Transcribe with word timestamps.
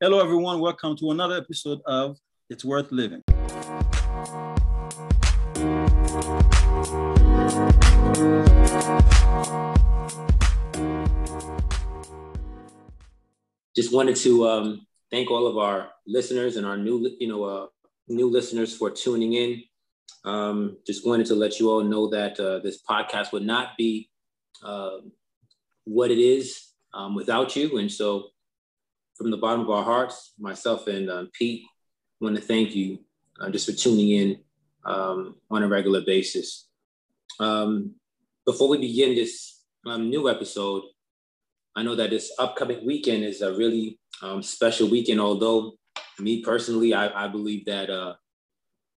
Hello, 0.00 0.20
everyone. 0.20 0.60
Welcome 0.60 0.96
to 0.98 1.10
another 1.10 1.36
episode 1.36 1.80
of 1.84 2.18
It's 2.48 2.64
Worth 2.64 2.92
Living. 2.92 3.20
Just 13.74 13.92
wanted 13.92 14.14
to 14.14 14.46
um, 14.46 14.86
thank 15.10 15.32
all 15.32 15.48
of 15.48 15.58
our 15.58 15.90
listeners 16.06 16.54
and 16.54 16.64
our 16.64 16.76
new, 16.76 17.10
you 17.18 17.26
know, 17.26 17.42
uh, 17.42 17.66
new 18.06 18.30
listeners 18.30 18.76
for 18.76 18.92
tuning 18.92 19.32
in. 19.32 19.64
Um, 20.24 20.76
just 20.86 21.04
wanted 21.04 21.26
to 21.26 21.34
let 21.34 21.58
you 21.58 21.70
all 21.70 21.82
know 21.82 22.08
that 22.10 22.38
uh, 22.38 22.60
this 22.60 22.80
podcast 22.88 23.32
would 23.32 23.44
not 23.44 23.76
be 23.76 24.08
uh, 24.62 24.98
what 25.86 26.12
it 26.12 26.18
is 26.18 26.68
um, 26.94 27.16
without 27.16 27.56
you. 27.56 27.78
And 27.78 27.90
so, 27.90 28.28
from 29.18 29.32
the 29.32 29.36
bottom 29.36 29.62
of 29.62 29.70
our 29.70 29.82
hearts, 29.82 30.32
myself 30.38 30.86
and 30.86 31.10
um, 31.10 31.28
Pete 31.34 31.64
want 32.20 32.36
to 32.36 32.42
thank 32.42 32.74
you 32.74 33.00
uh, 33.40 33.50
just 33.50 33.66
for 33.66 33.72
tuning 33.72 34.10
in 34.10 34.38
um, 34.84 35.34
on 35.50 35.64
a 35.64 35.68
regular 35.68 36.00
basis. 36.00 36.68
Um, 37.40 37.96
before 38.46 38.68
we 38.68 38.78
begin 38.78 39.14
this 39.14 39.62
um, 39.86 40.08
new 40.08 40.30
episode, 40.30 40.84
I 41.74 41.82
know 41.82 41.96
that 41.96 42.10
this 42.10 42.32
upcoming 42.38 42.86
weekend 42.86 43.24
is 43.24 43.42
a 43.42 43.52
really 43.52 43.98
um, 44.22 44.42
special 44.42 44.88
weekend. 44.88 45.20
Although, 45.20 45.74
me 46.18 46.42
personally, 46.42 46.94
I, 46.94 47.24
I 47.24 47.28
believe 47.28 47.66
that 47.66 47.90
uh, 47.90 48.14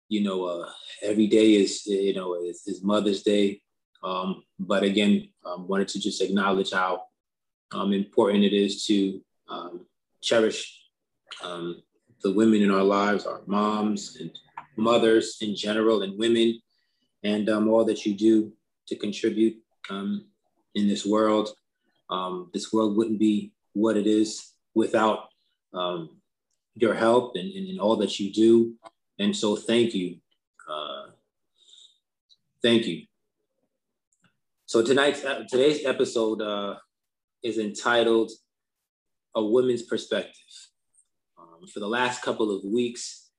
you 0.09 0.23
know 0.23 0.45
uh, 0.45 0.69
every 1.03 1.27
day 1.29 1.55
is 1.55 1.87
you 1.87 2.15
know 2.15 2.35
is, 2.35 2.63
is 2.67 2.83
Mother's 2.83 3.23
Day. 3.23 3.63
But 4.03 4.83
again, 4.83 5.29
wanted 5.45 5.89
to 5.89 6.01
just 6.01 6.23
acknowledge 6.23 6.73
how 6.73 7.05
important 7.73 8.45
it 8.45 8.53
is 8.53 8.85
to 8.87 9.21
um, 9.49 9.88
cherish 10.23 10.81
um, 11.43 11.83
the 12.23 12.33
women 12.33 12.63
in 12.63 12.71
our 12.71 12.83
lives, 12.83 13.27
our 13.27 13.43
moms 13.47 14.17
and 14.21 14.31
mothers 14.77 15.39
in 15.41 15.55
general, 15.55 16.03
and 16.03 16.19
women, 16.19 16.61
and 17.23 17.49
um, 17.49 17.69
all 17.69 17.85
that 17.85 18.05
you 18.05 18.15
do 18.15 18.53
to 18.87 18.97
contribute 18.97 19.57
um, 19.91 20.27
in 20.75 20.89
this 20.89 21.05
world. 21.05 21.51
Um, 22.11 22.51
this 22.55 22.73
world 22.73 22.97
wouldn't 22.97 23.19
be 23.19 23.53
what 23.75 23.97
it 23.97 24.07
is 24.07 24.53
without 24.75 25.29
um, 25.75 26.11
your 26.75 26.95
help 26.95 27.37
and, 27.37 27.53
and, 27.53 27.69
and, 27.69 27.81
all 27.81 27.97
that 27.97 28.19
you 28.19 28.33
do. 28.33 28.75
And 29.19 29.37
so, 29.37 29.57
thank 29.57 29.95
you. 29.95 30.17
Uh, 30.69 31.09
thank 32.63 32.87
you. 32.87 33.05
So 34.69 34.83
tonight's 34.83 35.25
uh, 35.25 35.45
today's 35.49 35.87
episode 35.87 36.43
uh, 36.43 36.75
is 37.43 37.57
entitled 37.57 38.31
"A 39.39 39.45
Woman's 39.45 39.83
Perspective." 39.83 40.45
Um, 41.39 41.67
for 41.73 41.81
the 41.81 41.89
last 41.89 42.23
couple 42.23 42.55
of 42.55 42.65
weeks, 42.65 43.31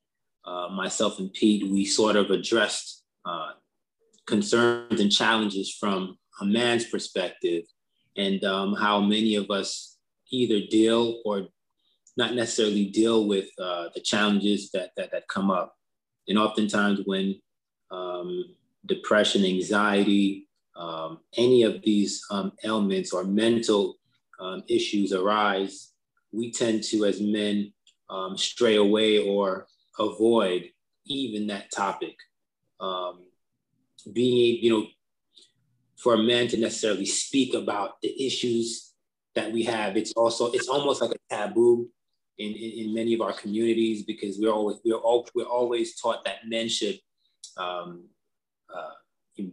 uh, 0.46 0.70
myself 0.70 1.20
and 1.20 1.32
Pete, 1.34 1.70
we 1.70 1.86
sort 1.86 2.16
of 2.16 2.32
addressed 2.32 3.04
uh, 3.26 3.52
concerns 4.26 5.00
and 5.00 5.12
challenges 5.12 5.70
from 5.72 6.18
a 6.42 6.46
man's 6.46 6.86
perspective, 6.86 7.64
and 8.16 8.44
um, 8.44 8.74
how 8.76 9.02
many 9.02 9.36
of 9.36 9.52
us 9.52 9.98
either 10.32 10.66
deal 10.70 11.22
or 11.26 11.48
not 12.18 12.34
necessarily 12.34 12.86
deal 12.86 13.28
with 13.28 13.50
uh, 13.60 13.90
the 13.94 14.02
challenges 14.02 14.72
that, 14.72 14.92
that 14.96 15.12
that 15.12 15.28
come 15.28 15.52
up, 15.52 15.76
and 16.28 16.40
oftentimes 16.40 17.02
when 17.06 17.40
um, 17.92 18.56
depression, 18.86 19.44
anxiety, 19.46 20.48
um, 20.76 21.20
any 21.36 21.64
of 21.64 21.82
these 21.82 22.24
um, 22.32 22.54
ailments 22.64 23.12
or 23.12 23.24
mental 23.24 23.98
um, 24.40 24.64
issues 24.68 25.12
arise, 25.12 25.89
we 26.32 26.52
tend 26.52 26.84
to, 26.84 27.06
as 27.06 27.22
men, 27.22 27.74
um, 28.10 28.38
stray 28.38 28.76
away 28.76 29.28
or 29.28 29.68
avoid 29.98 30.70
even 31.06 31.48
that 31.48 31.72
topic. 31.72 32.16
Um, 32.80 33.26
being, 34.14 34.64
you 34.64 34.70
know, 34.72 34.88
for 35.98 36.14
a 36.14 36.24
man 36.24 36.48
to 36.48 36.58
necessarily 36.58 37.06
speak 37.06 37.54
about 37.54 38.02
the 38.02 38.26
issues 38.26 38.94
that 39.36 39.52
we 39.52 39.64
have, 39.64 39.98
it's 39.98 40.14
also 40.14 40.52
it's 40.52 40.70
almost 40.70 41.02
like 41.02 41.12
a 41.12 41.36
taboo 41.36 41.90
in, 42.38 42.54
in, 42.54 42.86
in 42.86 42.94
many 42.94 43.14
of 43.14 43.22
our 43.22 43.34
communities 43.34 44.04
because 44.04 44.38
we're 44.40 44.52
always 44.52 44.78
we're 44.86 44.96
all 44.96 45.28
we're 45.36 45.44
always 45.44 46.00
taught 46.00 46.24
that 46.24 46.48
men 46.48 46.70
should 46.70 46.98
um, 47.58 48.06
uh, 48.74 48.94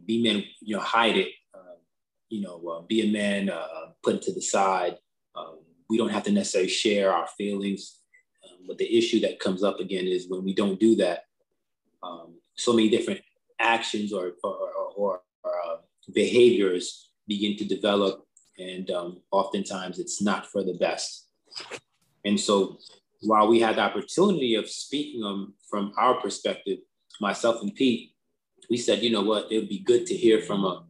be 0.07 0.23
men, 0.23 0.45
you 0.61 0.77
know, 0.77 0.83
hide 0.83 1.17
it, 1.17 1.29
uh, 1.55 1.77
you 2.29 2.43
know, 2.43 2.63
uh, 2.69 2.81
be 2.83 3.09
a 3.09 3.13
man, 3.13 3.51
uh, 3.51 3.91
put 4.03 4.17
it 4.17 4.23
to 4.23 4.33
the 4.33 4.43
side. 4.43 4.97
Um, 5.35 5.59
we 5.89 5.97
don't 5.97 6.11
have 6.11 6.25
to 6.25 6.33
necessarily 6.33 6.71
share 6.71 7.13
our 7.13 7.29
feelings. 7.39 8.01
Um, 8.45 8.67
but 8.67 8.79
the 8.79 8.97
issue 8.97 9.21
that 9.21 9.41
comes 9.41 9.63
up 9.63 9.81
again 9.81 10.07
is 10.07 10.29
when 10.29 10.45
we 10.45 10.55
don't 10.55 10.81
do 10.81 10.97
that, 10.97 11.25
um, 12.03 12.35
so 12.57 12.73
many 12.73 12.89
different 12.89 13.21
actions 13.59 14.13
or, 14.13 14.33
or, 14.43 14.55
or, 14.97 15.21
or 15.45 15.53
uh, 15.67 15.77
behaviors 16.13 17.11
begin 17.27 17.57
to 17.57 17.65
develop. 17.65 18.25
And 18.59 18.91
um, 18.91 19.21
oftentimes 19.31 19.99
it's 19.99 20.23
not 20.23 20.47
for 20.47 20.63
the 20.63 20.75
best. 20.75 21.29
And 22.25 22.39
so 22.39 22.79
while 23.21 23.49
we 23.49 23.61
had 23.61 23.77
the 23.77 23.83
opportunity 23.83 24.55
of 24.55 24.69
speaking 24.69 25.23
um, 25.25 25.55
from 25.69 25.93
our 25.97 26.15
perspective, 26.21 26.79
myself 27.21 27.63
and 27.63 27.75
Pete, 27.75 28.13
we 28.69 28.77
said, 28.77 29.03
you 29.03 29.11
know 29.11 29.23
what, 29.23 29.51
it 29.51 29.59
would 29.59 29.69
be 29.69 29.81
good 29.81 30.07
to 30.07 30.15
hear 30.15 30.41
from 30.41 30.65
a 30.65 30.85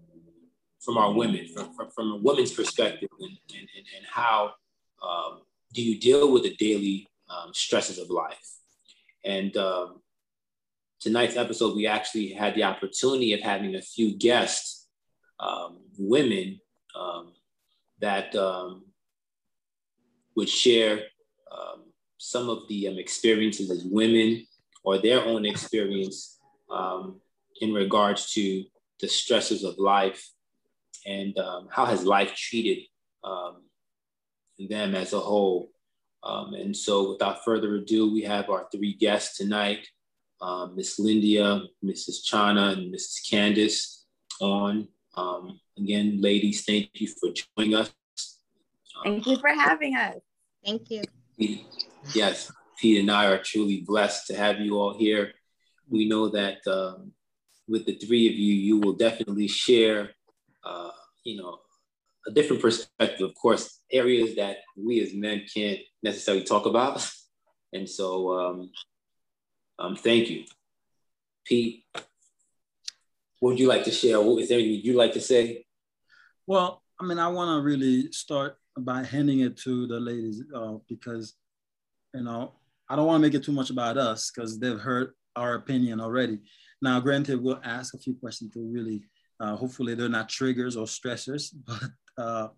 from 0.81 0.99
our 0.99 1.13
women, 1.13 1.49
from, 1.53 1.75
from, 1.75 1.91
from 1.91 2.13
a 2.13 2.17
woman's 2.17 2.53
perspective, 2.53 3.09
and, 3.19 3.37
and, 3.59 3.69
and 3.97 4.07
how 4.09 4.53
um, 5.07 5.41
do 5.73 5.83
you 5.83 5.99
deal 5.99 6.33
with 6.33 6.43
the 6.43 6.55
daily 6.57 7.09
um, 7.29 7.53
stresses 7.53 7.99
of 7.99 8.11
life? 8.11 8.51
And 9.25 9.57
um, 9.57 10.01
tonight's 11.01 11.37
episode, 11.37 11.77
we 11.77 11.87
actually 11.87 12.33
had 12.33 12.55
the 12.55 12.65
opportunity 12.65 13.33
of 13.33 13.41
having 13.41 13.75
a 13.75 13.83
few 13.83 14.17
guests, 14.17 14.89
um, 15.41 15.81
women 15.99 16.61
um, 16.99 17.33
that 18.01 18.35
um, 18.35 18.85
would 20.35 20.49
share 20.49 21.01
some 22.19 22.49
of 22.49 22.67
the 22.69 22.87
experiences 22.99 23.71
as 23.71 23.85
women 23.85 24.45
or 24.83 24.99
their 24.99 25.23
own 25.23 25.45
experience 25.45 26.41
in 27.61 27.73
regards 27.73 28.33
to 28.33 28.65
the 29.01 29.07
stresses 29.07 29.65
of 29.65 29.79
life 29.79 30.31
and 31.07 31.39
um, 31.39 31.69
how 31.71 31.85
has 31.85 32.05
life 32.05 32.35
treated 32.35 32.85
um, 33.25 33.63
them 34.59 34.95
as 34.95 35.13
a 35.13 35.21
whole. 35.21 35.71
Um, 36.23 36.55
and 36.55 36.77
so 36.77 37.13
without 37.13 37.45
further 37.45 37.77
ado, 37.77 38.13
we 38.13 38.23
have 38.23 38.51
our 38.51 38.67
three 38.73 38.95
guests 38.95 39.37
tonight, 39.37 39.87
um, 40.41 40.75
Miss 40.75 40.99
Lindia, 40.99 41.63
Mrs. 41.85 42.25
Chana, 42.31 42.73
and 42.73 42.93
Mrs. 42.93 43.31
Candice 43.31 44.03
on. 44.41 44.89
Um, 45.15 45.61
again, 45.79 46.21
ladies, 46.21 46.65
thank 46.65 46.91
you 46.95 47.09
for 47.09 47.31
joining 47.33 47.75
us. 47.75 47.93
Thank 49.05 49.27
you 49.27 49.37
for 49.39 49.49
having 49.49 49.95
us. 49.95 50.17
Thank 50.65 50.91
you. 50.91 51.03
Yes, 52.15 52.51
Pete 52.79 53.01
and 53.01 53.11
I 53.11 53.27
are 53.27 53.43
truly 53.43 53.83
blessed 53.87 54.27
to 54.29 54.37
have 54.37 54.61
you 54.61 54.79
all 54.79 54.97
here. 54.97 55.33
We 55.89 56.09
know 56.09 56.29
that 56.31 56.59
um, 56.67 57.13
with 57.69 57.87
the 57.87 57.95
three 57.95 58.29
of 58.29 58.35
you, 58.35 58.55
you 58.55 58.79
will 58.79 58.95
definitely 58.95 59.49
share, 59.49 60.11
uh, 60.65 60.91
you 61.25 61.37
know, 61.37 61.59
a 62.27 62.33
different 62.33 62.63
perspective. 62.63 63.29
Of 63.29 63.35
course, 63.35 63.81
areas 63.91 64.37
that 64.37 64.59
we 64.77 65.01
as 65.01 65.15
men 65.15 65.45
can't 65.53 65.81
necessarily 66.03 66.45
talk 66.45 66.67
about. 66.67 67.09
And 67.73 67.91
so, 67.91 68.33
um, 68.39 68.71
um, 69.79 69.97
thank 69.97 70.31
you, 70.31 70.45
Pete. 71.45 71.85
What 71.93 73.51
would 73.51 73.59
you 73.59 73.67
like 73.67 73.85
to 73.85 73.91
share? 73.91 74.21
What 74.21 74.41
is 74.41 74.49
there 74.49 74.61
anything 74.61 74.81
you'd 74.83 74.97
like 74.97 75.13
to 75.13 75.21
say? 75.21 75.67
Well, 76.47 76.81
I 76.99 77.05
mean, 77.05 77.19
I 77.19 77.29
want 77.29 77.59
to 77.59 77.67
really 77.67 78.11
start 78.13 78.57
by 78.79 79.03
handing 79.03 79.41
it 79.41 79.59
to 79.59 79.87
the 79.89 80.01
ladies 80.01 80.43
uh, 80.55 80.75
because, 80.89 81.35
you 82.15 82.23
know, 82.23 82.53
I 82.89 82.97
don't 82.97 83.07
want 83.07 83.21
to 83.21 83.27
make 83.27 83.35
it 83.35 83.45
too 83.45 83.53
much 83.53 83.71
about 83.71 83.99
us 83.99 84.31
because 84.31 84.59
they've 84.59 84.79
heard 84.79 85.13
our 85.35 85.55
opinion 85.55 86.01
already. 86.01 86.39
Now, 86.81 87.01
granted, 87.01 87.43
we'll 87.43 87.61
ask 87.65 87.95
a 87.95 87.99
few 87.99 88.15
questions 88.15 88.53
to 88.55 88.61
really, 88.61 89.03
uh, 89.41 89.57
hopefully 89.57 89.95
they're 89.95 90.09
not 90.09 90.29
triggers 90.29 90.77
or 90.77 90.87
stressors, 90.87 91.53
but 91.67 91.91
uh, 92.19 92.49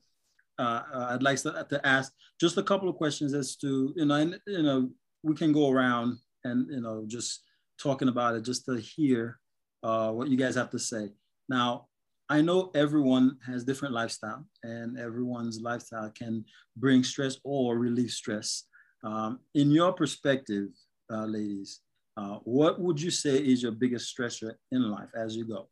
uh, 0.59 0.83
I'd 1.11 1.23
like 1.23 1.39
to, 1.43 1.67
to, 1.69 1.87
ask 1.87 2.13
just 2.41 2.57
a 2.57 2.63
couple 2.63 2.89
of 2.89 2.97
questions 2.97 3.33
as 3.33 3.57
to, 3.57 3.93
you 3.97 4.05
know, 4.05 4.15
and, 4.15 4.41
you 4.47 4.63
know, 4.63 4.91
we 5.23 5.35
can 5.35 5.53
go 5.53 5.71
around 5.71 6.19
and, 6.45 6.69
you 6.71 6.81
know, 6.81 7.05
just 7.07 7.43
talking 7.81 8.09
about 8.09 8.35
it 8.35 8.43
just 8.43 8.65
to 8.67 8.77
hear 8.77 9.39
uh, 9.83 10.11
what 10.11 10.29
you 10.29 10.37
guys 10.37 10.57
have 10.57 10.71
to 10.71 10.79
say. 10.79 11.11
Now, 11.49 11.87
I 12.29 12.43
know 12.43 12.71
everyone 12.75 13.39
has 13.47 13.65
different 13.65 13.95
lifestyle 13.95 14.45
and 14.63 14.99
everyone's 14.99 15.61
lifestyle 15.61 16.11
can 16.11 16.45
bring 16.77 17.03
stress 17.03 17.39
or 17.45 17.79
relieve 17.79 18.11
stress. 18.11 18.65
Um, 19.03 19.39
in 19.55 19.71
your 19.71 19.93
perspective, 19.93 20.69
uh, 21.11 21.25
ladies, 21.25 21.81
uh, 22.17 22.39
what 22.43 22.81
would 22.81 23.01
you 23.01 23.11
say 23.11 23.37
is 23.37 23.63
your 23.63 23.73
biggest 23.73 24.15
stressor 24.15 24.55
in 24.73 24.91
life 24.91 25.09
as 25.17 25.37
you 25.37 25.47
go? 25.47 25.69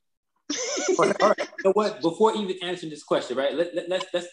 all 0.98 1.06
right, 1.06 1.16
all 1.22 1.28
right. 1.28 1.45
Know 1.66 1.72
what? 1.72 2.00
Before 2.00 2.32
even 2.36 2.56
answering 2.62 2.90
this 2.90 3.02
question, 3.02 3.36
right? 3.36 3.52
Let, 3.52 3.74
let, 3.74 3.88
let's 3.88 4.06
let's 4.14 4.28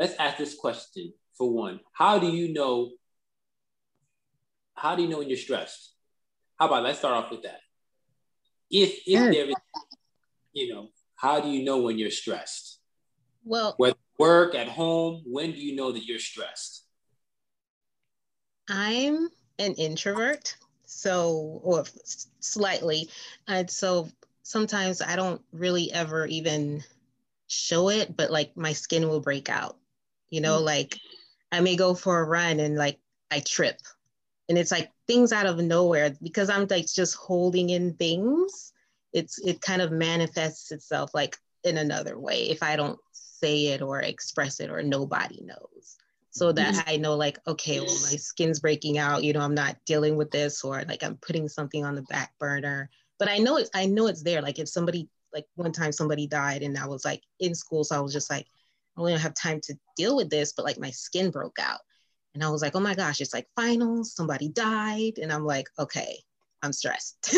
let's 0.00 0.14
ask 0.18 0.36
this 0.36 0.56
question 0.56 1.12
for 1.38 1.48
one. 1.48 1.78
How 1.92 2.18
do 2.18 2.26
you 2.26 2.52
know 2.52 2.90
how 4.74 4.96
do 4.96 5.02
you 5.02 5.08
know 5.08 5.18
when 5.18 5.28
you're 5.28 5.38
stressed? 5.38 5.92
How 6.58 6.66
about 6.66 6.82
let's 6.82 6.98
start 6.98 7.14
off 7.14 7.30
with 7.30 7.44
that. 7.44 7.60
If 8.68 8.98
if 9.06 9.32
there 9.32 9.46
is, 9.46 9.54
you 10.54 10.74
know, 10.74 10.88
how 11.14 11.38
do 11.38 11.50
you 11.50 11.64
know 11.64 11.82
when 11.82 12.00
you're 12.00 12.10
stressed? 12.10 12.80
Well, 13.44 13.74
whether 13.76 13.96
work 14.18 14.56
at 14.56 14.66
home, 14.66 15.22
when 15.24 15.52
do 15.52 15.58
you 15.58 15.76
know 15.76 15.92
that 15.92 16.04
you're 16.04 16.18
stressed? 16.18 16.84
I'm 18.68 19.28
an 19.60 19.74
introvert, 19.74 20.56
so 20.84 21.60
or 21.62 21.84
slightly, 22.40 23.08
and 23.46 23.70
so 23.70 24.08
sometimes 24.42 25.02
I 25.02 25.16
don't 25.16 25.40
really 25.52 25.92
ever 25.92 26.26
even 26.26 26.82
show 27.46 27.88
it, 27.88 28.16
but 28.16 28.30
like 28.30 28.56
my 28.56 28.72
skin 28.72 29.08
will 29.08 29.20
break 29.20 29.48
out. 29.48 29.76
You 30.30 30.40
know, 30.40 30.56
mm-hmm. 30.56 30.66
like 30.66 30.98
I 31.50 31.60
may 31.60 31.76
go 31.76 31.94
for 31.94 32.20
a 32.20 32.24
run 32.24 32.60
and 32.60 32.76
like 32.76 32.98
I 33.30 33.40
trip. 33.40 33.78
And 34.48 34.58
it's 34.58 34.70
like 34.72 34.90
things 35.06 35.32
out 35.32 35.46
of 35.46 35.58
nowhere 35.58 36.14
because 36.22 36.50
I'm 36.50 36.66
like 36.68 36.86
just 36.86 37.14
holding 37.14 37.70
in 37.70 37.94
things. 37.94 38.72
It's 39.12 39.38
it 39.38 39.60
kind 39.60 39.82
of 39.82 39.92
manifests 39.92 40.72
itself 40.72 41.10
like 41.14 41.36
in 41.64 41.78
another 41.78 42.18
way 42.18 42.50
if 42.50 42.62
I 42.62 42.76
don't 42.76 42.98
say 43.12 43.68
it 43.68 43.82
or 43.82 44.00
express 44.00 44.60
it 44.60 44.70
or 44.70 44.82
nobody 44.82 45.42
knows. 45.42 45.96
So 46.30 46.50
that 46.52 46.74
mm-hmm. 46.74 46.90
I 46.90 46.96
know 46.96 47.14
like, 47.14 47.38
okay, 47.46 47.80
well, 47.80 47.88
my 47.88 48.16
skin's 48.16 48.60
breaking 48.60 48.96
out, 48.96 49.22
you 49.22 49.34
know, 49.34 49.40
I'm 49.40 49.54
not 49.54 49.76
dealing 49.84 50.16
with 50.16 50.30
this, 50.30 50.64
or 50.64 50.82
like 50.88 51.02
I'm 51.02 51.18
putting 51.18 51.46
something 51.46 51.84
on 51.84 51.94
the 51.94 52.02
back 52.02 52.32
burner. 52.38 52.88
But 53.18 53.28
I 53.28 53.38
know 53.38 53.56
it's 53.56 53.70
I 53.74 53.86
know 53.86 54.06
it's 54.06 54.22
there. 54.22 54.42
Like 54.42 54.58
if 54.58 54.68
somebody 54.68 55.08
like 55.32 55.46
one 55.54 55.72
time 55.72 55.92
somebody 55.92 56.26
died 56.26 56.62
and 56.62 56.76
I 56.76 56.86
was 56.86 57.04
like 57.04 57.22
in 57.40 57.54
school, 57.54 57.84
so 57.84 57.96
I 57.96 58.00
was 58.00 58.12
just 58.12 58.30
like, 58.30 58.46
I 58.96 59.00
don't 59.00 59.18
have 59.18 59.34
time 59.34 59.60
to 59.64 59.74
deal 59.96 60.16
with 60.16 60.30
this, 60.30 60.52
but 60.52 60.64
like 60.64 60.78
my 60.78 60.90
skin 60.90 61.30
broke 61.30 61.58
out. 61.58 61.80
And 62.34 62.42
I 62.42 62.48
was 62.50 62.62
like, 62.62 62.74
oh 62.74 62.80
my 62.80 62.94
gosh, 62.94 63.20
it's 63.20 63.34
like 63.34 63.46
finals, 63.56 64.14
somebody 64.14 64.48
died. 64.48 65.18
And 65.20 65.32
I'm 65.32 65.44
like, 65.44 65.68
okay, 65.78 66.18
I'm 66.62 66.72
stressed. 66.72 67.16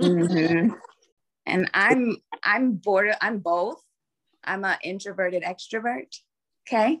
mm-hmm. 0.00 0.70
And 1.46 1.70
I'm 1.74 2.16
I'm 2.44 2.72
bored, 2.74 3.14
I'm 3.20 3.38
both. 3.38 3.82
I'm 4.44 4.64
an 4.64 4.76
introverted 4.82 5.42
extrovert. 5.42 6.16
Okay. 6.66 6.98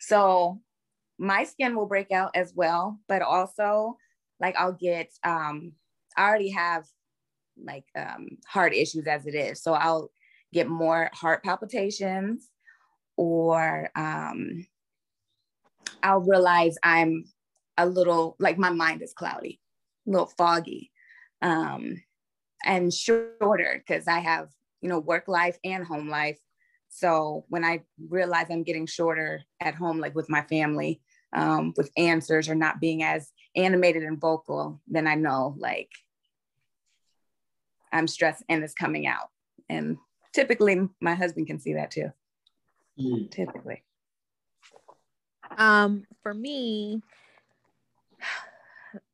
So 0.00 0.60
my 1.18 1.44
skin 1.44 1.76
will 1.76 1.86
break 1.86 2.10
out 2.12 2.30
as 2.34 2.52
well, 2.54 2.98
but 3.08 3.22
also 3.22 3.98
like 4.40 4.56
I'll 4.56 4.72
get 4.72 5.10
um 5.22 5.72
I 6.16 6.28
already 6.28 6.50
have 6.50 6.84
like 7.62 7.84
um 7.96 8.28
heart 8.46 8.74
issues 8.74 9.06
as 9.06 9.26
it 9.26 9.34
is. 9.34 9.62
So 9.62 9.74
I'll 9.74 10.10
get 10.52 10.68
more 10.68 11.10
heart 11.12 11.42
palpitations 11.42 12.48
or 13.16 13.90
um, 13.94 14.66
I'll 16.02 16.20
realize 16.20 16.76
I'm 16.82 17.24
a 17.76 17.86
little 17.86 18.36
like 18.38 18.58
my 18.58 18.70
mind 18.70 19.02
is 19.02 19.12
cloudy, 19.12 19.60
a 20.06 20.10
little 20.10 20.30
foggy, 20.38 20.90
um, 21.42 22.02
and 22.64 22.92
shorter 22.92 23.82
because 23.86 24.06
I 24.08 24.20
have 24.20 24.48
you 24.80 24.88
know 24.88 25.00
work 25.00 25.28
life 25.28 25.58
and 25.64 25.84
home 25.84 26.08
life. 26.08 26.38
So 26.88 27.44
when 27.48 27.64
I 27.64 27.82
realize 28.08 28.46
I'm 28.50 28.62
getting 28.62 28.86
shorter 28.86 29.42
at 29.60 29.74
home, 29.74 29.98
like 29.98 30.14
with 30.14 30.30
my 30.30 30.42
family, 30.42 31.00
um, 31.32 31.74
with 31.76 31.90
answers 31.96 32.48
or 32.48 32.54
not 32.54 32.80
being 32.80 33.02
as 33.02 33.32
animated 33.56 34.04
and 34.04 34.20
vocal, 34.20 34.80
then 34.86 35.08
I 35.08 35.16
know 35.16 35.56
like 35.58 35.90
I'm 37.94 38.06
stressed 38.06 38.42
and 38.48 38.62
it's 38.62 38.74
coming 38.74 39.06
out. 39.06 39.30
And 39.70 39.96
typically 40.34 40.88
my 41.00 41.14
husband 41.14 41.46
can 41.46 41.58
see 41.58 41.74
that 41.74 41.90
too 41.90 42.12
mm. 42.98 43.30
typically? 43.30 43.82
Um, 45.56 46.04
for 46.22 46.34
me, 46.34 47.02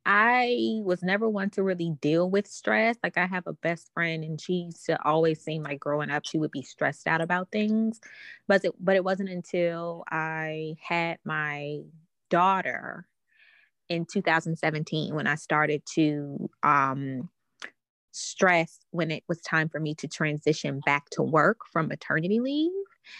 I 0.06 0.81
was 0.82 1.03
never 1.03 1.29
one 1.29 1.50
to 1.50 1.62
really 1.62 1.91
deal 2.00 2.31
with 2.31 2.47
stress. 2.47 2.97
Like 3.03 3.19
I 3.19 3.27
have 3.27 3.47
a 3.47 3.53
best 3.53 3.91
friend 3.93 4.25
and 4.25 4.41
she 4.41 4.55
used 4.55 4.87
to 4.87 5.03
always 5.05 5.41
seem 5.41 5.62
like 5.62 5.81
growing 5.81 6.11
up 6.11 6.25
she 6.25 6.38
would 6.38 6.50
be 6.50 6.62
stressed 6.62 7.06
out 7.06 7.21
about 7.21 7.50
things. 7.50 8.00
But 8.49 8.65
it 8.65 8.73
but 8.81 8.97
it 8.97 9.05
wasn't 9.05 9.29
until 9.29 10.05
I 10.11 10.76
had 10.81 11.19
my 11.25 11.81
daughter 12.31 13.06
in 13.88 14.06
2017 14.06 15.15
when 15.15 15.26
I 15.26 15.35
started 15.35 15.83
to 15.94 16.49
um 16.62 17.29
stress 18.12 18.79
when 18.91 19.11
it 19.11 19.23
was 19.29 19.41
time 19.41 19.69
for 19.69 19.81
me 19.81 19.95
to 19.95 20.09
transition 20.09 20.81
back 20.85 21.09
to 21.11 21.23
work 21.23 21.59
from 21.73 21.89
maternity 21.89 22.41
leave 22.41 22.71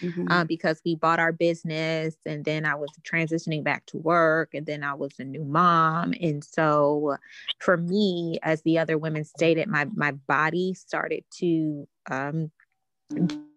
mm-hmm. 0.01 0.27
uh, 0.29 0.43
because 0.45 0.81
we 0.85 0.95
bought 0.95 1.19
our 1.19 1.31
business 1.31 2.15
and 2.25 2.43
then 2.45 2.65
I 2.65 2.75
was 2.75 2.89
transitioning 3.03 3.63
back 3.63 3.85
to 3.87 3.97
work 3.97 4.53
and 4.53 4.65
then 4.65 4.83
I 4.83 4.93
was 4.93 5.13
a 5.19 5.23
new 5.23 5.43
mom. 5.43 6.13
And 6.19 6.43
so 6.43 7.17
for 7.59 7.77
me, 7.77 8.39
as 8.43 8.61
the 8.63 8.79
other 8.79 8.97
women 8.97 9.23
stated, 9.23 9.67
my, 9.67 9.85
my 9.93 10.11
body 10.11 10.73
started 10.73 11.23
to 11.39 11.87
um, 12.09 12.51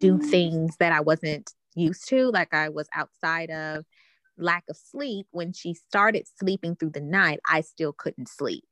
do 0.00 0.18
things 0.18 0.76
that 0.78 0.92
I 0.92 1.00
wasn't 1.00 1.50
used 1.74 2.08
to. 2.08 2.30
Like 2.30 2.54
I 2.54 2.68
was 2.68 2.88
outside 2.94 3.50
of 3.50 3.84
lack 4.36 4.64
of 4.68 4.76
sleep. 4.76 5.26
When 5.30 5.52
she 5.52 5.74
started 5.74 6.26
sleeping 6.38 6.76
through 6.76 6.90
the 6.90 7.00
night, 7.00 7.40
I 7.48 7.60
still 7.60 7.92
couldn't 7.92 8.28
sleep. 8.28 8.66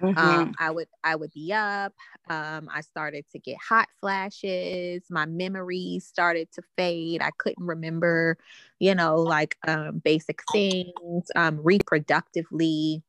Mm-hmm. 0.00 0.18
Um, 0.18 0.54
I 0.58 0.70
would 0.70 0.88
I 1.02 1.16
would 1.16 1.32
be 1.32 1.52
up. 1.52 1.92
Um, 2.30 2.68
I 2.72 2.82
started 2.82 3.24
to 3.32 3.38
get 3.38 3.56
hot 3.56 3.88
flashes. 4.00 5.02
My 5.10 5.26
memories 5.26 6.06
started 6.06 6.48
to 6.52 6.62
fade. 6.76 7.22
I 7.22 7.30
couldn't 7.38 7.64
remember, 7.64 8.36
you 8.78 8.94
know, 8.94 9.16
like 9.16 9.56
um, 9.66 9.98
basic 9.98 10.40
things. 10.52 11.30
Um, 11.34 11.58
reproductively, 11.58 13.02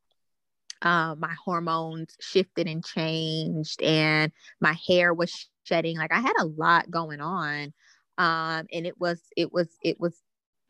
um, 0.81 1.19
my 1.19 1.33
hormones 1.43 2.15
shifted 2.19 2.67
and 2.67 2.83
changed, 2.83 3.81
and 3.81 4.31
my 4.59 4.75
hair 4.87 5.13
was 5.13 5.47
shedding. 5.63 5.97
Like 5.97 6.11
I 6.11 6.19
had 6.19 6.33
a 6.39 6.45
lot 6.45 6.89
going 6.89 7.21
on, 7.21 7.73
um, 8.17 8.67
and 8.73 8.87
it 8.87 8.99
was 8.99 9.21
it 9.37 9.53
was 9.53 9.69
it 9.83 9.99
was 9.99 10.19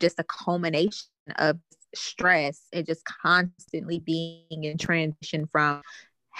just 0.00 0.18
a 0.18 0.24
culmination 0.24 1.08
of 1.36 1.58
stress 1.94 2.66
and 2.72 2.86
just 2.86 3.02
constantly 3.04 3.98
being 3.98 4.64
in 4.64 4.78
transition 4.78 5.48
from 5.50 5.82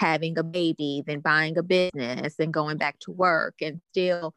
having 0.01 0.35
a 0.35 0.43
baby, 0.43 1.03
then 1.05 1.19
buying 1.19 1.55
a 1.59 1.63
business, 1.63 2.39
and 2.39 2.51
going 2.51 2.77
back 2.77 2.97
to 2.99 3.11
work, 3.11 3.53
and 3.61 3.79
still, 3.91 4.33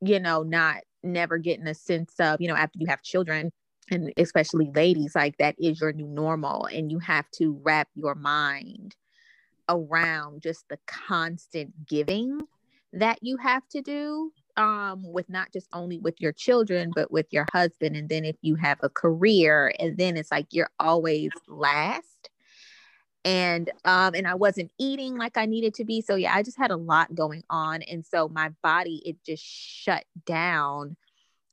you 0.00 0.20
know, 0.20 0.44
not 0.44 0.76
never 1.02 1.38
getting 1.38 1.66
a 1.66 1.74
sense 1.74 2.14
of, 2.20 2.40
you 2.40 2.46
know, 2.46 2.54
after 2.54 2.78
you 2.78 2.86
have 2.86 3.02
children, 3.02 3.50
and 3.90 4.12
especially 4.16 4.70
ladies, 4.76 5.16
like 5.16 5.36
that 5.38 5.56
is 5.58 5.80
your 5.80 5.92
new 5.92 6.06
normal, 6.06 6.66
and 6.66 6.92
you 6.92 7.00
have 7.00 7.28
to 7.32 7.60
wrap 7.64 7.88
your 7.96 8.14
mind 8.14 8.94
around 9.68 10.40
just 10.40 10.64
the 10.70 10.78
constant 10.86 11.86
giving 11.86 12.40
that 12.92 13.18
you 13.20 13.36
have 13.36 13.68
to 13.68 13.82
do 13.82 14.32
um 14.56 15.02
with 15.12 15.28
not 15.28 15.52
just 15.52 15.68
only 15.74 15.98
with 15.98 16.18
your 16.22 16.32
children 16.32 16.90
but 16.94 17.10
with 17.12 17.26
your 17.30 17.44
husband 17.52 17.94
and 17.94 18.08
then 18.08 18.24
if 18.24 18.36
you 18.40 18.54
have 18.54 18.78
a 18.82 18.88
career 18.88 19.70
and 19.78 19.98
then 19.98 20.16
it's 20.16 20.30
like 20.30 20.46
you're 20.52 20.70
always 20.80 21.28
last 21.48 22.30
and 23.28 23.70
um 23.84 24.14
and 24.14 24.26
I 24.26 24.34
wasn't 24.34 24.72
eating 24.78 25.18
like 25.18 25.36
I 25.36 25.46
needed 25.46 25.74
to 25.74 25.84
be. 25.84 26.00
So 26.02 26.16
yeah, 26.16 26.34
I 26.34 26.42
just 26.42 26.58
had 26.58 26.70
a 26.70 26.76
lot 26.76 27.14
going 27.14 27.44
on 27.50 27.82
and 27.82 28.06
so 28.06 28.28
my 28.28 28.50
body 28.62 29.02
it 29.04 29.16
just 29.26 29.44
shut 29.44 30.04
down 30.26 30.96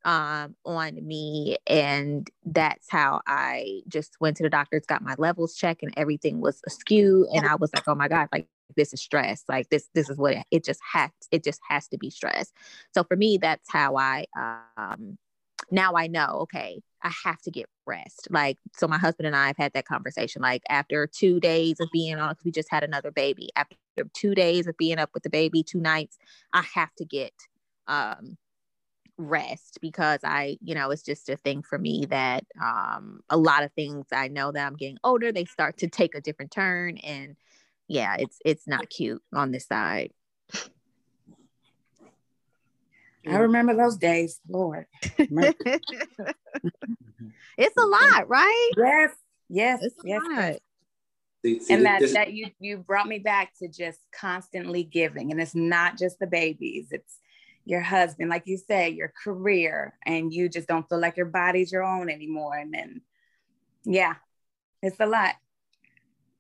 um 0.06 0.56
on 0.66 1.06
me 1.06 1.58
and 1.68 2.30
that's 2.46 2.90
how 2.92 3.22
I 3.28 3.82
just 3.88 4.18
went 4.22 4.38
to 4.38 4.44
the 4.44 4.50
doctors 4.50 4.86
got 4.86 5.02
my 5.02 5.16
levels 5.18 5.56
checked 5.56 5.84
and 5.84 5.94
everything 5.98 6.42
was 6.42 6.62
askew 6.68 7.28
and 7.36 7.46
I 7.46 7.56
was 7.56 7.74
like, 7.74 7.84
"Oh 7.88 7.96
my 7.96 8.08
god, 8.08 8.30
like 8.32 8.48
this 8.76 8.94
is 8.94 9.02
stress. 9.02 9.44
Like 9.50 9.70
this 9.70 9.90
this 9.96 10.10
is 10.10 10.18
what 10.18 10.34
it, 10.34 10.46
it 10.52 10.64
just 10.66 10.82
has 10.94 11.10
it 11.32 11.44
just 11.44 11.62
has 11.70 11.88
to 11.90 11.98
be 11.98 12.10
stress." 12.10 12.54
So 12.94 13.04
for 13.04 13.18
me 13.18 13.38
that's 13.42 13.70
how 13.72 13.98
I 13.98 14.26
um 14.78 15.18
now 15.72 15.94
I 15.96 16.08
know, 16.08 16.40
okay, 16.44 16.82
I 17.06 17.12
have 17.24 17.40
to 17.44 17.52
get 17.52 17.68
rest. 17.86 18.28
Like, 18.32 18.58
so 18.76 18.88
my 18.88 18.98
husband 18.98 19.28
and 19.28 19.36
I 19.36 19.46
have 19.46 19.58
had 19.58 19.74
that 19.74 19.86
conversation. 19.86 20.42
Like, 20.42 20.64
after 20.70 21.06
two 21.06 21.40
days 21.40 21.80
of 21.80 21.88
being 21.94 22.18
on, 22.18 22.36
we 22.44 22.50
just 22.50 22.72
had 22.72 22.84
another 22.84 23.12
baby. 23.12 23.52
After 23.56 23.78
two 24.14 24.34
days 24.34 24.66
of 24.66 24.76
being 24.76 24.98
up 24.98 25.12
with 25.14 25.22
the 25.22 25.30
baby, 25.30 25.62
two 25.62 25.80
nights, 25.80 26.18
I 26.52 26.64
have 26.74 26.94
to 26.96 27.06
get 27.06 27.32
um, 27.88 28.38
rest 29.20 29.78
because 29.82 30.22
I, 30.24 30.58
you 30.62 30.74
know, 30.74 30.90
it's 30.90 31.04
just 31.04 31.30
a 31.30 31.38
thing 31.38 31.62
for 31.62 31.78
me 31.78 32.08
that 32.10 32.44
um, 32.60 33.22
a 33.30 33.38
lot 33.38 33.62
of 33.64 33.72
things 33.74 34.08
I 34.12 34.28
know 34.28 34.52
that 34.52 34.66
I'm 34.66 34.76
getting 34.76 34.98
older, 35.04 35.32
they 35.32 35.46
start 35.46 35.78
to 35.78 35.88
take 35.88 36.16
a 36.16 36.22
different 36.22 36.50
turn. 36.50 36.98
And 36.98 37.36
yeah, 37.88 38.16
it's 38.18 38.40
it's 38.44 38.68
not 38.68 38.90
cute 38.90 39.22
on 39.32 39.52
this 39.52 39.68
side. 39.68 40.12
I 43.28 43.38
remember 43.38 43.76
those 43.76 43.98
days, 43.98 44.40
Lord. 44.48 44.86
it's 47.58 47.78
a 47.78 47.86
lot, 47.86 48.28
right? 48.28 48.72
Yes, 48.78 49.12
yes, 49.50 49.80
it's 49.84 49.96
yes. 50.04 50.22
yes. 50.32 50.60
See, 51.44 51.60
see, 51.60 51.74
and 51.74 51.86
that, 51.86 52.00
this, 52.00 52.14
that 52.14 52.34
you 52.34 52.48
you 52.60 52.78
brought 52.78 53.08
me 53.08 53.20
back 53.20 53.52
to 53.60 53.68
just 53.68 54.00
constantly 54.12 54.84
giving. 54.84 55.32
And 55.32 55.40
it's 55.40 55.56
not 55.56 55.98
just 55.98 56.20
the 56.20 56.28
babies, 56.28 56.88
it's 56.92 57.20
your 57.66 57.82
husband, 57.82 58.30
like 58.30 58.44
you 58.46 58.58
said, 58.58 58.94
your 58.94 59.12
career, 59.24 59.98
and 60.06 60.34
you 60.34 60.50
just 60.50 60.68
don't 60.68 60.88
feel 60.88 61.00
like 61.00 61.18
your 61.18 61.26
body's 61.28 61.72
your 61.72 61.84
own 61.84 62.10
anymore. 62.10 62.56
And 62.56 62.74
then 62.74 63.02
yeah, 63.86 64.16
it's 64.82 65.00
a 65.00 65.06
lot. 65.06 65.36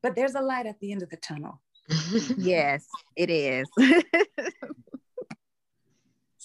but 0.01 0.15
there's 0.15 0.35
a 0.35 0.41
light 0.41 0.65
at 0.65 0.79
the 0.79 0.91
end 0.91 1.03
of 1.03 1.09
the 1.09 1.17
tunnel. 1.17 1.61
yes, 2.37 2.85
it 3.15 3.29
is. 3.29 3.67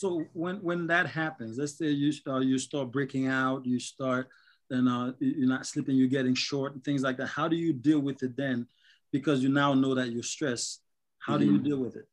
So 0.01 0.25
when 0.33 0.57
when 0.63 0.87
that 0.87 1.07
happens, 1.07 1.59
let's 1.59 1.77
say 1.77 1.91
you 1.91 2.11
uh, 2.27 2.41
you 2.41 2.59
start 2.59 2.91
breaking 2.91 3.27
out, 3.27 3.67
you 3.67 3.79
start 3.79 4.29
then 4.71 4.89
uh, 4.89 5.13
you're 5.19 5.49
not 5.49 5.67
sleeping, 5.67 5.97
you're 5.97 6.09
getting 6.09 6.35
short 6.35 6.73
and 6.73 6.83
things 6.83 7.03
like 7.03 7.19
that. 7.19 7.27
How 7.27 7.49
do 7.49 7.57
you 7.57 7.73
deal 7.75 8.01
with 8.01 8.23
it 8.23 8.37
then? 8.37 8.67
Because 9.13 9.43
you 9.43 9.51
now 9.51 9.75
know 9.75 9.95
that 9.97 10.11
you're 10.11 10.23
stressed. 10.23 10.81
How 11.19 11.35
mm-hmm. 11.35 11.41
do 11.41 11.47
you 11.47 11.59
mm-hmm. 11.59 11.65
deal 11.65 11.79
with 11.79 11.97
it? 11.97 12.09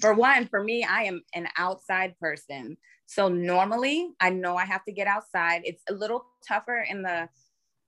For 0.00 0.14
one, 0.14 0.48
for 0.48 0.64
me, 0.64 0.84
I 0.84 1.02
am 1.02 1.22
an 1.34 1.46
outside 1.56 2.18
person. 2.18 2.76
So 3.06 3.28
normally 3.28 4.08
I 4.20 4.30
know 4.30 4.56
I 4.56 4.64
have 4.64 4.84
to 4.86 4.92
get 4.92 5.06
outside. 5.06 5.62
It's 5.64 5.82
a 5.88 5.92
little 5.92 6.24
tougher 6.46 6.84
in 6.88 7.02
the 7.02 7.28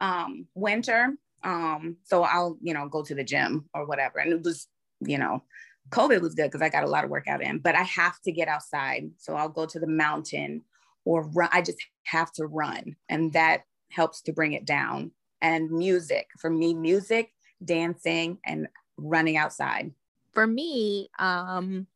um, 0.00 0.46
winter. 0.54 1.16
Um, 1.42 1.96
so 2.04 2.22
I'll, 2.22 2.56
you 2.60 2.74
know, 2.74 2.88
go 2.88 3.02
to 3.02 3.14
the 3.14 3.24
gym 3.24 3.68
or 3.74 3.86
whatever. 3.86 4.18
And 4.18 4.32
it 4.32 4.42
was, 4.42 4.68
you 5.00 5.18
know, 5.18 5.42
COVID 5.88 6.20
was 6.20 6.34
good 6.34 6.46
because 6.46 6.62
I 6.62 6.68
got 6.68 6.84
a 6.84 6.88
lot 6.88 7.04
of 7.04 7.10
workout 7.10 7.42
in, 7.42 7.58
but 7.58 7.74
I 7.74 7.82
have 7.82 8.20
to 8.22 8.32
get 8.32 8.48
outside. 8.48 9.10
So 9.16 9.34
I'll 9.34 9.48
go 9.48 9.66
to 9.66 9.80
the 9.80 9.88
mountain 9.88 10.62
or 11.04 11.22
run. 11.28 11.48
I 11.52 11.62
just 11.62 11.78
have 12.04 12.30
to 12.32 12.46
run. 12.46 12.96
And 13.08 13.32
that 13.32 13.62
helps 13.90 14.22
to 14.22 14.32
bring 14.32 14.52
it 14.52 14.64
down. 14.64 15.10
And 15.42 15.70
music, 15.70 16.28
for 16.38 16.50
me, 16.50 16.74
music, 16.74 17.32
dancing, 17.64 18.38
and 18.44 18.68
running 18.96 19.36
outside. 19.36 19.92
For 20.32 20.46
me, 20.46 21.08
um, 21.18 21.86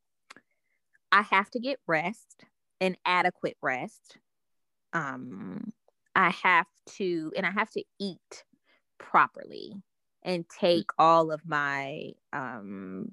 I 1.13 1.23
have 1.23 1.51
to 1.51 1.61
get 1.61 1.79
rest 1.87 2.45
and 2.81 2.97
adequate 3.05 3.57
rest. 3.63 4.19
Um, 4.93 5.73
I 6.17 6.31
have 6.31 6.67
to, 6.97 7.33
and 7.37 7.47
I 7.47 7.51
have 7.51 7.71
to 7.73 7.85
eat 8.01 8.45
properly 8.99 9.75
and 10.23 10.45
take 10.49 10.91
all 10.99 11.31
of 11.31 11.41
my 11.47 12.11
um 12.33 13.13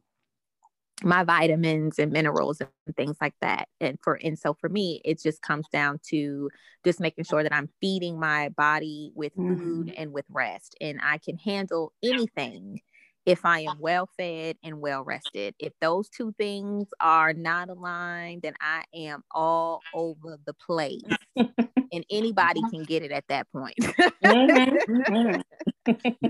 my 1.03 1.23
vitamins 1.23 1.99
and 1.99 2.11
minerals 2.11 2.61
and 2.61 2.95
things 2.95 3.17
like 3.21 3.33
that 3.41 3.67
and 3.79 3.97
for 4.01 4.19
and 4.23 4.37
so 4.37 4.53
for 4.53 4.69
me 4.69 5.01
it 5.03 5.21
just 5.21 5.41
comes 5.41 5.65
down 5.71 5.99
to 6.03 6.49
just 6.85 6.99
making 6.99 7.23
sure 7.23 7.43
that 7.43 7.53
i'm 7.53 7.69
feeding 7.79 8.19
my 8.19 8.49
body 8.49 9.11
with 9.15 9.33
food 9.33 9.87
mm-hmm. 9.87 9.93
and 9.97 10.11
with 10.11 10.25
rest 10.29 10.75
and 10.81 10.99
i 11.03 11.17
can 11.17 11.37
handle 11.37 11.91
anything 12.03 12.79
if 13.25 13.45
i 13.45 13.59
am 13.61 13.77
well 13.79 14.07
fed 14.17 14.57
and 14.63 14.79
well 14.79 15.03
rested 15.03 15.55
if 15.59 15.73
those 15.81 16.09
two 16.09 16.33
things 16.37 16.87
are 16.99 17.33
not 17.33 17.69
aligned 17.69 18.41
then 18.41 18.53
i 18.61 18.83
am 18.93 19.23
all 19.31 19.81
over 19.93 20.37
the 20.45 20.53
place 20.53 21.01
and 21.35 22.05
anybody 22.09 22.61
can 22.71 22.83
get 22.83 23.03
it 23.03 23.11
at 23.11 23.27
that 23.27 23.51
point 23.51 23.75
mm-hmm. 23.79 25.41
Mm-hmm. 25.87 26.27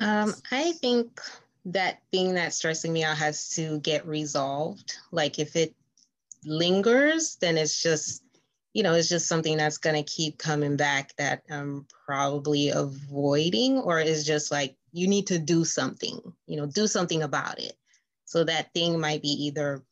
um, 0.00 0.34
i 0.50 0.72
think 0.80 1.20
that 1.66 2.00
thing 2.10 2.34
that's 2.34 2.56
stressing 2.56 2.92
me 2.92 3.04
out 3.04 3.18
has 3.18 3.50
to 3.50 3.80
get 3.80 4.06
resolved. 4.06 4.96
Like 5.12 5.38
if 5.38 5.56
it 5.56 5.74
lingers, 6.44 7.36
then 7.40 7.58
it's 7.58 7.82
just, 7.82 8.22
you 8.72 8.82
know, 8.82 8.94
it's 8.94 9.08
just 9.08 9.28
something 9.28 9.56
that's 9.56 9.78
going 9.78 9.96
to 9.96 10.10
keep 10.10 10.38
coming 10.38 10.76
back 10.76 11.14
that 11.16 11.42
I'm 11.50 11.86
probably 12.06 12.70
avoiding, 12.70 13.78
or 13.78 14.00
is 14.00 14.24
just 14.24 14.50
like, 14.50 14.76
you 14.92 15.06
need 15.06 15.26
to 15.28 15.38
do 15.38 15.64
something, 15.64 16.20
you 16.46 16.56
know, 16.56 16.66
do 16.66 16.86
something 16.86 17.22
about 17.22 17.60
it. 17.60 17.74
So 18.24 18.44
that 18.44 18.72
thing 18.72 18.98
might 19.00 19.22
be 19.22 19.46
either 19.46 19.82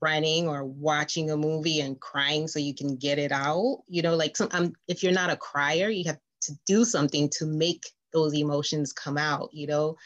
running 0.00 0.48
or 0.48 0.64
watching 0.64 1.30
a 1.30 1.36
movie 1.36 1.80
and 1.80 1.98
crying 1.98 2.46
so 2.46 2.58
you 2.58 2.74
can 2.74 2.96
get 2.96 3.18
it 3.18 3.32
out. 3.32 3.82
You 3.88 4.02
know, 4.02 4.14
like 4.14 4.36
some, 4.36 4.48
um, 4.52 4.74
if 4.86 5.02
you're 5.02 5.12
not 5.12 5.30
a 5.30 5.36
crier, 5.36 5.88
you 5.88 6.04
have 6.04 6.18
to 6.42 6.52
do 6.66 6.84
something 6.84 7.30
to 7.30 7.46
make 7.46 7.90
those 8.12 8.34
emotions 8.34 8.92
come 8.92 9.16
out, 9.16 9.48
you 9.52 9.66
know? 9.66 9.96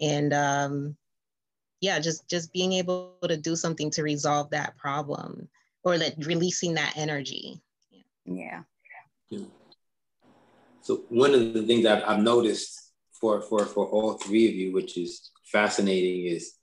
And 0.00 0.32
um, 0.32 0.96
yeah 1.80 1.98
just 1.98 2.28
just 2.28 2.52
being 2.52 2.72
able 2.72 3.16
to 3.22 3.36
do 3.36 3.56
something 3.56 3.90
to 3.90 4.02
resolve 4.02 4.50
that 4.50 4.76
problem 4.76 5.48
or 5.82 5.96
like 5.96 6.14
releasing 6.18 6.74
that 6.74 6.92
energy. 6.96 7.60
Yeah. 8.24 8.62
Yeah. 9.30 9.44
So 10.82 11.04
one 11.08 11.34
of 11.34 11.54
the 11.54 11.62
things 11.62 11.86
I've, 11.86 12.02
I've 12.04 12.22
noticed 12.22 12.92
for 13.20 13.42
for 13.42 13.64
for 13.66 13.86
all 13.86 14.14
three 14.14 14.48
of 14.48 14.54
you 14.54 14.72
which 14.72 14.96
is 14.96 15.30
fascinating 15.44 16.26
is 16.26 16.54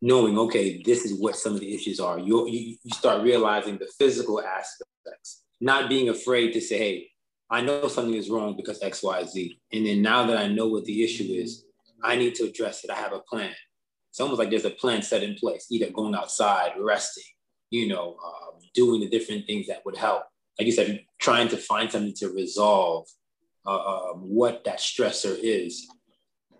knowing 0.00 0.38
okay 0.38 0.82
this 0.84 1.04
is 1.04 1.20
what 1.20 1.36
some 1.36 1.54
of 1.54 1.60
the 1.60 1.74
issues 1.74 2.00
are. 2.00 2.18
You 2.18 2.48
you, 2.48 2.76
you 2.82 2.90
start 2.94 3.22
realizing 3.22 3.78
the 3.78 3.90
physical 3.98 4.40
aspects 4.40 5.42
not 5.60 5.88
being 5.88 6.08
afraid 6.08 6.52
to 6.52 6.60
say 6.60 6.78
hey 6.78 7.10
i 7.50 7.60
know 7.60 7.88
something 7.88 8.14
is 8.14 8.30
wrong 8.30 8.56
because 8.56 8.80
xyz 8.80 9.58
and 9.72 9.86
then 9.86 10.02
now 10.02 10.26
that 10.26 10.36
i 10.36 10.46
know 10.46 10.68
what 10.68 10.84
the 10.84 11.02
issue 11.02 11.24
is 11.24 11.64
I 12.02 12.16
need 12.16 12.34
to 12.36 12.44
address 12.44 12.84
it. 12.84 12.90
I 12.90 12.96
have 12.96 13.12
a 13.12 13.20
plan. 13.20 13.54
It's 14.10 14.20
almost 14.20 14.38
like 14.38 14.50
there's 14.50 14.64
a 14.64 14.70
plan 14.70 15.02
set 15.02 15.22
in 15.22 15.34
place, 15.34 15.66
either 15.70 15.90
going 15.90 16.14
outside, 16.14 16.72
resting, 16.78 17.24
you 17.70 17.88
know, 17.88 18.16
um, 18.24 18.60
doing 18.74 19.00
the 19.00 19.08
different 19.08 19.46
things 19.46 19.66
that 19.66 19.84
would 19.84 19.96
help. 19.96 20.22
Like 20.58 20.66
you 20.66 20.72
said, 20.72 21.04
trying 21.20 21.48
to 21.48 21.56
find 21.56 21.90
something 21.90 22.14
to 22.16 22.28
resolve 22.30 23.06
uh, 23.66 23.78
um, 23.78 24.20
what 24.20 24.64
that 24.64 24.78
stressor 24.78 25.38
is. 25.40 25.86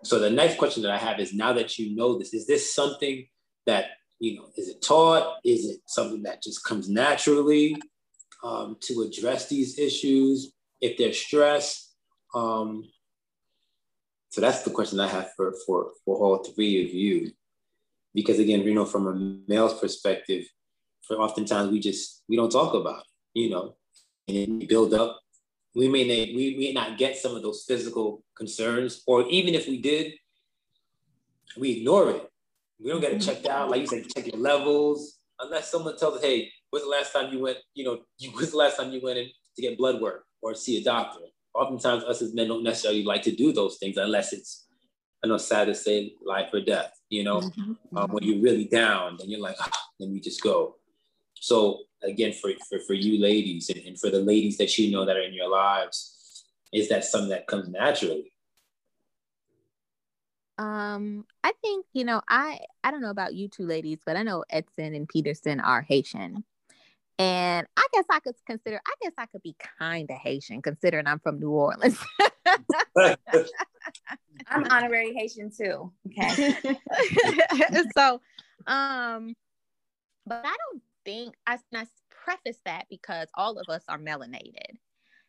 So 0.03 0.19
the 0.19 0.29
next 0.29 0.57
question 0.57 0.83
that 0.83 0.91
I 0.91 0.97
have 0.97 1.19
is 1.19 1.33
now 1.33 1.53
that 1.53 1.77
you 1.77 1.95
know 1.95 2.17
this, 2.17 2.33
is 2.33 2.47
this 2.47 2.73
something 2.73 3.27
that, 3.65 3.85
you 4.19 4.35
know, 4.35 4.47
is 4.55 4.69
it 4.69 4.81
taught? 4.81 5.39
Is 5.43 5.65
it 5.65 5.79
something 5.85 6.23
that 6.23 6.41
just 6.41 6.63
comes 6.63 6.87
naturally 6.87 7.75
um, 8.43 8.77
to 8.81 9.01
address 9.01 9.49
these 9.49 9.77
issues? 9.77 10.53
If 10.79 10.97
there's 10.97 11.17
stress, 11.17 11.93
um, 12.33 12.83
so 14.29 14.41
that's 14.41 14.61
the 14.61 14.69
question 14.69 14.99
I 14.99 15.07
have 15.07 15.31
for, 15.35 15.53
for, 15.65 15.91
for 16.05 16.17
all 16.17 16.43
three 16.43 16.85
of 16.85 16.93
you. 16.93 17.31
Because 18.13 18.39
again, 18.39 18.61
you 18.61 18.75
know, 18.75 18.85
from 18.85 19.07
a 19.07 19.13
male's 19.51 19.79
perspective, 19.79 20.45
for 21.01 21.17
oftentimes 21.17 21.71
we 21.71 21.79
just, 21.79 22.23
we 22.29 22.35
don't 22.35 22.51
talk 22.51 22.73
about 22.75 23.01
it, 23.01 23.39
you 23.39 23.49
know, 23.49 23.75
and 24.27 24.67
build 24.67 24.93
up. 24.93 25.19
We 25.75 25.87
may, 25.87 26.03
not, 26.03 26.35
we 26.35 26.55
may 26.59 26.73
not 26.73 26.97
get 26.97 27.17
some 27.17 27.35
of 27.35 27.41
those 27.41 27.63
physical 27.67 28.23
concerns, 28.35 29.03
or 29.07 29.27
even 29.27 29.55
if 29.55 29.67
we 29.67 29.81
did, 29.81 30.13
we 31.57 31.77
ignore 31.77 32.11
it. 32.11 32.31
We 32.79 32.91
don't 32.91 33.01
get 33.01 33.13
it 33.13 33.21
checked 33.21 33.47
out. 33.47 33.69
Like 33.69 33.81
you 33.81 33.87
said, 33.87 34.07
check 34.15 34.27
your 34.27 34.41
levels, 34.41 35.17
unless 35.39 35.71
someone 35.71 35.97
tells 35.97 36.17
us, 36.17 36.21
hey, 36.21 36.51
when's 36.69 36.85
the 36.85 36.91
last 36.91 37.13
time 37.13 37.33
you 37.33 37.39
went, 37.39 37.57
you 37.73 37.83
know, 37.83 37.99
when's 38.33 38.51
the 38.51 38.57
last 38.57 38.77
time 38.77 38.91
you 38.91 39.01
went 39.03 39.17
in 39.17 39.29
to 39.55 39.61
get 39.61 39.77
blood 39.77 40.01
work 40.01 40.25
or 40.41 40.53
see 40.53 40.77
a 40.77 40.83
doctor? 40.83 41.21
Oftentimes 41.53 42.03
us 42.03 42.21
as 42.21 42.33
men 42.33 42.47
don't 42.47 42.63
necessarily 42.63 43.03
like 43.03 43.21
to 43.23 43.35
do 43.35 43.51
those 43.51 43.77
things 43.77 43.97
unless 43.97 44.33
it's 44.33 44.65
I 45.23 45.27
know 45.27 45.37
sad 45.37 45.65
to 45.65 45.75
say 45.75 46.13
life 46.25 46.49
or 46.53 46.61
death, 46.61 46.93
you 47.09 47.23
know, 47.23 47.41
mm-hmm. 47.41 47.97
um, 47.97 48.11
when 48.11 48.23
you're 48.23 48.41
really 48.41 48.65
down, 48.65 49.17
then 49.19 49.29
you're 49.29 49.41
like, 49.41 49.57
ah, 49.59 49.85
let 49.99 50.09
me 50.09 50.21
just 50.21 50.41
go. 50.41 50.75
So 51.33 51.79
again, 52.03 52.31
for, 52.31 52.51
for, 52.69 52.79
for 52.87 52.93
you 52.93 53.21
ladies 53.21 53.69
and, 53.69 53.83
and 53.85 53.99
for 53.99 54.09
the 54.09 54.19
ladies 54.19 54.57
that 54.57 54.77
you 54.77 54.91
know 54.91 55.05
that 55.05 55.17
are 55.17 55.21
in 55.21 55.33
your 55.33 55.49
lives, 55.49 56.45
is 56.71 56.87
that 56.89 57.03
something 57.03 57.29
that 57.29 57.47
comes 57.47 57.67
naturally? 57.67 58.31
Um, 60.57 61.25
I 61.43 61.53
think, 61.61 61.85
you 61.93 62.03
know, 62.03 62.21
I, 62.27 62.59
I 62.83 62.91
don't 62.91 63.01
know 63.01 63.09
about 63.09 63.33
you 63.33 63.47
two 63.47 63.65
ladies, 63.65 63.99
but 64.05 64.15
I 64.15 64.23
know 64.23 64.43
Edson 64.49 64.93
and 64.93 65.07
Peterson 65.07 65.59
are 65.59 65.81
Haitian. 65.81 66.43
And 67.19 67.67
I 67.75 67.85
guess 67.91 68.05
I 68.09 68.19
could 68.21 68.35
consider, 68.47 68.79
I 68.87 68.93
guess 69.01 69.11
I 69.17 69.25
could 69.25 69.43
be 69.43 69.55
kind 69.77 70.09
of 70.09 70.15
Haitian 70.17 70.61
considering 70.61 71.05
I'm 71.05 71.19
from 71.19 71.37
New 71.39 71.49
Orleans. 71.51 71.99
I'm 74.47 74.65
honorary 74.71 75.13
Haitian 75.13 75.51
too. 75.51 75.91
Okay. 76.07 76.55
so, 77.97 78.21
um, 78.67 79.35
but 80.25 80.45
I 80.45 80.55
don't 80.71 80.81
think 81.03 81.35
I, 81.45 81.57
I 81.75 81.85
preface 82.09 82.59
that 82.63 82.85
because 82.89 83.27
all 83.35 83.57
of 83.57 83.67
us 83.67 83.83
are 83.89 83.99
melanated. 83.99 84.77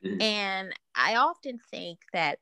Mm-hmm. 0.04 0.22
And 0.22 0.72
I 0.94 1.16
often 1.16 1.58
think 1.72 1.98
that 2.12 2.38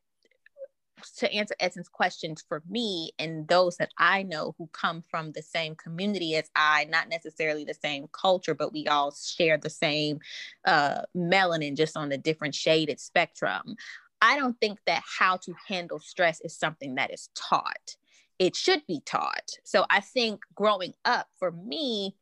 to 1.19 1.33
answer 1.33 1.55
Edson's 1.61 1.89
questions 1.89 2.45
for 2.47 2.63
me 2.69 3.13
and 3.19 3.47
those 3.49 3.77
that 3.77 3.91
I 3.99 4.23
know 4.23 4.55
who 4.59 4.69
come 4.73 5.03
from 5.11 5.33
the 5.33 5.43
same 5.43 5.75
community 5.75 6.37
as 6.37 6.51
I, 6.55 6.87
not 6.91 7.09
necessarily 7.09 7.65
the 7.65 7.75
same 7.75 8.09
culture, 8.13 8.55
but 8.55 8.73
we 8.73 8.87
all 8.87 9.13
share 9.13 9.59
the 9.59 9.71
same 9.71 10.21
uh, 10.65 11.03
melanin, 11.17 11.77
just 11.77 11.97
on 11.97 12.09
the 12.09 12.19
different 12.19 12.55
shaded 12.55 13.01
spectrum. 13.01 13.77
I 14.21 14.37
don't 14.37 14.59
think 14.61 14.79
that 14.87 15.03
how 15.19 15.37
to 15.39 15.55
handle 15.67 16.01
stress 16.01 16.41
is 16.41 16.57
something 16.57 16.97
that 16.97 17.13
is 17.13 17.31
taught. 17.35 17.97
It 18.39 18.57
should 18.57 18.87
be 18.87 19.01
taught. 19.05 19.51
So 19.65 19.85
I 19.91 20.01
think 20.01 20.43
growing 20.55 20.95
up 21.05 21.29
for 21.39 21.51
me, 21.53 22.17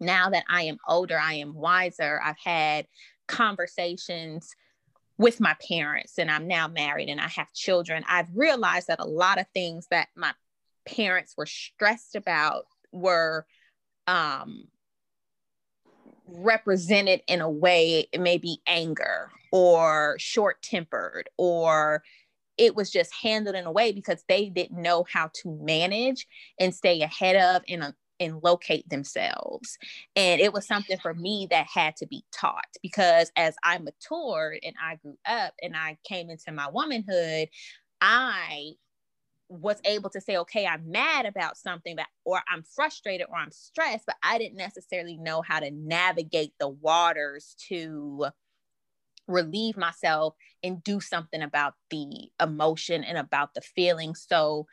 now 0.00 0.30
that 0.30 0.44
I 0.48 0.62
am 0.62 0.78
older, 0.86 1.18
I 1.18 1.34
am 1.34 1.54
wiser, 1.54 2.20
I've 2.22 2.38
had 2.42 2.86
conversations 3.26 4.54
with 5.18 5.40
my 5.40 5.56
parents 5.66 6.18
and 6.18 6.30
I'm 6.30 6.46
now 6.46 6.68
married 6.68 7.08
and 7.08 7.20
I 7.20 7.28
have 7.28 7.52
children, 7.52 8.04
I've 8.08 8.28
realized 8.34 8.88
that 8.88 9.00
a 9.00 9.06
lot 9.06 9.38
of 9.38 9.46
things 9.54 9.86
that 9.90 10.08
my 10.14 10.32
parents 10.86 11.34
were 11.36 11.46
stressed 11.46 12.14
about 12.14 12.66
were 12.92 13.46
um, 14.06 14.64
represented 16.26 17.22
in 17.28 17.40
a 17.40 17.50
way, 17.50 18.06
it 18.12 18.20
may 18.20 18.38
be 18.38 18.60
anger 18.66 19.30
or 19.52 20.16
short 20.18 20.60
tempered 20.62 21.28
or 21.38 22.02
it 22.58 22.74
was 22.74 22.90
just 22.90 23.12
handled 23.14 23.54
in 23.54 23.66
a 23.66 23.72
way 23.72 23.92
because 23.92 24.24
they 24.28 24.48
didn't 24.48 24.80
know 24.80 25.04
how 25.10 25.30
to 25.34 25.58
manage 25.62 26.26
and 26.58 26.74
stay 26.74 27.02
ahead 27.02 27.36
of 27.36 27.62
and 27.68 27.92
and 28.20 28.42
locate 28.42 28.88
themselves. 28.88 29.78
And 30.14 30.40
it 30.40 30.52
was 30.52 30.66
something 30.66 30.98
for 30.98 31.14
me 31.14 31.46
that 31.50 31.66
had 31.72 31.96
to 31.96 32.06
be 32.06 32.24
taught 32.32 32.66
because 32.82 33.30
as 33.36 33.54
I 33.62 33.78
matured 33.78 34.58
and 34.62 34.74
I 34.82 34.96
grew 34.96 35.18
up 35.26 35.54
and 35.62 35.76
I 35.76 35.98
came 36.04 36.30
into 36.30 36.52
my 36.52 36.68
womanhood, 36.68 37.48
I 38.00 38.72
was 39.48 39.80
able 39.84 40.10
to 40.10 40.20
say, 40.20 40.36
okay, 40.38 40.66
I'm 40.66 40.90
mad 40.90 41.24
about 41.24 41.56
something 41.56 41.96
that, 41.96 42.08
or 42.24 42.40
I'm 42.52 42.64
frustrated 42.64 43.28
or 43.30 43.36
I'm 43.36 43.52
stressed, 43.52 44.04
but 44.06 44.16
I 44.22 44.38
didn't 44.38 44.56
necessarily 44.56 45.16
know 45.16 45.42
how 45.42 45.60
to 45.60 45.70
navigate 45.70 46.52
the 46.58 46.68
waters 46.68 47.54
to 47.68 48.26
relieve 49.28 49.76
myself 49.76 50.34
and 50.62 50.82
do 50.82 51.00
something 51.00 51.42
about 51.42 51.74
the 51.90 52.30
emotion 52.40 53.04
and 53.04 53.18
about 53.18 53.54
the 53.54 53.60
feeling. 53.60 54.14
So, 54.14 54.66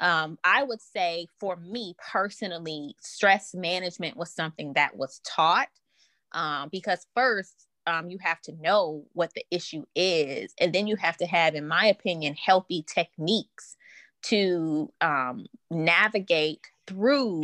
um, 0.00 0.38
I 0.44 0.62
would 0.62 0.80
say 0.80 1.28
for 1.38 1.56
me 1.56 1.94
personally, 2.12 2.96
stress 3.00 3.54
management 3.54 4.16
was 4.16 4.30
something 4.30 4.72
that 4.74 4.96
was 4.96 5.20
taught 5.24 5.68
um, 6.32 6.68
because 6.70 7.06
first, 7.14 7.66
um, 7.86 8.08
you 8.10 8.18
have 8.20 8.40
to 8.42 8.52
know 8.60 9.04
what 9.12 9.32
the 9.34 9.44
issue 9.50 9.84
is, 9.94 10.54
and 10.60 10.72
then 10.72 10.86
you 10.86 10.96
have 10.96 11.16
to 11.18 11.26
have, 11.26 11.54
in 11.54 11.68
my 11.68 11.86
opinion, 11.86 12.34
healthy 12.34 12.84
techniques 12.92 13.76
to 14.22 14.90
um, 15.00 15.46
navigate 15.70 16.60
through 16.86 17.42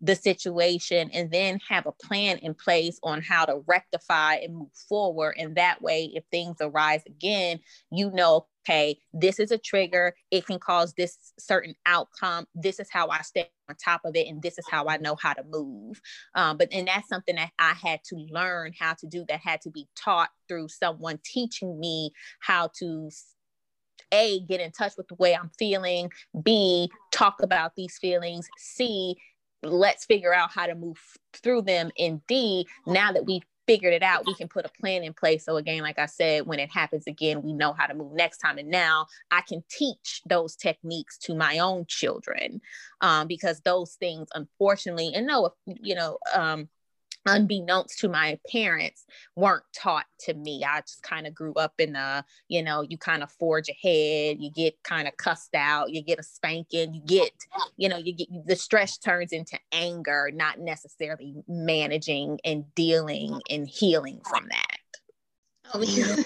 the 0.00 0.14
situation 0.14 1.10
and 1.12 1.30
then 1.30 1.58
have 1.68 1.86
a 1.86 1.92
plan 1.92 2.38
in 2.38 2.54
place 2.54 2.98
on 3.02 3.20
how 3.22 3.44
to 3.44 3.62
rectify 3.66 4.34
and 4.36 4.56
move 4.56 4.72
forward. 4.88 5.34
And 5.38 5.56
that 5.56 5.82
way, 5.82 6.10
if 6.14 6.24
things 6.30 6.56
arise 6.60 7.02
again, 7.06 7.60
you 7.90 8.10
know, 8.12 8.46
okay, 8.64 8.98
this 9.12 9.40
is 9.40 9.50
a 9.50 9.58
trigger. 9.58 10.14
It 10.30 10.46
can 10.46 10.58
cause 10.58 10.94
this 10.94 11.32
certain 11.38 11.74
outcome. 11.86 12.46
This 12.54 12.78
is 12.78 12.88
how 12.90 13.08
I 13.08 13.22
stay 13.22 13.50
on 13.68 13.76
top 13.76 14.02
of 14.04 14.14
it. 14.14 14.28
And 14.28 14.42
this 14.42 14.58
is 14.58 14.66
how 14.70 14.86
I 14.86 14.98
know 14.98 15.16
how 15.20 15.32
to 15.32 15.42
move. 15.50 16.00
Um, 16.34 16.58
but 16.58 16.68
and 16.72 16.86
that's 16.86 17.08
something 17.08 17.36
that 17.36 17.50
I 17.58 17.74
had 17.74 18.00
to 18.10 18.16
learn 18.30 18.72
how 18.78 18.94
to 18.94 19.06
do 19.06 19.24
that 19.28 19.40
had 19.40 19.60
to 19.62 19.70
be 19.70 19.88
taught 19.96 20.30
through 20.48 20.68
someone 20.68 21.18
teaching 21.24 21.78
me 21.80 22.12
how 22.40 22.70
to 22.78 23.10
a 24.12 24.40
get 24.40 24.60
in 24.60 24.70
touch 24.70 24.92
with 24.96 25.06
the 25.08 25.14
way 25.16 25.34
i'm 25.34 25.50
feeling 25.58 26.10
b 26.42 26.90
talk 27.12 27.42
about 27.42 27.72
these 27.76 27.98
feelings 27.98 28.48
c 28.56 29.16
let's 29.62 30.04
figure 30.04 30.34
out 30.34 30.50
how 30.52 30.66
to 30.66 30.74
move 30.74 30.98
through 31.32 31.62
them 31.62 31.90
and 31.98 32.20
d. 32.26 32.66
Now 32.86 33.12
that 33.12 33.26
we've 33.26 33.42
figured 33.66 33.92
it 33.92 34.02
out 34.02 34.26
we 34.26 34.34
can 34.34 34.48
put 34.48 34.64
a 34.64 34.70
plan 34.80 35.04
in 35.04 35.12
place. 35.12 35.44
So 35.44 35.56
again 35.56 35.82
like 35.82 35.98
i 35.98 36.06
said 36.06 36.46
when 36.46 36.58
it 36.58 36.72
happens 36.72 37.06
again 37.06 37.42
we 37.42 37.52
know 37.52 37.74
how 37.74 37.86
to 37.86 37.94
move 37.94 38.12
next 38.12 38.38
time. 38.38 38.58
And 38.58 38.70
now 38.70 39.06
i 39.30 39.42
can 39.42 39.62
teach 39.70 40.22
those 40.26 40.56
techniques 40.56 41.18
to 41.18 41.34
my 41.34 41.58
own 41.58 41.84
children 41.86 42.60
um, 43.00 43.26
because 43.26 43.60
those 43.60 43.94
things 43.94 44.28
unfortunately 44.34 45.12
and 45.14 45.26
no 45.26 45.50
you 45.66 45.94
know 45.94 46.18
um, 46.34 46.68
unbeknownst 47.26 47.98
to 47.98 48.08
my 48.08 48.38
parents 48.50 49.04
weren't 49.36 49.64
taught 49.74 50.06
to 50.20 50.34
me. 50.34 50.64
I 50.64 50.80
just 50.80 51.02
kind 51.02 51.26
of 51.26 51.34
grew 51.34 51.52
up 51.54 51.74
in 51.78 51.96
a 51.96 52.24
you 52.48 52.62
know 52.62 52.82
you 52.82 52.98
kind 52.98 53.22
of 53.22 53.30
forge 53.32 53.68
ahead 53.68 54.38
you 54.40 54.50
get 54.50 54.82
kind 54.82 55.06
of 55.06 55.16
cussed 55.16 55.54
out 55.54 55.90
you 55.90 56.02
get 56.02 56.18
a 56.18 56.22
spanking 56.22 56.94
you 56.94 57.02
get 57.02 57.32
you 57.76 57.88
know 57.88 57.96
you 57.96 58.14
get 58.14 58.28
the 58.46 58.56
stress 58.56 58.98
turns 58.98 59.32
into 59.32 59.58
anger 59.72 60.30
not 60.32 60.58
necessarily 60.58 61.34
managing 61.48 62.38
and 62.44 62.64
dealing 62.74 63.40
and 63.50 63.68
healing 63.68 64.20
from 64.28 64.46
that. 64.48 64.78
Oh, 65.74 65.82
yeah. 65.82 66.16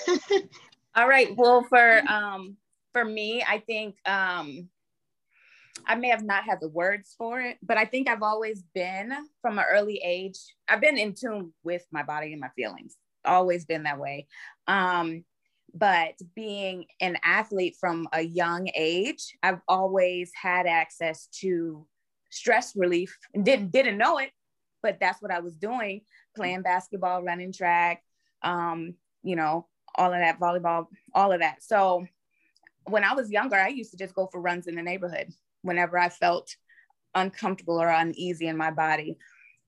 all 0.94 1.08
right. 1.08 1.36
Well 1.36 1.64
for 1.64 2.02
um 2.08 2.56
for 2.92 3.04
me 3.04 3.42
i 3.46 3.58
think 3.58 3.96
um 4.06 4.68
I 5.86 5.94
may 5.94 6.08
have 6.08 6.22
not 6.22 6.44
had 6.44 6.60
the 6.60 6.68
words 6.68 7.14
for 7.16 7.40
it, 7.40 7.58
but 7.62 7.76
I 7.76 7.84
think 7.84 8.08
I've 8.08 8.22
always 8.22 8.62
been 8.74 9.12
from 9.40 9.58
an 9.58 9.64
early 9.70 10.00
age. 10.04 10.38
I've 10.68 10.80
been 10.80 10.98
in 10.98 11.14
tune 11.14 11.52
with 11.64 11.84
my 11.90 12.02
body 12.02 12.32
and 12.32 12.40
my 12.40 12.50
feelings. 12.54 12.96
Always 13.24 13.64
been 13.64 13.84
that 13.84 13.98
way. 13.98 14.26
Um, 14.66 15.24
but 15.74 16.14
being 16.34 16.86
an 17.00 17.16
athlete 17.24 17.76
from 17.80 18.08
a 18.12 18.20
young 18.20 18.68
age, 18.74 19.36
I've 19.42 19.60
always 19.68 20.30
had 20.40 20.66
access 20.66 21.28
to 21.40 21.86
stress 22.30 22.76
relief 22.76 23.16
and 23.34 23.44
didn't 23.44 23.70
didn't 23.70 23.98
know 23.98 24.18
it, 24.18 24.30
but 24.82 24.98
that's 25.00 25.22
what 25.22 25.30
I 25.30 25.40
was 25.40 25.56
doing, 25.56 26.02
playing 26.36 26.62
basketball, 26.62 27.22
running 27.22 27.52
track, 27.52 28.02
um, 28.42 28.94
you 29.22 29.36
know, 29.36 29.66
all 29.94 30.12
of 30.12 30.18
that, 30.20 30.38
volleyball, 30.38 30.86
all 31.14 31.32
of 31.32 31.40
that. 31.40 31.62
So 31.62 32.06
when 32.84 33.04
I 33.04 33.14
was 33.14 33.30
younger, 33.30 33.56
I 33.56 33.68
used 33.68 33.92
to 33.92 33.96
just 33.96 34.14
go 34.14 34.26
for 34.26 34.40
runs 34.40 34.66
in 34.66 34.74
the 34.74 34.82
neighborhood 34.82 35.32
whenever 35.62 35.98
I 35.98 36.08
felt 36.08 36.54
uncomfortable 37.14 37.80
or 37.80 37.88
uneasy 37.88 38.46
in 38.46 38.56
my 38.56 38.70
body. 38.70 39.16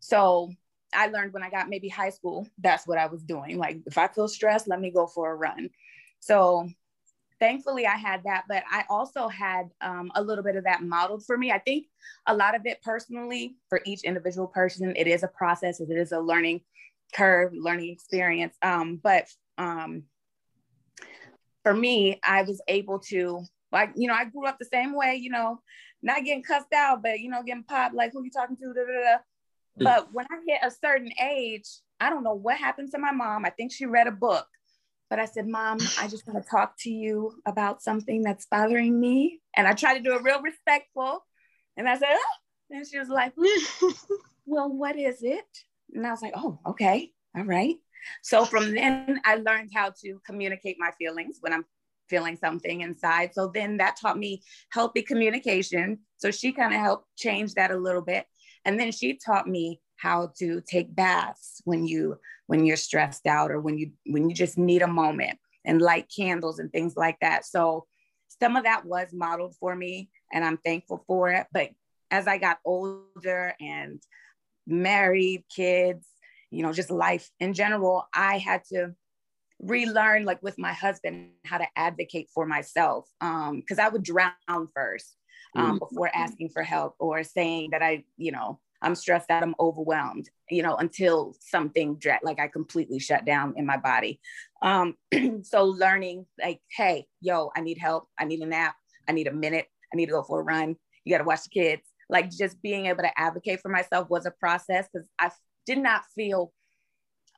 So 0.01 0.53
I 0.95 1.09
learned 1.09 1.33
when 1.33 1.43
I 1.43 1.51
got 1.51 1.69
maybe 1.69 1.89
high 1.89 2.11
school, 2.11 2.47
that's 2.59 2.87
what 2.87 2.99
I 2.99 3.07
was 3.07 3.23
doing. 3.23 3.59
Like 3.59 3.79
if 3.87 3.99
I 3.99 4.09
feel 4.09 4.29
stressed, 4.29 4.69
let 4.69 4.81
me 4.81 4.91
go 4.91 5.07
for 5.07 5.33
a 5.33 5.37
run. 5.37 5.71
So 6.21 6.69
thankfully 7.41 7.87
I 7.87 7.97
had 7.97 8.23
that, 8.25 8.45
but 8.49 8.63
I 8.71 8.85
also 8.89 9.29
had 9.29 9.71
um, 9.81 10.11
a 10.15 10.23
little 10.23 10.45
bit 10.45 10.57
of 10.57 10.65
that 10.65 10.83
modeled 10.83 11.25
for 11.27 11.37
me. 11.37 11.51
I 11.51 11.59
think 11.59 11.87
a 12.27 12.35
lot 12.35 12.55
of 12.55 12.63
it 12.65 12.83
personally 12.83 13.57
for 13.69 13.81
each 13.85 14.03
individual 14.05 14.47
person, 14.47 14.95
it 14.97 15.07
is 15.07 15.23
a 15.23 15.29
process, 15.29 15.81
it 15.81 15.91
is 15.91 16.13
a 16.13 16.21
learning 16.21 16.61
curve, 17.15 17.53
learning 17.55 17.91
experience. 17.91 18.57
Um, 18.63 19.01
but 19.03 19.27
um, 19.59 20.05
for 21.63 21.75
me, 21.75 22.21
I 22.25 22.43
was 22.43 22.61
able 22.69 22.99
to 23.11 23.45
like, 23.75 23.91
you 23.97 24.09
know, 24.09 24.15
I 24.15 24.25
grew 24.25 24.47
up 24.47 24.57
the 24.59 24.65
same 24.73 24.97
way, 24.97 25.17
you 25.17 25.31
know, 25.31 25.61
not 26.03 26.25
getting 26.25 26.43
cussed 26.43 26.73
out, 26.73 27.03
but, 27.03 27.21
you 27.21 27.29
know, 27.29 27.43
getting 27.43 27.65
popped, 27.65 27.95
like, 27.95 28.13
who 28.13 28.25
you 28.25 28.31
talking 28.31 28.57
to? 28.57 28.73
Da, 28.73 28.81
da, 28.81 29.01
da. 29.03 29.17
Hmm. 29.79 29.85
But 29.85 30.15
when 30.15 30.27
I 30.31 30.37
hit 30.47 30.61
a 30.63 30.71
certain 30.71 31.11
age, 31.21 31.67
I 32.01 32.09
don't 32.09 32.23
know 32.23 32.35
what 32.35 32.57
happened 32.57 32.93
to 32.93 32.99
my 32.99 33.13
mom. 33.13 33.45
I 33.45 33.51
think 33.51 33.73
she 33.73 33.85
read 33.85 34.07
a 34.07 34.13
book, 34.13 34.47
but 35.11 35.19
I 35.19 35.25
said, 35.27 35.47
Mom, 35.49 35.79
I 35.99 36.07
just 36.07 36.27
want 36.27 36.43
to 36.43 36.49
talk 36.49 36.75
to 36.81 36.91
you 36.91 37.33
about 37.47 37.83
something 37.83 38.23
that's 38.23 38.47
bothering 38.47 38.99
me. 38.99 39.41
And 39.57 39.67
I 39.67 39.73
tried 39.73 39.95
to 39.95 40.03
do 40.03 40.15
it 40.15 40.23
real 40.23 40.41
respectful. 40.41 41.25
And 41.77 41.89
I 41.89 41.99
said, 41.99 42.09
oh. 42.13 42.27
and 42.71 42.87
she 42.87 42.99
was 42.99 43.09
like, 43.09 43.33
Well, 44.47 44.71
what 44.71 44.97
is 44.97 45.23
it? 45.23 45.47
And 45.93 46.07
I 46.07 46.11
was 46.11 46.23
like, 46.23 46.35
Oh, 46.37 46.61
okay. 46.67 47.11
All 47.37 47.45
right. 47.45 47.77
So 48.23 48.45
from 48.45 48.75
then, 48.75 49.21
I 49.25 49.37
learned 49.37 49.71
how 49.75 49.93
to 50.03 50.21
communicate 50.27 50.77
my 50.79 50.91
feelings 50.99 51.39
when 51.41 51.53
I'm 51.53 51.65
feeling 52.09 52.37
something 52.37 52.83
inside. 52.83 53.35
So 53.35 53.51
then 53.53 53.79
that 53.79 53.97
taught 54.01 54.19
me 54.19 54.43
healthy 54.71 55.03
communication. 55.03 56.01
So 56.19 56.31
she 56.31 56.53
kind 56.53 56.75
of 56.75 56.81
helped 56.81 57.07
change 57.17 57.55
that 57.55 57.71
a 57.71 57.77
little 57.77 58.03
bit. 58.03 58.27
And 58.65 58.79
then 58.79 58.93
she 58.93 59.19
taught 59.19 59.49
me 59.49 59.81
how 59.97 60.33
to 60.39 60.61
take 60.69 60.95
baths 60.95 61.63
when 61.65 61.87
you 61.87 62.19
when 62.47 62.65
you're 62.65 62.77
stressed 62.77 63.27
out 63.27 63.51
or 63.51 63.61
when 63.61 63.79
you 63.79 63.93
when 64.07 64.29
you 64.29 64.35
just 64.35 64.59
need 64.59 64.83
a 64.83 64.87
moment 64.87 65.39
and 65.65 65.81
light 65.81 66.13
candles 66.15 66.59
and 66.59 66.71
things 66.73 66.95
like 66.97 67.19
that. 67.21 67.47
So 67.47 67.87
some 68.41 68.57
of 68.57 68.65
that 68.65 68.85
was 68.85 69.09
modeled 69.13 69.55
for 69.59 69.75
me 69.75 70.11
and 70.33 70.45
I'm 70.45 70.59
thankful 70.59 71.05
for 71.07 71.31
it. 71.31 71.47
But 71.53 71.71
as 72.11 72.27
I 72.27 72.39
got 72.39 72.59
older 72.65 73.55
and 73.61 74.03
married, 74.67 75.45
kids, 75.55 76.07
you 76.51 76.63
know, 76.63 76.73
just 76.73 76.91
life 76.91 77.31
in 77.41 77.55
general, 77.55 78.07
I 78.15 78.39
had 78.39 78.63
to 78.73 78.95
relearn 79.61 80.25
like 80.25 80.43
with 80.43 80.59
my 80.59 80.73
husband 80.73 81.31
how 81.45 81.59
to 81.59 81.67
advocate 81.77 82.29
for 82.35 82.47
myself 82.47 83.09
um 83.21 83.61
because 83.61 83.79
i 83.79 83.89
would 83.89 84.03
drown 84.03 84.33
first 84.75 85.17
um, 85.57 85.77
mm. 85.77 85.89
before 85.89 86.11
asking 86.15 86.49
for 86.49 86.63
help 86.63 86.95
or 86.99 87.23
saying 87.23 87.71
that 87.71 87.83
i 87.83 88.05
you 88.17 88.33
know 88.33 88.59
i'm 88.83 88.95
stressed 88.95 89.31
out 89.31 89.43
i'm 89.43 89.55
overwhelmed 89.61 90.29
you 90.51 90.63
know 90.63 90.75
until 90.77 91.35
something 91.41 91.97
dra- 91.97 92.19
like 92.23 92.41
i 92.41 92.49
completely 92.49 92.99
shut 92.99 93.25
down 93.25 93.55
in 93.57 93.65
my 93.65 93.77
body 93.77 94.21
um 94.63 94.95
so 95.43 95.65
learning 95.65 96.27
like 96.43 96.61
hey 96.77 97.07
yo 97.21 97.51
i 97.57 97.61
need 97.61 97.79
help 97.79 98.09
i 98.19 98.25
need 98.25 98.41
a 98.41 98.47
nap 98.47 98.75
i 99.09 99.13
need 99.13 99.29
a 99.29 99.33
minute 99.33 99.67
i 99.93 99.97
need 99.97 100.07
to 100.07 100.13
go 100.13 100.23
for 100.23 100.41
a 100.41 100.45
run 100.45 100.77
you 101.05 101.13
got 101.13 101.19
to 101.19 101.25
watch 101.25 101.45
the 101.45 101.51
kids 101.51 101.83
like 102.11 102.31
just 102.31 102.61
being 102.61 102.87
able 102.87 103.03
to 103.03 103.19
advocate 103.19 103.61
for 103.61 103.69
myself 103.69 104.11
was 104.11 104.27
a 104.27 104.31
process 104.33 104.89
because 104.93 105.07
i 105.19 105.31
did 105.65 105.79
not 105.79 106.03
feel 106.15 106.53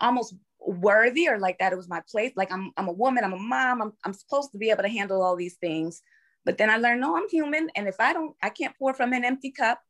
almost 0.00 0.34
worthy 0.66 1.28
or 1.28 1.38
like 1.38 1.58
that 1.58 1.72
it 1.72 1.76
was 1.76 1.88
my 1.88 2.02
place. 2.10 2.32
Like 2.36 2.52
i'm, 2.52 2.72
I'm 2.76 2.88
a 2.88 2.92
woman 2.92 3.24
i'm 3.24 3.32
a 3.32 3.38
mom 3.38 3.82
I'm, 3.82 3.92
I'm 4.04 4.12
supposed 4.12 4.52
to 4.52 4.58
be 4.58 4.70
able 4.70 4.82
to 4.82 4.88
handle 4.88 5.22
all 5.22 5.36
these 5.36 5.54
things. 5.56 6.02
But 6.44 6.58
then 6.58 6.70
i 6.70 6.76
learned 6.76 7.00
no 7.00 7.16
i'm 7.16 7.28
human 7.28 7.70
and 7.76 7.88
if 7.88 7.96
i 8.00 8.12
don't 8.12 8.34
i 8.42 8.50
can't 8.50 8.76
pour 8.78 8.94
from 8.94 9.12
an 9.12 9.24
empty 9.24 9.50
cup. 9.50 9.80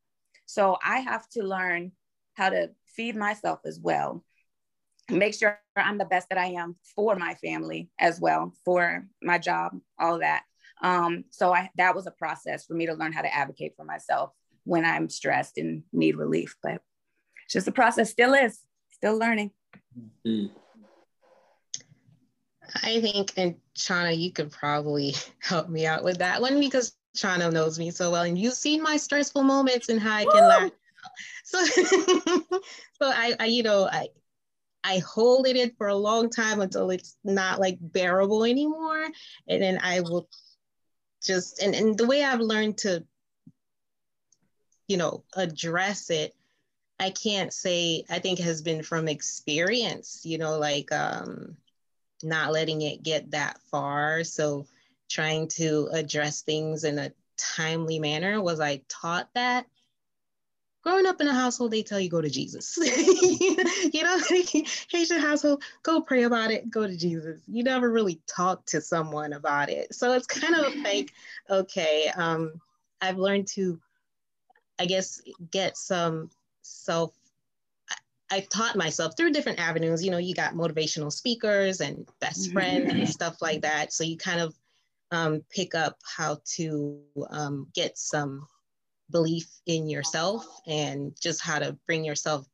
So 0.44 0.76
i 0.84 0.98
have 0.98 1.28
to 1.30 1.42
learn 1.42 1.92
how 2.34 2.50
to 2.50 2.70
feed 2.86 3.16
myself 3.16 3.60
as 3.64 3.80
well. 3.80 4.24
Make 5.08 5.34
sure 5.34 5.60
i'm 5.76 5.98
the 5.98 6.04
best 6.04 6.28
that 6.28 6.38
i 6.38 6.46
am 6.46 6.76
for 6.94 7.16
my 7.16 7.34
family 7.34 7.90
as 7.98 8.20
well 8.20 8.52
for 8.64 9.06
my 9.22 9.38
job 9.38 9.72
all 9.98 10.18
that. 10.20 10.42
Um, 10.82 11.24
so 11.30 11.54
i 11.54 11.70
that 11.76 11.94
was 11.94 12.06
a 12.06 12.10
process 12.12 12.66
for 12.66 12.74
me 12.74 12.86
to 12.86 12.94
learn 12.94 13.12
how 13.12 13.22
to 13.22 13.34
advocate 13.34 13.74
for 13.76 13.84
myself 13.84 14.30
when 14.64 14.84
i'm 14.84 15.08
stressed 15.08 15.58
and 15.58 15.84
need 15.92 16.16
relief. 16.16 16.56
But 16.62 16.82
it's 17.44 17.54
just 17.54 17.68
a 17.68 17.72
process 17.72 18.10
still 18.10 18.34
is 18.34 18.58
still 18.90 19.18
learning. 19.18 19.52
Mm. 20.26 20.50
I 22.82 23.00
think, 23.00 23.32
and 23.36 23.56
Chana, 23.76 24.16
you 24.16 24.32
could 24.32 24.50
probably 24.50 25.14
help 25.38 25.68
me 25.68 25.86
out 25.86 26.04
with 26.04 26.18
that 26.18 26.40
one 26.40 26.60
because 26.60 26.96
Chana 27.16 27.52
knows 27.52 27.78
me 27.78 27.90
so 27.90 28.10
well, 28.10 28.22
and 28.22 28.38
you've 28.38 28.54
seen 28.54 28.82
my 28.82 28.96
stressful 28.96 29.42
moments 29.42 29.88
and 29.88 30.00
how 30.00 30.16
I 30.16 30.24
can 30.24 30.48
laugh. 30.48 30.70
So, 31.44 31.64
so 31.64 32.58
I, 33.02 33.34
I, 33.38 33.46
you 33.46 33.62
know, 33.62 33.88
I, 33.90 34.08
I 34.84 34.98
hold 34.98 35.46
it 35.46 35.56
in 35.56 35.72
for 35.78 35.88
a 35.88 35.94
long 35.94 36.28
time 36.28 36.60
until 36.60 36.90
it's 36.90 37.16
not 37.24 37.60
like 37.60 37.78
bearable 37.80 38.44
anymore, 38.44 39.06
and 39.48 39.62
then 39.62 39.78
I 39.82 40.00
will 40.00 40.28
just 41.22 41.62
and 41.62 41.74
and 41.74 41.96
the 41.96 42.06
way 42.06 42.22
I've 42.22 42.40
learned 42.40 42.78
to, 42.78 43.04
you 44.88 44.96
know, 44.96 45.24
address 45.34 46.10
it 46.10 46.34
I 46.98 47.10
can't 47.10 47.52
say 47.52 48.04
I 48.08 48.18
think 48.18 48.38
has 48.38 48.62
been 48.62 48.82
from 48.82 49.08
experience, 49.08 50.22
you 50.24 50.38
know, 50.38 50.58
like 50.58 50.92
um 50.92 51.56
not 52.22 52.52
letting 52.52 52.82
it 52.82 53.02
get 53.02 53.30
that 53.32 53.58
far. 53.70 54.24
So 54.24 54.66
trying 55.08 55.48
to 55.48 55.88
address 55.92 56.42
things 56.42 56.84
in 56.84 56.98
a 56.98 57.12
timely 57.36 57.98
manner. 57.98 58.40
Was 58.40 58.60
I 58.60 58.82
taught 58.88 59.28
that? 59.34 59.66
Growing 60.82 61.06
up 61.06 61.20
in 61.20 61.26
a 61.26 61.34
household, 61.34 61.72
they 61.72 61.82
tell 61.82 61.98
you 61.98 62.08
go 62.08 62.20
to 62.20 62.30
Jesus. 62.30 62.76
you 63.92 64.02
know, 64.04 64.20
Haitian 64.90 65.18
household, 65.18 65.64
go 65.82 66.00
pray 66.00 66.22
about 66.22 66.52
it, 66.52 66.70
go 66.70 66.86
to 66.86 66.96
Jesus. 66.96 67.40
You 67.48 67.64
never 67.64 67.90
really 67.90 68.20
talk 68.28 68.64
to 68.66 68.80
someone 68.80 69.32
about 69.32 69.68
it. 69.68 69.92
So 69.92 70.12
it's 70.12 70.28
kind 70.28 70.54
of 70.54 70.76
like, 70.76 71.12
okay, 71.50 72.08
um, 72.14 72.60
I've 73.00 73.18
learned 73.18 73.48
to, 73.48 73.80
I 74.78 74.86
guess, 74.86 75.20
get 75.50 75.76
some 75.76 76.30
self 76.62 77.12
I've 78.30 78.48
taught 78.48 78.76
myself 78.76 79.16
through 79.16 79.32
different 79.32 79.60
avenues. 79.60 80.04
You 80.04 80.10
know, 80.10 80.18
you 80.18 80.34
got 80.34 80.54
motivational 80.54 81.12
speakers 81.12 81.80
and 81.80 82.08
best 82.20 82.52
friends 82.52 82.88
mm-hmm. 82.88 83.00
and 83.00 83.08
stuff 83.08 83.40
like 83.40 83.62
that. 83.62 83.92
So 83.92 84.04
you 84.04 84.16
kind 84.16 84.40
of 84.40 84.54
um, 85.12 85.44
pick 85.50 85.74
up 85.74 85.98
how 86.16 86.40
to 86.56 87.00
um, 87.30 87.68
get 87.74 87.96
some 87.96 88.46
belief 89.10 89.48
in 89.66 89.88
yourself 89.88 90.44
and 90.66 91.12
just 91.20 91.40
how 91.40 91.60
to 91.60 91.76
bring 91.86 92.04
yourself 92.04 92.46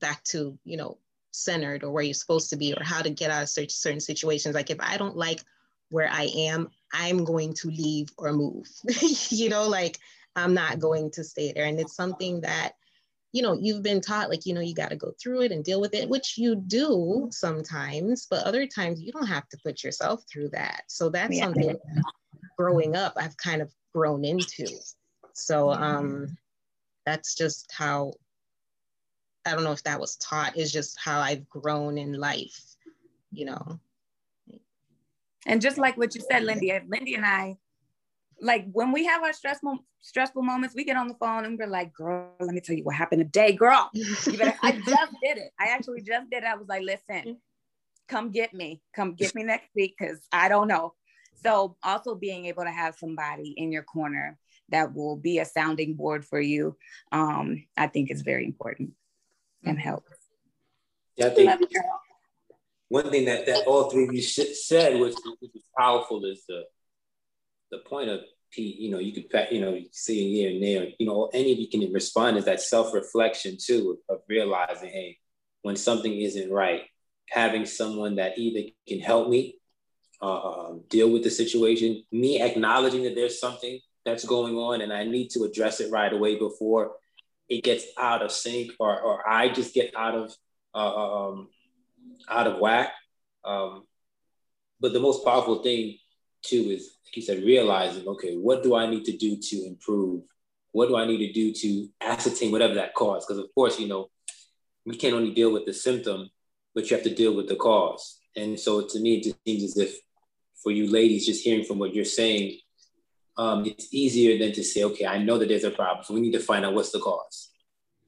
back 0.00 0.24
to, 0.24 0.58
you 0.64 0.76
know, 0.76 0.98
centered 1.30 1.84
or 1.84 1.90
where 1.90 2.02
you're 2.02 2.14
supposed 2.14 2.50
to 2.50 2.56
be 2.56 2.74
or 2.74 2.82
how 2.82 3.02
to 3.02 3.10
get 3.10 3.30
out 3.30 3.42
of 3.42 3.48
certain 3.48 4.00
situations. 4.00 4.54
Like 4.54 4.70
if 4.70 4.78
I 4.80 4.96
don't 4.96 5.16
like 5.16 5.40
where 5.90 6.08
I 6.10 6.24
am, 6.34 6.70
I'm 6.92 7.24
going 7.24 7.54
to 7.54 7.68
leave 7.68 8.08
or 8.18 8.32
move. 8.32 8.66
you 9.30 9.48
know, 9.48 9.68
like 9.68 9.98
I'm 10.36 10.54
not 10.54 10.80
going 10.80 11.10
to 11.12 11.24
stay 11.24 11.52
there. 11.52 11.64
And 11.66 11.78
it's 11.78 11.94
something 11.94 12.40
that 12.40 12.72
you 13.34 13.42
know 13.42 13.58
you've 13.60 13.82
been 13.82 14.00
taught 14.00 14.30
like 14.30 14.46
you 14.46 14.54
know 14.54 14.60
you 14.60 14.74
got 14.74 14.90
to 14.90 14.96
go 14.96 15.12
through 15.20 15.42
it 15.42 15.50
and 15.50 15.64
deal 15.64 15.80
with 15.80 15.92
it 15.92 16.08
which 16.08 16.38
you 16.38 16.54
do 16.54 17.28
sometimes 17.32 18.28
but 18.30 18.44
other 18.44 18.64
times 18.64 19.02
you 19.02 19.10
don't 19.10 19.26
have 19.26 19.48
to 19.48 19.58
put 19.64 19.82
yourself 19.82 20.22
through 20.32 20.48
that. 20.50 20.84
So 20.86 21.08
that's 21.10 21.36
yeah. 21.36 21.42
something 21.42 21.76
growing 22.56 22.94
up 22.94 23.12
i've 23.16 23.36
kind 23.36 23.60
of 23.60 23.72
grown 23.92 24.24
into. 24.24 24.68
So 25.32 25.72
um 25.72 26.36
that's 27.04 27.34
just 27.34 27.70
how 27.76 28.12
i 29.44 29.50
don't 29.50 29.64
know 29.64 29.72
if 29.72 29.82
that 29.82 29.98
was 29.98 30.14
taught 30.16 30.56
is 30.56 30.70
just 30.72 30.96
how 31.04 31.20
i've 31.20 31.48
grown 31.48 31.98
in 31.98 32.12
life 32.12 32.76
you 33.32 33.46
know. 33.46 33.80
And 35.46 35.60
just 35.60 35.76
like 35.76 35.96
what 35.96 36.14
you 36.14 36.22
said 36.30 36.44
lindy 36.44 36.72
lindy 36.88 37.16
and 37.16 37.26
i 37.26 37.56
like 38.40 38.66
when 38.72 38.92
we 38.92 39.04
have 39.06 39.22
our 39.22 39.32
stressful 39.32 39.78
stressful 40.00 40.42
moments, 40.42 40.74
we 40.74 40.84
get 40.84 40.96
on 40.96 41.08
the 41.08 41.14
phone 41.14 41.44
and 41.44 41.58
we're 41.58 41.66
like, 41.66 41.92
"Girl, 41.92 42.30
let 42.40 42.54
me 42.54 42.60
tell 42.60 42.76
you 42.76 42.84
what 42.84 42.94
happened 42.94 43.20
today, 43.20 43.52
girl." 43.52 43.90
Better, 44.36 44.54
I 44.62 44.72
just 44.86 45.12
did 45.22 45.38
it. 45.38 45.50
I 45.58 45.68
actually 45.68 46.02
just 46.02 46.30
did 46.30 46.42
it. 46.42 46.46
I 46.46 46.56
was 46.56 46.68
like, 46.68 46.82
"Listen, 46.82 47.38
come 48.08 48.30
get 48.30 48.52
me. 48.54 48.82
Come 48.94 49.14
get 49.14 49.34
me 49.34 49.44
next 49.44 49.68
week 49.74 49.94
because 49.98 50.20
I 50.32 50.48
don't 50.48 50.68
know." 50.68 50.94
So 51.42 51.76
also 51.82 52.14
being 52.14 52.46
able 52.46 52.64
to 52.64 52.70
have 52.70 52.96
somebody 52.96 53.54
in 53.56 53.72
your 53.72 53.82
corner 53.82 54.38
that 54.70 54.94
will 54.94 55.16
be 55.16 55.38
a 55.38 55.44
sounding 55.44 55.94
board 55.94 56.24
for 56.24 56.40
you, 56.40 56.76
um, 57.12 57.64
I 57.76 57.86
think 57.86 58.10
is 58.10 58.22
very 58.22 58.44
important 58.44 58.92
and 59.64 59.78
helps. 59.78 60.10
Yeah, 61.16 61.26
I 61.26 61.30
think 61.30 61.50
one 62.88 63.10
thing 63.10 63.24
that, 63.26 63.46
that 63.46 63.66
all 63.66 63.90
three 63.90 64.04
of 64.04 64.14
you 64.14 64.22
said 64.22 64.98
was, 65.00 65.14
was 65.40 65.50
powerful 65.76 66.24
is 66.24 66.44
the 66.48 66.64
the 67.70 67.78
point 67.78 68.08
of 68.10 68.20
you 68.56 68.90
know, 68.90 68.98
you 68.98 69.12
could, 69.12 69.48
you 69.50 69.60
know, 69.60 69.80
see 69.90 70.34
here 70.34 70.50
and 70.50 70.62
there, 70.62 70.88
you 70.98 71.06
know, 71.06 71.28
any 71.32 71.52
of 71.52 71.58
you 71.58 71.68
can 71.68 71.92
respond 71.92 72.36
is 72.36 72.44
that 72.44 72.60
self-reflection 72.60 73.56
too 73.60 73.98
of 74.08 74.20
realizing, 74.28 74.90
hey, 74.90 75.18
when 75.62 75.76
something 75.76 76.12
isn't 76.12 76.52
right, 76.52 76.82
having 77.30 77.66
someone 77.66 78.16
that 78.16 78.38
either 78.38 78.68
can 78.86 79.00
help 79.00 79.28
me 79.28 79.58
uh, 80.22 80.68
um, 80.68 80.82
deal 80.88 81.10
with 81.10 81.24
the 81.24 81.30
situation, 81.30 82.04
me 82.12 82.40
acknowledging 82.40 83.02
that 83.04 83.14
there's 83.14 83.40
something 83.40 83.78
that's 84.04 84.24
going 84.24 84.56
on 84.56 84.82
and 84.82 84.92
I 84.92 85.04
need 85.04 85.30
to 85.30 85.44
address 85.44 85.80
it 85.80 85.90
right 85.90 86.12
away 86.12 86.38
before 86.38 86.92
it 87.48 87.64
gets 87.64 87.84
out 87.98 88.22
of 88.22 88.30
sync 88.30 88.72
or, 88.78 89.00
or 89.00 89.28
I 89.28 89.48
just 89.48 89.74
get 89.74 89.94
out 89.96 90.14
of 90.14 90.34
uh, 90.74 91.28
um, 91.28 91.48
out 92.28 92.46
of 92.46 92.58
whack. 92.58 92.92
Um, 93.44 93.84
but 94.80 94.92
the 94.92 95.00
most 95.00 95.24
powerful 95.24 95.62
thing 95.62 95.98
too 96.44 96.70
is 96.70 96.96
like 97.04 97.16
you 97.16 97.22
said 97.22 97.42
realizing 97.42 98.06
okay 98.06 98.36
what 98.36 98.62
do 98.62 98.74
i 98.74 98.86
need 98.86 99.04
to 99.04 99.16
do 99.16 99.36
to 99.36 99.66
improve? 99.66 100.22
What 100.72 100.88
do 100.88 100.96
i 100.96 101.06
need 101.06 101.26
to 101.26 101.32
do 101.32 101.52
to 101.52 101.88
ascertain 102.00 102.52
whatever 102.52 102.74
that 102.74 102.94
cause? 102.94 103.24
Because 103.24 103.42
of 103.42 103.54
course 103.54 103.78
you 103.80 103.88
know 103.88 104.10
we 104.84 104.96
can't 104.96 105.14
only 105.14 105.32
deal 105.32 105.52
with 105.52 105.64
the 105.66 105.72
symptom 105.72 106.30
but 106.74 106.90
you 106.90 106.96
have 106.96 107.04
to 107.04 107.14
deal 107.14 107.34
with 107.34 107.48
the 107.48 107.56
cause. 107.56 108.18
And 108.36 108.58
so 108.58 108.86
to 108.86 109.00
me 109.00 109.16
it 109.16 109.24
just 109.24 109.36
seems 109.46 109.62
as 109.62 109.76
if 109.78 109.96
for 110.62 110.72
you 110.72 110.90
ladies 110.90 111.26
just 111.26 111.44
hearing 111.44 111.64
from 111.64 111.78
what 111.78 111.94
you're 111.94 112.04
saying 112.04 112.58
um, 113.36 113.64
it's 113.66 113.92
easier 113.92 114.38
than 114.38 114.52
to 114.52 114.62
say 114.62 114.84
okay 114.84 115.06
i 115.06 115.18
know 115.18 115.38
that 115.38 115.48
there's 115.48 115.64
a 115.64 115.70
problem 115.70 116.04
so 116.04 116.14
we 116.14 116.20
need 116.20 116.32
to 116.32 116.40
find 116.40 116.64
out 116.64 116.74
what's 116.74 116.90
the 116.90 117.00
cause. 117.00 117.50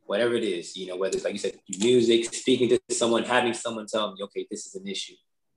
Whatever 0.07 0.35
it 0.35 0.45
is 0.45 0.77
you 0.77 0.87
know 0.87 0.97
whether 0.97 1.17
it's 1.17 1.25
like 1.25 1.33
you 1.33 1.39
said 1.39 1.59
music 1.81 2.33
speaking 2.33 2.69
to 2.69 2.81
someone 2.91 3.25
having 3.25 3.53
someone 3.53 3.87
tell 3.87 4.13
me 4.13 4.23
okay 4.23 4.47
this 4.51 4.67
is 4.67 4.75
an 4.77 4.87
issue 4.87 5.15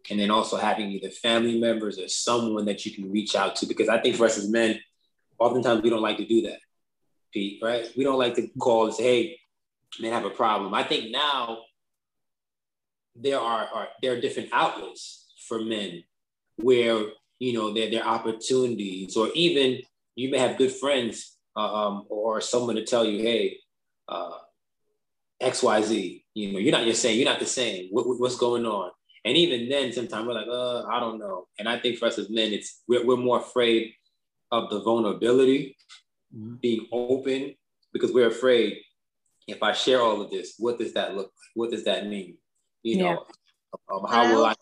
and 0.10 0.20
then 0.20 0.32
also 0.32 0.58
having 0.58 0.90
either 0.92 1.10
family 1.10 1.60
members 1.60 2.00
or 2.00 2.08
someone 2.08 2.66
that 2.66 2.86
you 2.86 2.92
can 2.92 3.12
reach 3.12 3.36
out 3.36 3.56
to. 3.58 3.66
Because 3.66 3.90
I 3.90 4.00
think 4.00 4.16
for 4.16 4.26
us 4.26 4.38
as 4.38 4.50
men, 4.50 4.80
oftentimes 5.38 5.82
we 5.82 5.90
don't 5.90 6.02
like 6.02 6.18
to 6.18 6.26
do 6.26 6.44
that, 6.44 6.60
Pete, 7.34 7.62
right? 7.62 7.88
We 7.98 8.04
don't 8.04 8.20
like 8.20 8.36
to 8.36 8.48
call 8.60 8.86
and 8.86 8.94
say, 8.94 9.04
hey, 9.04 9.40
man, 10.00 10.14
I 10.14 10.16
have 10.16 10.26
a 10.26 10.30
problem. 10.30 10.74
I 10.74 10.84
think 10.84 11.12
now 11.12 11.60
there 13.16 13.40
are, 13.40 13.68
are 13.74 13.88
there 14.02 14.14
are 14.14 14.22
different 14.22 14.50
outlets 14.54 15.34
for 15.48 15.60
men 15.60 16.04
where 16.58 17.06
you 17.40 17.54
know 17.54 17.74
there, 17.74 17.90
there 17.90 18.04
are 18.04 18.16
opportunities, 18.16 19.16
or 19.18 19.30
even 19.34 19.82
you 20.16 20.30
may 20.32 20.38
have 20.38 20.58
good 20.58 20.72
friends 20.72 21.38
uh, 21.56 21.88
um, 21.88 22.06
or 22.10 22.42
someone 22.42 22.76
to 22.76 22.86
tell 22.86 23.06
you, 23.06 23.22
hey, 23.22 23.58
uh, 24.08 24.38
X, 25.40 25.64
Y, 25.64 25.82
Z. 25.82 26.26
You 26.34 26.54
know, 26.54 26.60
you're 26.60 26.72
not 26.72 26.86
just 26.86 27.02
saying 27.02 27.18
you're 27.18 27.30
not 27.30 27.40
the 27.40 27.46
same. 27.46 27.90
What, 27.92 28.06
what's 28.20 28.38
going 28.38 28.66
on? 28.66 28.92
And 29.26 29.36
even 29.36 29.70
then, 29.70 29.92
sometimes 29.92 30.28
we're 30.28 30.34
like, 30.34 30.48
uh, 30.48 30.84
I 30.86 31.00
don't 31.00 31.20
know. 31.20 31.48
And 31.58 31.68
I 31.68 31.78
think 31.80 31.98
for 31.98 32.06
us 32.06 32.18
as 32.18 32.30
men, 32.30 32.54
it's 32.54 32.82
we're, 32.88 33.06
we're 33.06 33.18
more 33.18 33.40
afraid 33.40 33.94
of 34.52 34.70
the 34.70 34.82
vulnerability, 34.82 35.76
mm-hmm. 36.36 36.56
being 36.56 36.88
open, 36.92 37.56
because 37.92 38.12
we're 38.12 38.28
afraid 38.28 38.78
if 39.48 39.64
I 39.64 39.74
share 39.74 40.02
all 40.02 40.22
of 40.22 40.30
this, 40.30 40.56
what 40.58 40.78
does 40.78 40.94
that 40.94 41.16
look 41.16 41.26
like? 41.26 41.52
What 41.56 41.72
does 41.72 41.84
that 41.86 42.08
mean? 42.08 42.38
You 42.84 42.98
yeah. 42.98 43.14
know, 43.14 43.26
um, 43.92 44.06
how 44.10 44.34
will 44.34 44.46
I 44.46 44.56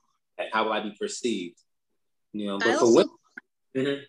how 0.52 0.65
will 0.65 0.74
I 0.74 0.82
be 0.82 0.96
perceived? 1.00 1.58
You 2.34 2.48
know, 2.48 2.58
but 2.60 2.67
I 2.67 2.74
for 2.74 2.86
also, 2.86 3.04
mm-hmm. 3.76 4.04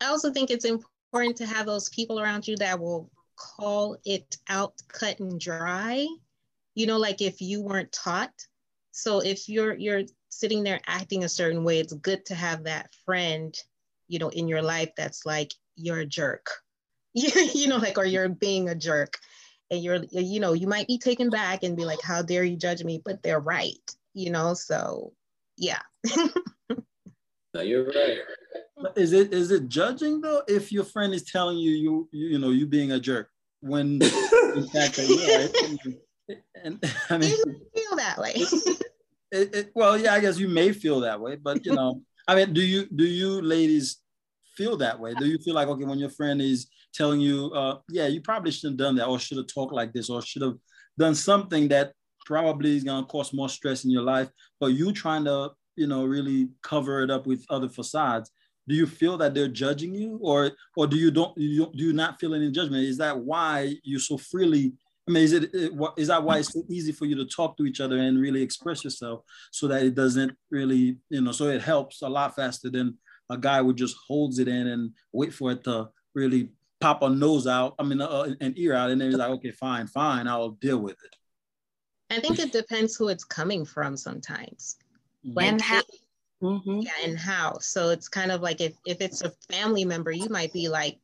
I 0.00 0.06
also 0.06 0.32
think 0.32 0.50
it's 0.50 0.64
important 0.64 1.36
to 1.36 1.46
have 1.46 1.66
those 1.66 1.88
people 1.90 2.20
around 2.20 2.46
you 2.46 2.56
that 2.56 2.78
will 2.78 3.10
call 3.36 3.96
it 4.04 4.36
out 4.48 4.74
cut 4.88 5.20
and 5.20 5.40
dry. 5.40 6.06
You 6.74 6.86
know, 6.86 6.98
like 6.98 7.20
if 7.20 7.40
you 7.40 7.62
weren't 7.62 7.92
taught 7.92 8.32
so 8.92 9.20
if 9.20 9.48
you're 9.48 9.74
you're 9.74 10.02
sitting 10.28 10.62
there 10.62 10.80
acting 10.86 11.24
a 11.24 11.28
certain 11.28 11.64
way, 11.64 11.78
it's 11.78 11.92
good 11.92 12.24
to 12.26 12.34
have 12.34 12.64
that 12.64 12.90
friend, 13.04 13.56
you 14.08 14.18
know, 14.18 14.28
in 14.28 14.48
your 14.48 14.62
life 14.62 14.90
that's 14.96 15.24
like 15.26 15.52
you're 15.76 16.00
a 16.00 16.06
jerk. 16.06 16.48
you 17.14 17.68
know, 17.68 17.78
like 17.78 17.98
or 17.98 18.04
you're 18.04 18.28
being 18.28 18.68
a 18.68 18.74
jerk. 18.74 19.18
And 19.70 19.82
you're 19.82 20.02
you 20.10 20.40
know, 20.40 20.54
you 20.54 20.66
might 20.66 20.86
be 20.86 20.98
taken 20.98 21.28
back 21.28 21.62
and 21.62 21.76
be 21.76 21.84
like, 21.84 22.00
how 22.02 22.22
dare 22.22 22.44
you 22.44 22.56
judge 22.56 22.82
me? 22.82 23.02
But 23.04 23.22
they're 23.22 23.40
right, 23.40 23.74
you 24.14 24.30
know. 24.30 24.54
So 24.54 25.12
yeah. 25.58 25.80
no, 27.54 27.60
you're 27.60 27.86
right. 27.86 28.18
Is 28.96 29.12
it 29.12 29.34
is 29.34 29.50
it 29.50 29.68
judging 29.68 30.20
though 30.20 30.42
if 30.48 30.72
your 30.72 30.84
friend 30.84 31.12
is 31.12 31.24
telling 31.24 31.58
you 31.58 31.72
you 31.72 32.08
you, 32.12 32.26
you 32.28 32.38
know 32.38 32.50
you 32.50 32.66
being 32.66 32.92
a 32.92 33.00
jerk 33.00 33.30
when 33.60 34.00
in 34.02 34.68
fact 34.68 34.96
that 34.96 35.06
you're 35.08 35.84
right? 35.84 35.98
And 36.62 36.78
I 37.10 37.18
mean, 37.18 37.30
feel 37.74 37.96
that 37.96 38.18
way. 38.18 38.32
it, 39.32 39.54
it, 39.54 39.70
well, 39.74 39.98
yeah, 39.98 40.14
I 40.14 40.20
guess 40.20 40.38
you 40.38 40.48
may 40.48 40.72
feel 40.72 41.00
that 41.00 41.20
way, 41.20 41.36
but 41.36 41.64
you 41.64 41.74
know, 41.74 42.02
I 42.26 42.34
mean, 42.34 42.52
do 42.52 42.60
you 42.60 42.86
do 42.94 43.04
you 43.04 43.40
ladies 43.40 43.98
feel 44.56 44.76
that 44.78 44.98
way? 44.98 45.14
Do 45.14 45.26
you 45.26 45.38
feel 45.38 45.54
like 45.54 45.68
okay 45.68 45.84
when 45.84 45.98
your 45.98 46.10
friend 46.10 46.40
is 46.40 46.68
telling 46.94 47.20
you, 47.20 47.50
uh, 47.54 47.78
yeah, 47.88 48.06
you 48.06 48.20
probably 48.20 48.50
shouldn't 48.50 48.80
have 48.80 48.86
done 48.86 48.96
that, 48.96 49.06
or 49.06 49.18
should 49.18 49.38
have 49.38 49.46
talked 49.46 49.72
like 49.72 49.92
this, 49.92 50.10
or 50.10 50.22
should 50.22 50.42
have 50.42 50.56
done 50.98 51.14
something 51.14 51.68
that 51.68 51.92
probably 52.26 52.76
is 52.76 52.84
gonna 52.84 53.06
cause 53.06 53.32
more 53.32 53.48
stress 53.48 53.84
in 53.84 53.90
your 53.90 54.02
life, 54.02 54.28
but 54.60 54.68
you 54.68 54.92
trying 54.92 55.24
to 55.24 55.50
you 55.78 55.86
know, 55.86 56.04
really 56.04 56.48
cover 56.62 57.02
it 57.02 57.10
up 57.10 57.26
with 57.26 57.46
other 57.48 57.68
facades, 57.68 58.32
do 58.66 58.74
you 58.74 58.86
feel 58.86 59.16
that 59.16 59.32
they're 59.32 59.48
judging 59.48 59.94
you 59.94 60.18
or 60.20 60.50
or 60.76 60.86
do 60.86 60.96
you 60.96 61.10
don't 61.10 61.38
you 61.38 61.60
don't, 61.60 61.74
do 61.74 61.84
you 61.84 61.92
not 61.92 62.20
feel 62.20 62.34
any 62.34 62.50
judgment 62.50 62.84
is 62.84 62.98
that 62.98 63.16
why 63.16 63.74
you 63.82 63.98
so 63.98 64.18
freely 64.18 64.74
i 65.08 65.10
mean 65.10 65.22
is 65.22 65.32
it 65.32 65.50
is 65.96 66.08
that 66.08 66.22
why 66.22 66.38
it's 66.38 66.52
so 66.52 66.62
easy 66.68 66.92
for 66.92 67.06
you 67.06 67.16
to 67.16 67.24
talk 67.24 67.56
to 67.56 67.64
each 67.64 67.80
other 67.80 67.98
and 67.98 68.20
really 68.20 68.42
express 68.42 68.84
yourself 68.84 69.22
so 69.50 69.66
that 69.66 69.82
it 69.82 69.94
doesn't 69.94 70.32
really 70.50 70.98
you 71.10 71.20
know 71.20 71.32
so 71.32 71.48
it 71.48 71.62
helps 71.62 72.02
a 72.02 72.08
lot 72.08 72.36
faster 72.36 72.70
than 72.70 72.96
a 73.30 73.36
guy 73.38 73.62
who 73.62 73.74
just 73.74 73.96
holds 74.06 74.38
it 74.38 74.48
in 74.48 74.66
and 74.68 74.92
wait 75.12 75.32
for 75.32 75.52
it 75.52 75.64
to 75.64 75.88
really 76.14 76.50
pop 76.80 77.02
a 77.02 77.08
nose 77.08 77.46
out 77.46 77.74
i 77.78 77.82
mean 77.82 78.00
uh, 78.00 78.28
an 78.40 78.54
ear 78.56 78.74
out 78.74 78.90
and 78.90 79.00
then 79.00 79.10
he's 79.10 79.18
like 79.18 79.30
okay 79.30 79.50
fine 79.50 79.86
fine 79.86 80.28
i'll 80.28 80.50
deal 80.50 80.78
with 80.78 80.96
it 81.04 81.16
i 82.10 82.20
think 82.20 82.38
it 82.38 82.52
depends 82.52 82.96
who 82.96 83.08
it's 83.08 83.24
coming 83.24 83.64
from 83.64 83.96
sometimes 83.96 84.76
When 85.22 85.54
and 85.54 85.60
how 85.60 85.82
Mm-hmm. 86.42 86.80
Yeah, 86.82 86.90
and 87.04 87.18
how. 87.18 87.58
So 87.58 87.90
it's 87.90 88.08
kind 88.08 88.30
of 88.30 88.42
like 88.42 88.60
if, 88.60 88.74
if 88.86 89.00
it's 89.00 89.22
a 89.22 89.32
family 89.50 89.84
member, 89.84 90.12
you 90.12 90.28
might 90.28 90.52
be 90.52 90.68
like 90.68 90.98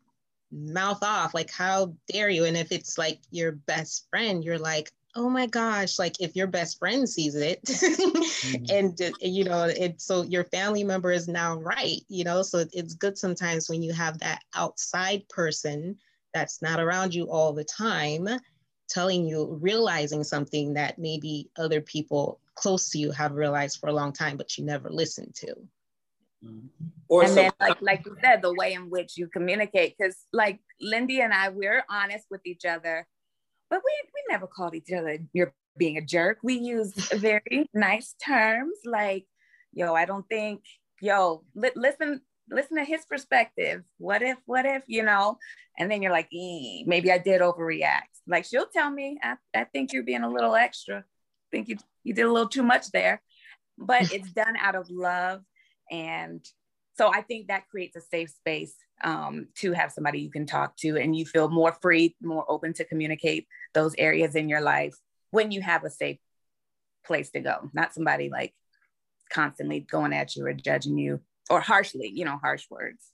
mouth 0.54 1.02
off, 1.02 1.34
like, 1.34 1.50
how 1.50 1.94
dare 2.10 2.30
you? 2.30 2.44
And 2.44 2.56
if 2.56 2.72
it's 2.72 2.96
like 2.96 3.20
your 3.30 3.52
best 3.52 4.06
friend, 4.10 4.44
you're 4.44 4.58
like, 4.58 4.92
oh 5.16 5.28
my 5.28 5.46
gosh, 5.46 5.98
like 5.98 6.20
if 6.20 6.34
your 6.34 6.46
best 6.46 6.78
friend 6.78 7.08
sees 7.08 7.36
it 7.36 7.62
mm-hmm. 7.66 8.64
and 8.68 8.98
you 9.20 9.44
know, 9.44 9.64
it 9.64 10.00
so 10.00 10.22
your 10.22 10.44
family 10.44 10.82
member 10.82 11.12
is 11.12 11.28
now 11.28 11.56
right, 11.58 12.00
you 12.08 12.24
know, 12.24 12.42
so 12.42 12.64
it's 12.72 12.94
good 12.94 13.16
sometimes 13.16 13.68
when 13.68 13.82
you 13.82 13.92
have 13.92 14.18
that 14.18 14.40
outside 14.54 15.28
person 15.28 15.96
that's 16.32 16.60
not 16.62 16.80
around 16.80 17.14
you 17.14 17.30
all 17.30 17.52
the 17.52 17.64
time 17.64 18.28
telling 18.88 19.26
you, 19.26 19.58
realizing 19.60 20.24
something 20.24 20.74
that 20.74 20.98
maybe 20.98 21.48
other 21.56 21.80
people 21.80 22.40
close 22.54 22.90
to 22.90 22.98
you 22.98 23.10
have 23.10 23.32
realized 23.32 23.78
for 23.78 23.88
a 23.88 23.92
long 23.92 24.12
time, 24.12 24.36
but 24.36 24.56
you 24.58 24.64
never 24.64 24.90
listened 24.90 25.34
to. 25.34 25.54
Or 27.08 27.22
and 27.22 27.30
so- 27.30 27.34
then, 27.34 27.52
like 27.60 27.82
like 27.82 28.06
you 28.06 28.16
said, 28.22 28.42
the 28.42 28.54
way 28.54 28.72
in 28.72 28.90
which 28.90 29.16
you 29.16 29.28
communicate, 29.28 29.96
because 29.98 30.16
like 30.32 30.60
Lindy 30.80 31.20
and 31.20 31.32
I, 31.32 31.50
we're 31.50 31.84
honest 31.90 32.26
with 32.30 32.40
each 32.44 32.64
other, 32.64 33.06
but 33.70 33.80
we 33.84 33.92
we 34.14 34.20
never 34.30 34.46
called 34.46 34.74
each 34.74 34.92
other 34.92 35.18
you're 35.32 35.54
being 35.76 35.98
a 35.98 36.02
jerk. 36.02 36.38
We 36.42 36.54
use 36.54 36.92
very 37.12 37.68
nice 37.74 38.14
terms 38.24 38.78
like, 38.84 39.26
yo, 39.72 39.94
I 39.94 40.04
don't 40.04 40.26
think, 40.28 40.62
yo, 41.00 41.44
li- 41.54 41.70
listen 41.74 42.20
listen 42.50 42.76
to 42.76 42.84
his 42.84 43.04
perspective. 43.06 43.82
What 43.98 44.22
if, 44.22 44.36
what 44.44 44.66
if, 44.66 44.82
you 44.86 45.02
know? 45.02 45.38
And 45.78 45.90
then 45.90 46.02
you're 46.02 46.12
like, 46.12 46.28
maybe 46.30 47.10
I 47.10 47.18
did 47.18 47.40
overreact. 47.40 48.12
Like 48.26 48.44
she'll 48.44 48.66
tell 48.66 48.90
me, 48.90 49.18
I, 49.22 49.36
I 49.54 49.64
think 49.64 49.92
you're 49.92 50.02
being 50.02 50.22
a 50.22 50.30
little 50.30 50.54
extra. 50.54 50.98
I 50.98 51.02
think 51.50 51.68
you 51.68 51.76
you 52.02 52.14
did 52.14 52.26
a 52.26 52.32
little 52.32 52.48
too 52.48 52.62
much 52.62 52.90
there. 52.90 53.20
But 53.76 54.12
it's 54.12 54.30
done 54.32 54.56
out 54.60 54.76
of 54.76 54.88
love. 54.90 55.42
And 55.90 56.44
so 56.96 57.12
I 57.12 57.22
think 57.22 57.48
that 57.48 57.68
creates 57.68 57.96
a 57.96 58.00
safe 58.00 58.30
space 58.30 58.74
um, 59.02 59.48
to 59.56 59.72
have 59.72 59.92
somebody 59.92 60.20
you 60.20 60.30
can 60.30 60.46
talk 60.46 60.76
to 60.78 60.96
and 60.96 61.16
you 61.16 61.26
feel 61.26 61.48
more 61.48 61.72
free, 61.82 62.16
more 62.22 62.44
open 62.48 62.72
to 62.74 62.84
communicate 62.84 63.46
those 63.72 63.94
areas 63.98 64.34
in 64.34 64.48
your 64.48 64.60
life 64.60 64.94
when 65.30 65.50
you 65.50 65.60
have 65.60 65.84
a 65.84 65.90
safe 65.90 66.18
place 67.04 67.30
to 67.30 67.40
go, 67.40 67.70
not 67.72 67.92
somebody 67.92 68.30
like 68.30 68.54
constantly 69.30 69.80
going 69.80 70.12
at 70.12 70.36
you 70.36 70.46
or 70.46 70.52
judging 70.52 70.96
you 70.96 71.20
or 71.50 71.60
harshly, 71.60 72.08
you 72.08 72.24
know, 72.24 72.38
harsh 72.38 72.66
words. 72.70 73.10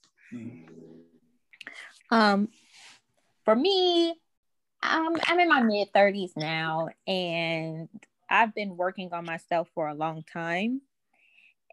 Um, 2.11 2.48
for 3.44 3.56
me, 3.56 4.11
um, 4.83 5.16
I'm 5.26 5.40
in 5.40 5.48
my 5.48 5.62
mid 5.62 5.92
30s 5.92 6.37
now, 6.37 6.88
and 7.06 7.88
I've 8.28 8.54
been 8.54 8.76
working 8.76 9.12
on 9.12 9.24
myself 9.24 9.68
for 9.74 9.88
a 9.88 9.94
long 9.94 10.24
time. 10.33 10.80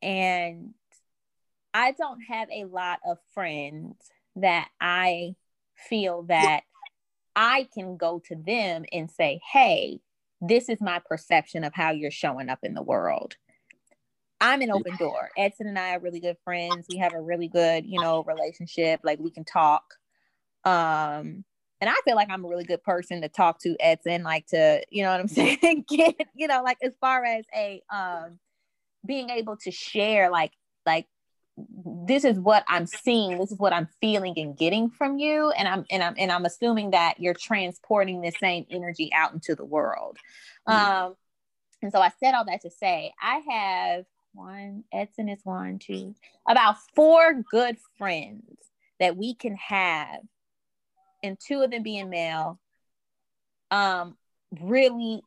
And 0.01 0.73
I 1.77 1.91
don't 1.91 2.21
have 2.21 2.49
a 2.49 2.65
lot 2.65 2.97
of 3.05 3.19
friends 3.35 3.93
that 4.37 4.67
I 4.81 5.35
feel 5.75 6.23
that 6.23 6.61
I 7.35 7.67
can 7.71 7.97
go 7.97 8.19
to 8.29 8.35
them 8.35 8.83
and 8.91 9.11
say, 9.11 9.39
hey, 9.51 9.99
this 10.41 10.69
is 10.69 10.81
my 10.81 10.99
perception 11.07 11.63
of 11.63 11.75
how 11.75 11.91
you're 11.91 12.09
showing 12.09 12.49
up 12.49 12.57
in 12.63 12.73
the 12.73 12.81
world. 12.81 13.35
I'm 14.41 14.63
an 14.63 14.71
open 14.71 14.95
door. 14.97 15.29
Edson 15.37 15.67
and 15.67 15.77
I 15.77 15.93
are 15.93 15.99
really 15.99 16.19
good 16.19 16.37
friends. 16.43 16.87
We 16.89 16.97
have 16.97 17.13
a 17.13 17.21
really 17.21 17.47
good, 17.47 17.85
you 17.85 18.01
know, 18.01 18.23
relationship. 18.23 19.01
Like 19.03 19.19
we 19.19 19.29
can 19.29 19.45
talk. 19.45 19.83
Um, 20.65 21.45
and 21.79 21.91
I 21.91 21.95
feel 22.05 22.15
like 22.15 22.31
I'm 22.31 22.43
a 22.43 22.47
really 22.47 22.65
good 22.65 22.81
person 22.81 23.21
to 23.21 23.29
talk 23.29 23.59
to 23.59 23.75
Edson, 23.79 24.23
like 24.23 24.47
to, 24.47 24.81
you 24.89 25.03
know 25.03 25.11
what 25.11 25.19
I'm 25.19 25.27
saying? 25.27 25.85
Get, 25.87 26.15
you 26.33 26.47
know, 26.47 26.63
like 26.63 26.79
as 26.81 26.93
far 26.99 27.23
as 27.23 27.45
a 27.55 27.83
um 27.93 28.39
being 29.05 29.29
able 29.29 29.57
to 29.57 29.69
share 29.69 30.31
like 30.31 30.53
like 30.83 31.05
this 32.05 32.23
is 32.23 32.39
what 32.39 32.63
I'm 32.67 32.85
seeing, 32.85 33.37
this 33.37 33.51
is 33.51 33.59
what 33.59 33.73
I'm 33.73 33.87
feeling 34.01 34.33
and 34.37 34.57
getting 34.57 34.89
from 34.89 35.17
you. 35.17 35.51
And 35.51 35.67
I'm 35.67 35.85
and 35.89 36.03
I'm 36.03 36.15
and 36.17 36.31
I'm 36.31 36.45
assuming 36.45 36.91
that 36.91 37.19
you're 37.19 37.33
transporting 37.33 38.21
the 38.21 38.31
same 38.31 38.65
energy 38.69 39.11
out 39.13 39.33
into 39.33 39.55
the 39.55 39.65
world. 39.65 40.17
Um 40.65 41.15
and 41.81 41.91
so 41.91 41.99
I 41.99 42.11
said 42.19 42.33
all 42.33 42.45
that 42.45 42.61
to 42.61 42.69
say 42.71 43.13
I 43.21 43.41
have 43.49 44.05
one, 44.33 44.83
Edson 44.93 45.29
is 45.29 45.39
one, 45.43 45.79
two, 45.79 46.15
about 46.47 46.75
four 46.95 47.41
good 47.49 47.77
friends 47.97 48.43
that 48.99 49.17
we 49.17 49.33
can 49.33 49.55
have, 49.55 50.19
and 51.23 51.37
two 51.39 51.61
of 51.61 51.71
them 51.71 51.83
being 51.83 52.09
male, 52.09 52.59
um, 53.71 54.15
really 54.61 55.21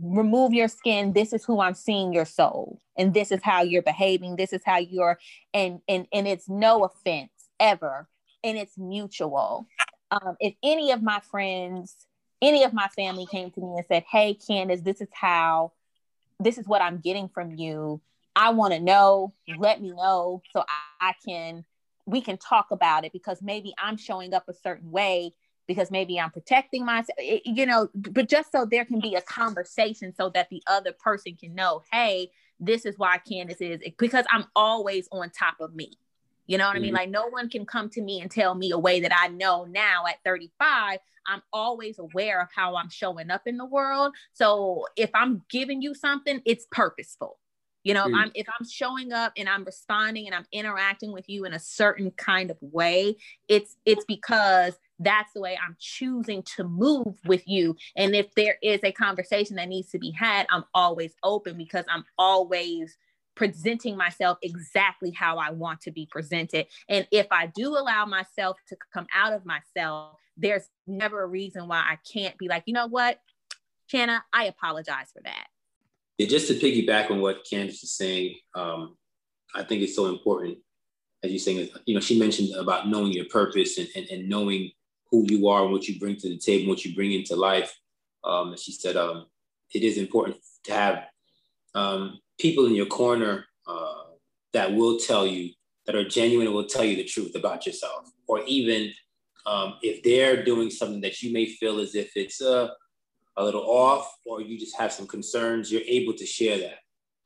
remove 0.00 0.52
your 0.52 0.68
skin 0.68 1.12
this 1.12 1.32
is 1.32 1.44
who 1.44 1.60
i'm 1.60 1.74
seeing 1.74 2.12
your 2.12 2.24
soul 2.24 2.80
and 2.98 3.14
this 3.14 3.30
is 3.30 3.40
how 3.42 3.62
you're 3.62 3.82
behaving 3.82 4.36
this 4.36 4.52
is 4.52 4.62
how 4.64 4.78
you're 4.78 5.18
and 5.52 5.80
and 5.88 6.06
and 6.12 6.26
it's 6.26 6.48
no 6.48 6.84
offense 6.84 7.30
ever 7.60 8.08
and 8.42 8.58
it's 8.58 8.76
mutual 8.76 9.66
um 10.10 10.36
if 10.40 10.54
any 10.62 10.90
of 10.90 11.02
my 11.02 11.20
friends 11.30 11.96
any 12.42 12.64
of 12.64 12.72
my 12.72 12.88
family 12.88 13.26
came 13.26 13.50
to 13.50 13.60
me 13.60 13.74
and 13.76 13.84
said 13.86 14.04
hey 14.10 14.34
candace 14.34 14.80
this 14.80 15.00
is 15.00 15.08
how 15.12 15.72
this 16.40 16.58
is 16.58 16.66
what 16.66 16.82
I'm 16.82 16.98
getting 16.98 17.28
from 17.28 17.52
you. 17.52 18.00
I 18.36 18.50
want 18.50 18.74
to 18.74 18.80
know, 18.80 19.32
let 19.58 19.80
me 19.80 19.92
know 19.92 20.42
so 20.52 20.64
I, 21.00 21.10
I 21.10 21.12
can 21.26 21.64
we 22.06 22.20
can 22.20 22.36
talk 22.36 22.66
about 22.70 23.06
it 23.06 23.12
because 23.14 23.40
maybe 23.40 23.72
I'm 23.78 23.96
showing 23.96 24.34
up 24.34 24.44
a 24.46 24.52
certain 24.52 24.90
way 24.90 25.32
because 25.66 25.90
maybe 25.90 26.20
I'm 26.20 26.30
protecting 26.30 26.84
myself, 26.84 27.18
you 27.18 27.66
know, 27.66 27.88
but 27.94 28.28
just 28.28 28.52
so 28.52 28.64
there 28.64 28.84
can 28.84 29.00
be 29.00 29.14
a 29.14 29.22
conversation 29.22 30.14
so 30.14 30.30
that 30.30 30.50
the 30.50 30.62
other 30.66 30.92
person 30.92 31.36
can 31.36 31.54
know, 31.54 31.82
hey, 31.92 32.30
this 32.60 32.84
is 32.84 32.98
why 32.98 33.18
Candace 33.18 33.60
is 33.60 33.80
because 33.98 34.24
I'm 34.30 34.44
always 34.54 35.08
on 35.10 35.30
top 35.30 35.56
of 35.60 35.74
me. 35.74 35.92
You 36.46 36.58
know 36.58 36.66
what 36.66 36.76
mm-hmm. 36.76 36.76
I 36.76 36.80
mean? 36.80 36.88
Mm-hmm. 36.90 36.96
Like 36.96 37.10
no 37.10 37.26
one 37.28 37.48
can 37.48 37.66
come 37.66 37.88
to 37.90 38.02
me 38.02 38.20
and 38.20 38.30
tell 38.30 38.54
me 38.54 38.70
a 38.70 38.78
way 38.78 39.00
that 39.00 39.12
I 39.18 39.28
know 39.28 39.64
now 39.64 40.04
at 40.06 40.16
35 40.24 41.00
I'm 41.26 41.42
always 41.52 41.98
aware 41.98 42.40
of 42.40 42.48
how 42.54 42.76
I'm 42.76 42.90
showing 42.90 43.30
up 43.30 43.42
in 43.46 43.56
the 43.56 43.64
world. 43.64 44.14
So 44.32 44.86
if 44.96 45.10
I'm 45.14 45.42
giving 45.48 45.82
you 45.82 45.94
something, 45.94 46.40
it's 46.44 46.66
purposeful. 46.70 47.38
You 47.82 47.92
know, 47.92 48.06
if 48.06 48.14
I'm 48.14 48.32
if 48.34 48.46
I'm 48.48 48.66
showing 48.66 49.12
up 49.12 49.34
and 49.36 49.46
I'm 49.46 49.62
responding 49.62 50.24
and 50.24 50.34
I'm 50.34 50.46
interacting 50.52 51.12
with 51.12 51.28
you 51.28 51.44
in 51.44 51.52
a 51.52 51.58
certain 51.58 52.10
kind 52.12 52.50
of 52.50 52.56
way, 52.62 53.16
it's 53.46 53.76
it's 53.84 54.06
because 54.06 54.74
that's 54.98 55.32
the 55.32 55.40
way 55.40 55.58
I'm 55.62 55.76
choosing 55.78 56.42
to 56.56 56.64
move 56.64 57.18
with 57.24 57.46
you. 57.46 57.76
And 57.96 58.14
if 58.14 58.34
there 58.34 58.56
is 58.62 58.80
a 58.84 58.92
conversation 58.92 59.56
that 59.56 59.68
needs 59.68 59.90
to 59.90 59.98
be 59.98 60.10
had, 60.10 60.46
I'm 60.50 60.64
always 60.72 61.14
open 61.22 61.56
because 61.56 61.84
I'm 61.88 62.04
always 62.18 62.96
presenting 63.34 63.96
myself 63.96 64.38
exactly 64.42 65.10
how 65.10 65.38
I 65.38 65.50
want 65.50 65.80
to 65.82 65.90
be 65.90 66.06
presented. 66.06 66.66
And 66.88 67.06
if 67.10 67.26
I 67.30 67.46
do 67.46 67.76
allow 67.76 68.06
myself 68.06 68.58
to 68.68 68.76
come 68.92 69.06
out 69.14 69.32
of 69.32 69.44
myself, 69.44 70.16
there's 70.36 70.68
never 70.86 71.22
a 71.22 71.26
reason 71.26 71.66
why 71.68 71.78
I 71.78 71.98
can't 72.12 72.36
be 72.38 72.48
like, 72.48 72.64
you 72.66 72.74
know 72.74 72.86
what, 72.86 73.20
Shanna, 73.86 74.24
I 74.32 74.44
apologize 74.44 75.08
for 75.12 75.22
that. 75.24 75.46
Yeah, 76.18 76.28
just 76.28 76.46
to 76.48 76.54
piggyback 76.54 77.10
on 77.10 77.20
what 77.20 77.44
Candace 77.48 77.82
is 77.82 77.92
saying, 77.96 78.36
um, 78.54 78.96
I 79.54 79.64
think 79.64 79.82
it's 79.82 79.96
so 79.96 80.06
important, 80.06 80.58
as 81.24 81.30
you're 81.30 81.40
saying, 81.40 81.68
you 81.86 81.94
know, 81.94 82.00
she 82.00 82.18
mentioned 82.18 82.54
about 82.56 82.88
knowing 82.88 83.12
your 83.12 83.26
purpose 83.26 83.78
and, 83.78 83.88
and, 83.96 84.06
and 84.10 84.28
knowing 84.28 84.70
who 85.10 85.24
you 85.28 85.48
are 85.48 85.62
and 85.64 85.72
what 85.72 85.86
you 85.88 85.98
bring 85.98 86.16
to 86.16 86.28
the 86.28 86.38
table, 86.38 86.68
what 86.68 86.84
you 86.84 86.94
bring 86.94 87.12
into 87.12 87.36
life. 87.36 87.78
Um, 88.24 88.50
and 88.50 88.58
she 88.58 88.72
said, 88.72 88.96
um, 88.96 89.26
it 89.72 89.82
is 89.82 89.98
important 89.98 90.36
to 90.64 90.72
have 90.72 91.04
um, 91.74 92.20
people 92.38 92.66
in 92.66 92.74
your 92.74 92.86
corner 92.86 93.44
uh, 93.66 94.04
that 94.52 94.72
will 94.72 94.98
tell 94.98 95.26
you, 95.26 95.50
that 95.86 95.94
are 95.94 96.08
genuine 96.08 96.46
and 96.46 96.54
will 96.54 96.64
tell 96.66 96.84
you 96.84 96.96
the 96.96 97.04
truth 97.04 97.34
about 97.34 97.66
yourself, 97.66 98.10
or 98.26 98.42
even 98.46 98.92
um, 99.46 99.74
if 99.82 100.02
they're 100.02 100.42
doing 100.42 100.70
something 100.70 101.02
that 101.02 101.22
you 101.22 101.32
may 101.32 101.46
feel 101.46 101.78
as 101.78 101.94
if 101.94 102.16
it's 102.16 102.40
a, 102.40 102.72
a 103.36 103.44
little 103.44 103.64
off 103.64 104.16
or 104.24 104.40
you 104.40 104.58
just 104.58 104.76
have 104.78 104.92
some 104.92 105.06
concerns, 105.06 105.70
you're 105.70 105.82
able 105.86 106.14
to 106.14 106.24
share 106.24 106.58
that 106.58 106.78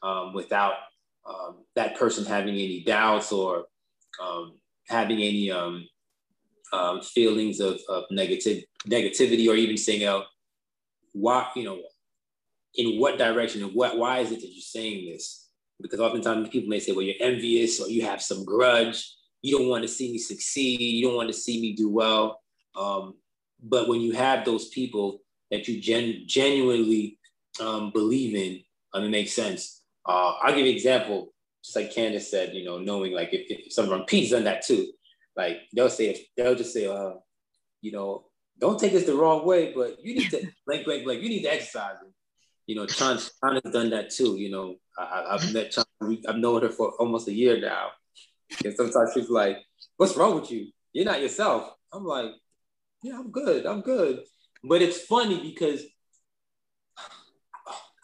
um, 0.06 0.32
without 0.32 0.74
um, 1.28 1.58
that 1.76 1.96
person 1.96 2.24
having 2.24 2.54
any 2.54 2.82
doubts 2.82 3.30
or 3.30 3.66
having 4.88 5.18
any 5.18 5.50
um, 6.72 7.00
feelings 7.00 7.60
of, 7.60 7.80
of 7.88 8.04
negative 8.10 8.64
negativity 8.86 9.48
or 9.48 9.54
even 9.54 9.76
saying, 9.76 10.04
oh, 10.04 10.24
why, 11.12 11.48
you 11.56 11.64
know, 11.64 11.80
in 12.74 13.00
what 13.00 13.18
direction 13.18 13.62
and 13.62 13.74
what 13.74 13.98
why 13.98 14.18
is 14.18 14.30
it 14.30 14.40
that 14.40 14.52
you're 14.52 14.60
saying 14.60 15.10
this? 15.10 15.48
Because 15.80 16.00
oftentimes 16.00 16.48
people 16.48 16.68
may 16.68 16.80
say, 16.80 16.92
well, 16.92 17.02
you're 17.02 17.14
envious 17.20 17.80
or 17.80 17.88
you 17.88 18.02
have 18.02 18.20
some 18.20 18.44
grudge. 18.44 19.14
You 19.42 19.58
don't 19.58 19.68
want 19.68 19.82
to 19.82 19.88
see 19.88 20.12
me 20.12 20.18
succeed. 20.18 20.80
You 20.80 21.06
don't 21.06 21.16
want 21.16 21.28
to 21.28 21.34
see 21.34 21.60
me 21.60 21.72
do 21.72 21.88
well. 21.88 22.40
Um, 22.76 23.14
but 23.62 23.88
when 23.88 24.00
you 24.00 24.12
have 24.12 24.44
those 24.44 24.68
people 24.68 25.20
that 25.50 25.68
you 25.68 25.80
gen- 25.80 26.24
genuinely 26.26 27.18
um, 27.60 27.90
believe 27.92 28.34
in, 28.34 28.60
um, 28.94 29.04
it 29.04 29.10
makes 29.10 29.32
sense. 29.32 29.82
Uh, 30.06 30.34
I'll 30.42 30.54
give 30.54 30.64
you 30.64 30.70
an 30.70 30.76
example, 30.76 31.32
just 31.64 31.76
like 31.76 31.94
Candace 31.94 32.30
said, 32.30 32.54
you 32.54 32.64
know, 32.64 32.78
knowing 32.78 33.12
like 33.12 33.32
if, 33.32 33.46
if 33.50 33.72
someone 33.72 34.04
Pete's 34.04 34.30
done 34.30 34.44
that 34.44 34.64
too, 34.64 34.92
like 35.38 35.60
they'll 35.72 35.88
say, 35.88 36.26
they'll 36.36 36.56
just 36.56 36.74
say, 36.74 36.86
uh, 36.88 37.12
you 37.80 37.92
know, 37.92 38.24
don't 38.58 38.78
take 38.78 38.92
this 38.92 39.04
the 39.04 39.14
wrong 39.14 39.46
way, 39.46 39.72
but 39.72 39.96
you 40.02 40.16
need 40.16 40.30
to 40.30 40.48
blank, 40.66 40.84
blank, 40.84 41.04
blank, 41.04 41.22
you 41.22 41.28
need 41.28 41.42
to 41.42 41.52
exercise. 41.52 41.94
And, 42.02 42.12
you 42.66 42.74
know, 42.74 42.86
Chan, 42.86 43.18
Chan 43.18 43.60
has 43.62 43.72
done 43.72 43.90
that 43.90 44.10
too. 44.10 44.36
You 44.36 44.50
know, 44.50 44.74
I, 44.98 45.38
have 45.38 45.54
met 45.54 45.70
Chan, 45.70 45.84
I've 46.28 46.36
known 46.36 46.62
her 46.62 46.70
for 46.70 46.90
almost 46.98 47.28
a 47.28 47.32
year 47.32 47.60
now. 47.60 47.90
And 48.64 48.74
sometimes 48.74 49.12
she's 49.14 49.30
like, 49.30 49.58
what's 49.96 50.16
wrong 50.16 50.40
with 50.40 50.50
you? 50.50 50.72
You're 50.92 51.04
not 51.04 51.22
yourself. 51.22 51.72
I'm 51.92 52.04
like, 52.04 52.32
yeah, 53.04 53.16
I'm 53.16 53.30
good. 53.30 53.64
I'm 53.64 53.82
good. 53.82 54.24
But 54.64 54.82
it's 54.82 55.02
funny 55.02 55.40
because 55.40 55.82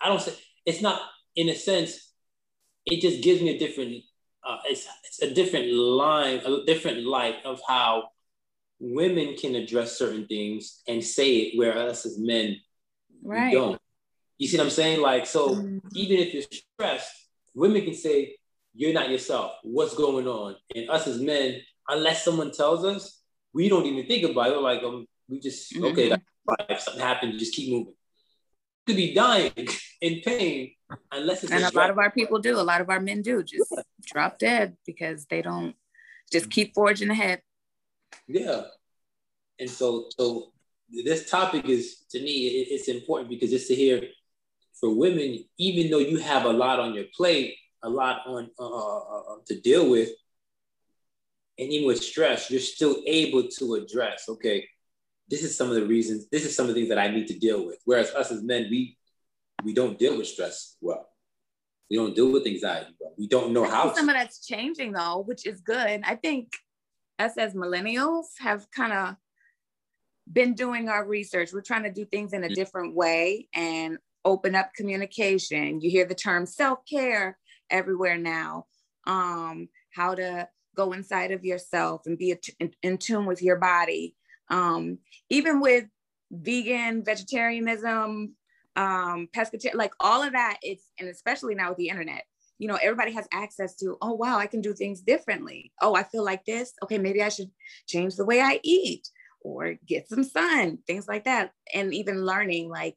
I 0.01 0.09
don't 0.09 0.20
say 0.20 0.35
it's 0.64 0.81
not 0.81 1.01
in 1.35 1.49
a 1.49 1.55
sense. 1.57 2.12
It 2.87 3.01
just 3.01 3.25
gives 3.25 3.42
me 3.42 3.57
a 3.57 3.59
different. 3.59 4.05
Uh, 4.46 4.59
it's, 4.66 4.87
it's 5.04 5.22
a 5.22 5.33
different 5.33 5.72
line, 5.72 6.40
a 6.44 6.64
different 6.64 7.07
light 7.07 7.37
of 7.44 7.61
how 7.66 8.11
women 8.78 9.37
can 9.37 9.54
address 9.54 9.98
certain 9.98 10.26
things 10.26 10.83
and 10.87 11.02
say 11.02 11.37
it, 11.37 11.59
where 11.59 11.76
us 11.78 12.04
as 12.04 12.18
men 12.18 12.57
right. 13.22 13.52
don't. 13.52 13.80
You 14.38 14.48
see 14.48 14.59
what 14.59 14.64
I'm 14.64 14.70
saying? 14.70 15.00
Like, 15.00 15.26
so 15.26 15.50
mm-hmm. 15.50 15.78
even 15.94 16.18
if 16.18 16.35
you're 16.35 16.42
stressed, 16.42 17.12
women 17.54 17.83
can 17.83 17.94
say, 17.94 18.37
You're 18.74 18.92
not 18.92 19.11
yourself. 19.11 19.52
What's 19.62 19.94
going 19.94 20.26
on? 20.26 20.57
And 20.74 20.90
us 20.90 21.07
as 21.07 21.20
men, 21.20 21.61
unless 21.88 22.24
someone 22.24 22.50
tells 22.50 22.85
us, 22.85 23.20
we 23.52 23.68
don't 23.68 23.87
even 23.87 24.07
think 24.07 24.28
about 24.28 24.48
it. 24.48 24.57
We're 24.57 24.62
like, 24.62 24.83
um, 24.83 25.07
we 25.28 25.38
just, 25.38 25.72
mm-hmm. 25.72 25.85
okay, 25.85 26.16
if 26.68 26.80
something 26.80 27.02
happened, 27.02 27.38
just 27.38 27.54
keep 27.54 27.70
moving. 27.70 27.94
You 28.87 28.94
could 28.94 28.96
be 28.96 29.14
dying 29.14 29.52
in 30.00 30.20
pain 30.20 30.74
unless 31.12 31.44
it's 31.44 31.52
And 31.52 31.64
a, 31.64 31.76
lot 31.76 31.90
of 31.90 31.98
our 31.98 32.11
people 32.11 32.38
do, 32.38 32.59
a 32.59 32.62
lot 32.62 32.80
of 32.80 32.90
our 32.90 33.00
men 33.00 33.22
do 33.22 33.42
just 33.42 33.70
yeah. 33.70 33.83
drop 34.04 34.38
dead 34.38 34.76
because 34.87 35.26
they 35.26 35.42
don't 35.42 35.74
just 36.33 36.50
keep 36.50 36.74
forging 36.74 37.11
ahead. 37.11 37.42
Yeah. 38.26 38.62
And 39.59 39.70
so, 39.70 40.07
so 40.16 40.52
this 41.04 41.30
topic 41.30 41.68
is 41.68 42.04
to 42.11 42.20
me, 42.20 42.46
it, 42.46 42.68
it's 42.70 42.88
important 42.88 43.30
because 43.30 43.52
it's 43.52 43.68
to 43.68 43.74
hear 43.74 44.02
for 44.78 44.94
women, 44.94 45.44
even 45.59 45.90
though 45.90 45.98
you 45.98 46.18
have 46.18 46.44
a 46.44 46.52
lot 46.52 46.80
on 46.80 46.94
your 46.94 47.04
plate, 47.16 47.57
a 47.83 47.88
lot 47.88 48.22
on 48.26 48.50
uh, 48.59 48.66
uh, 48.66 49.20
uh, 49.20 49.37
to 49.46 49.61
deal 49.61 49.88
with, 49.88 50.11
and 51.59 51.70
even 51.70 51.87
with 51.87 52.02
stress, 52.02 52.50
you're 52.50 52.61
still 52.61 52.96
able 53.07 53.48
to 53.48 53.74
address. 53.74 54.24
Okay, 54.28 54.66
this 55.28 55.42
is 55.42 55.57
some 55.57 55.68
of 55.68 55.76
the 55.76 55.87
reasons. 55.87 56.28
This 56.30 56.44
is 56.44 56.57
some 56.57 56.68
of 56.68 56.74
the 56.74 56.80
things 56.80 56.88
that 56.88 56.98
I 56.98 57.09
need 57.09 57.28
to 57.28 57.38
deal 57.38 57.64
with. 57.64 57.78
Whereas 57.85 58.11
us 58.11 58.33
as 58.33 58.42
men, 58.42 58.66
we 58.70 58.96
we 59.64 59.72
don't 59.72 59.98
deal 59.98 60.16
with 60.16 60.29
stress 60.29 60.77
well. 60.81 61.09
We 61.90 61.96
don't 61.96 62.14
deal 62.14 62.33
with 62.33 62.46
anxiety 62.46 62.94
well. 63.00 63.14
We 63.18 63.27
don't 63.27 63.53
know 63.53 63.64
how. 63.64 63.94
Some 63.94 64.09
of 64.09 64.14
that's 64.14 64.46
changing 64.46 64.92
though, 64.92 65.22
which 65.27 65.46
is 65.46 65.61
good. 65.61 66.03
I 66.05 66.14
think 66.16 66.53
us 67.18 67.37
as 67.38 67.55
millennials 67.55 68.27
have 68.40 68.70
kind 68.70 68.92
of 68.92 69.16
been 70.31 70.55
doing 70.55 70.88
our 70.88 71.07
research. 71.07 71.53
We're 71.53 71.61
trying 71.61 71.85
to 71.85 71.92
do 71.92 72.05
things 72.05 72.33
in 72.33 72.44
a 72.44 72.48
different 72.48 72.94
way 72.94 73.48
and 73.55 73.98
open 74.24 74.55
up 74.55 74.72
communication. 74.74 75.81
You 75.81 75.90
hear 75.90 76.07
the 76.07 76.14
term 76.14 76.46
self 76.46 76.81
care 76.90 77.38
everywhere 77.70 78.18
now. 78.18 78.66
Um, 79.07 79.68
how 79.94 80.14
to 80.14 80.48
go 80.74 80.92
inside 80.92 81.31
of 81.31 81.44
yourself 81.44 82.03
and 82.07 82.18
be 82.18 82.35
in, 82.59 82.72
in 82.83 82.98
tune 82.98 83.27
with 83.27 83.42
your 83.42 83.57
body. 83.57 84.16
Um, 84.50 84.98
even 85.31 85.61
with 85.61 85.85
vegan, 86.31 87.05
vegetarianism, 87.05 88.35
um, 88.76 89.28
pescatarian, 89.34 89.74
like 89.74 89.92
all 90.00 90.22
of 90.22 90.32
that, 90.32 90.58
it's, 90.62 90.84
and 90.98 91.08
especially 91.08 91.54
now 91.54 91.70
with 91.70 91.78
the 91.78 91.88
internet, 91.88 92.24
you 92.58 92.68
know, 92.68 92.78
everybody 92.80 93.12
has 93.12 93.26
access 93.32 93.74
to, 93.76 93.96
oh, 94.00 94.12
wow, 94.12 94.38
I 94.38 94.46
can 94.46 94.60
do 94.60 94.74
things 94.74 95.00
differently. 95.00 95.72
Oh, 95.82 95.94
I 95.94 96.04
feel 96.04 96.24
like 96.24 96.44
this. 96.44 96.72
Okay, 96.82 96.98
maybe 96.98 97.22
I 97.22 97.28
should 97.28 97.50
change 97.87 98.14
the 98.14 98.24
way 98.24 98.40
I 98.40 98.60
eat 98.62 99.08
or 99.40 99.74
get 99.87 100.08
some 100.08 100.24
sun, 100.24 100.78
things 100.87 101.08
like 101.08 101.24
that. 101.24 101.52
And 101.74 101.92
even 101.92 102.24
learning, 102.24 102.70
like, 102.70 102.96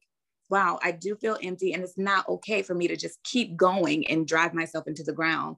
wow, 0.49 0.79
I 0.81 0.91
do 0.91 1.15
feel 1.15 1.37
empty 1.41 1.73
and 1.73 1.83
it's 1.83 1.97
not 1.97 2.29
okay 2.29 2.61
for 2.61 2.73
me 2.73 2.87
to 2.87 2.95
just 2.95 3.21
keep 3.23 3.57
going 3.57 4.07
and 4.07 4.27
drive 4.27 4.53
myself 4.53 4.87
into 4.87 5.03
the 5.03 5.11
ground, 5.11 5.57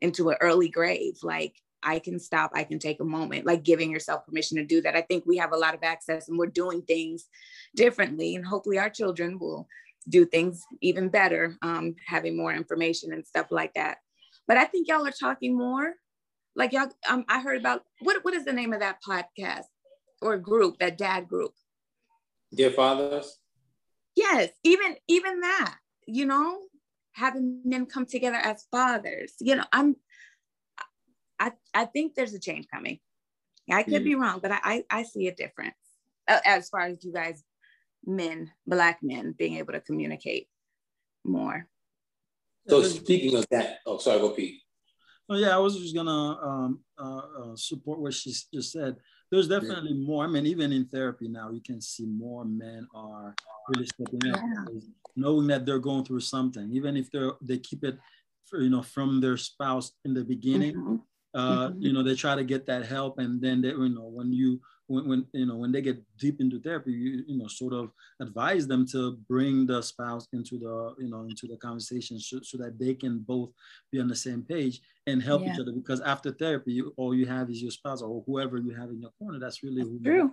into 0.00 0.28
an 0.30 0.36
early 0.40 0.68
grave. 0.68 1.14
Like 1.22 1.54
I 1.82 1.98
can 1.98 2.18
stop, 2.18 2.52
I 2.54 2.64
can 2.64 2.78
take 2.78 3.00
a 3.00 3.04
moment, 3.04 3.46
like 3.46 3.62
giving 3.62 3.90
yourself 3.90 4.26
permission 4.26 4.56
to 4.58 4.64
do 4.64 4.80
that. 4.82 4.96
I 4.96 5.02
think 5.02 5.24
we 5.26 5.36
have 5.36 5.52
a 5.52 5.56
lot 5.56 5.74
of 5.74 5.82
access 5.82 6.28
and 6.28 6.38
we're 6.38 6.46
doing 6.46 6.82
things 6.82 7.26
differently. 7.74 8.34
And 8.34 8.44
hopefully 8.44 8.78
our 8.78 8.90
children 8.90 9.38
will 9.38 9.68
do 10.08 10.24
things 10.24 10.64
even 10.80 11.08
better, 11.08 11.56
um, 11.62 11.94
having 12.06 12.36
more 12.36 12.52
information 12.52 13.12
and 13.12 13.26
stuff 13.26 13.46
like 13.50 13.74
that. 13.74 13.98
But 14.46 14.56
I 14.56 14.64
think 14.64 14.88
y'all 14.88 15.06
are 15.06 15.10
talking 15.10 15.56
more. 15.56 15.94
Like 16.56 16.72
y'all, 16.72 16.88
um, 17.08 17.24
I 17.28 17.40
heard 17.40 17.60
about 17.60 17.84
what 18.00 18.24
what 18.24 18.34
is 18.34 18.44
the 18.44 18.52
name 18.52 18.72
of 18.72 18.80
that 18.80 18.98
podcast 19.06 19.66
or 20.20 20.36
group, 20.38 20.78
that 20.78 20.98
dad 20.98 21.28
group? 21.28 21.52
Dear 22.52 22.70
fathers 22.70 23.38
yes 24.18 24.50
even 24.64 24.96
even 25.06 25.40
that 25.40 25.76
you 26.06 26.26
know 26.26 26.58
having 27.12 27.60
men 27.64 27.86
come 27.86 28.04
together 28.04 28.36
as 28.36 28.66
fathers 28.70 29.32
you 29.40 29.54
know 29.54 29.64
i'm 29.72 29.94
i 31.38 31.52
i 31.74 31.84
think 31.84 32.14
there's 32.14 32.34
a 32.34 32.38
change 32.38 32.66
coming 32.72 32.98
i 33.70 33.82
could 33.82 34.02
mm. 34.02 34.04
be 34.04 34.14
wrong 34.14 34.38
but 34.40 34.52
I, 34.52 34.58
I, 34.62 34.84
I 34.90 35.02
see 35.02 35.28
a 35.28 35.34
difference 35.34 35.76
as 36.28 36.68
far 36.68 36.82
as 36.82 37.04
you 37.04 37.12
guys 37.12 37.42
men 38.06 38.50
black 38.66 38.98
men 39.02 39.34
being 39.36 39.56
able 39.56 39.72
to 39.72 39.80
communicate 39.80 40.48
more 41.24 41.66
so 42.68 42.82
speaking 42.82 43.36
of 43.36 43.46
that 43.50 43.78
oh 43.86 43.98
sorry 43.98 44.20
go 44.20 44.30
pete 44.30 44.60
oh 45.28 45.36
yeah 45.36 45.54
i 45.54 45.58
was 45.58 45.76
just 45.78 45.94
gonna 45.94 46.10
um, 46.10 46.80
uh, 46.98 47.22
uh, 47.40 47.56
support 47.56 47.98
what 47.98 48.14
she 48.14 48.32
just 48.52 48.72
said 48.72 48.96
there's 49.30 49.48
definitely 49.48 49.92
yeah. 49.92 50.06
more. 50.06 50.24
I 50.24 50.26
mean, 50.26 50.46
even 50.46 50.72
in 50.72 50.86
therapy 50.86 51.28
now, 51.28 51.50
you 51.50 51.60
can 51.60 51.80
see 51.80 52.06
more 52.06 52.44
men 52.44 52.86
are 52.94 53.34
really 53.68 53.86
stepping 53.86 54.30
up, 54.32 54.40
yeah. 54.40 54.80
knowing 55.16 55.46
that 55.48 55.66
they're 55.66 55.78
going 55.78 56.04
through 56.04 56.20
something, 56.20 56.70
even 56.72 56.96
if 56.96 57.10
they're 57.10 57.32
they 57.42 57.58
keep 57.58 57.84
it, 57.84 57.98
for, 58.46 58.60
you 58.60 58.70
know, 58.70 58.82
from 58.82 59.20
their 59.20 59.36
spouse 59.36 59.92
in 60.04 60.14
the 60.14 60.24
beginning. 60.24 60.74
Mm-hmm. 60.74 60.96
Uh, 61.34 61.68
mm-hmm. 61.68 61.82
You 61.82 61.92
know, 61.92 62.02
they 62.02 62.14
try 62.14 62.34
to 62.34 62.44
get 62.44 62.66
that 62.66 62.86
help, 62.86 63.18
and 63.18 63.40
then 63.40 63.60
they, 63.60 63.68
you 63.68 63.88
know, 63.90 64.08
when 64.08 64.32
you 64.32 64.60
when, 64.88 65.06
when 65.06 65.26
you 65.32 65.46
know 65.46 65.56
when 65.56 65.70
they 65.70 65.80
get 65.80 66.02
deep 66.18 66.40
into 66.40 66.58
therapy 66.58 66.92
you, 66.92 67.22
you 67.28 67.38
know 67.38 67.46
sort 67.46 67.72
of 67.72 67.92
advise 68.20 68.66
them 68.66 68.86
to 68.86 69.18
bring 69.28 69.66
the 69.66 69.82
spouse 69.82 70.26
into 70.32 70.58
the 70.58 70.94
you 70.98 71.08
know 71.08 71.22
into 71.22 71.46
the 71.46 71.56
conversation 71.56 72.18
so, 72.18 72.40
so 72.42 72.58
that 72.58 72.78
they 72.78 72.94
can 72.94 73.18
both 73.20 73.50
be 73.92 74.00
on 74.00 74.08
the 74.08 74.16
same 74.16 74.42
page 74.42 74.80
and 75.06 75.22
help 75.22 75.42
yeah. 75.42 75.52
each 75.52 75.60
other 75.60 75.72
because 75.72 76.00
after 76.00 76.32
therapy 76.32 76.72
you, 76.72 76.92
all 76.96 77.14
you 77.14 77.26
have 77.26 77.48
is 77.50 77.62
your 77.62 77.70
spouse 77.70 78.02
or 78.02 78.22
whoever 78.26 78.58
you 78.58 78.74
have 78.74 78.88
in 78.90 79.00
your 79.00 79.10
corner 79.18 79.38
that's 79.38 79.62
really 79.62 79.82
that's 79.82 79.90
who 79.90 80.00
true. 80.02 80.32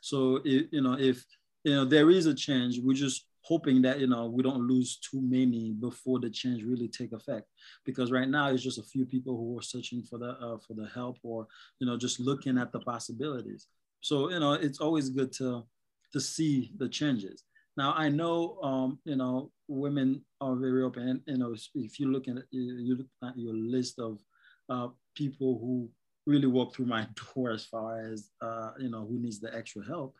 so 0.00 0.40
it, 0.44 0.68
you 0.70 0.80
know 0.80 0.94
if 0.98 1.24
you 1.64 1.74
know 1.74 1.84
there 1.84 2.10
is 2.10 2.26
a 2.26 2.34
change 2.34 2.78
we 2.78 2.94
just 2.94 3.26
hoping 3.46 3.80
that 3.80 4.00
you 4.00 4.06
know 4.06 4.26
we 4.26 4.42
don't 4.42 4.66
lose 4.66 4.98
too 4.98 5.20
many 5.22 5.72
before 5.72 6.18
the 6.18 6.28
change 6.28 6.64
really 6.64 6.88
take 6.88 7.12
effect 7.12 7.46
because 7.84 8.10
right 8.10 8.28
now 8.28 8.48
it's 8.48 8.62
just 8.62 8.78
a 8.78 8.82
few 8.82 9.06
people 9.06 9.36
who 9.36 9.58
are 9.58 9.62
searching 9.62 10.02
for 10.02 10.18
the 10.18 10.30
uh, 10.40 10.58
for 10.66 10.74
the 10.74 10.88
help 10.94 11.16
or 11.22 11.46
you 11.78 11.86
know 11.86 11.96
just 11.96 12.18
looking 12.18 12.58
at 12.58 12.72
the 12.72 12.80
possibilities 12.80 13.68
so 14.06 14.30
you 14.30 14.38
know, 14.38 14.52
it's 14.52 14.78
always 14.78 15.10
good 15.10 15.32
to 15.32 15.64
to 16.12 16.20
see 16.20 16.70
the 16.76 16.88
changes. 16.88 17.42
Now 17.76 17.92
I 17.96 18.08
know 18.08 18.58
um, 18.62 18.98
you 19.04 19.16
know 19.16 19.50
women 19.66 20.24
are 20.40 20.54
very 20.54 20.84
open. 20.84 21.22
You 21.26 21.38
know, 21.38 21.56
if 21.74 21.98
you 21.98 22.12
look 22.12 22.28
at 22.28 22.36
you 22.50 22.96
look 22.98 23.08
at 23.24 23.36
your 23.36 23.54
list 23.54 23.98
of 23.98 24.20
uh, 24.68 24.88
people 25.16 25.58
who 25.58 25.90
really 26.24 26.46
walk 26.46 26.74
through 26.74 26.86
my 26.86 27.06
door 27.34 27.50
as 27.50 27.64
far 27.64 27.98
as 27.98 28.30
uh, 28.40 28.70
you 28.78 28.90
know 28.90 29.04
who 29.04 29.18
needs 29.18 29.40
the 29.40 29.52
extra 29.52 29.84
help, 29.84 30.14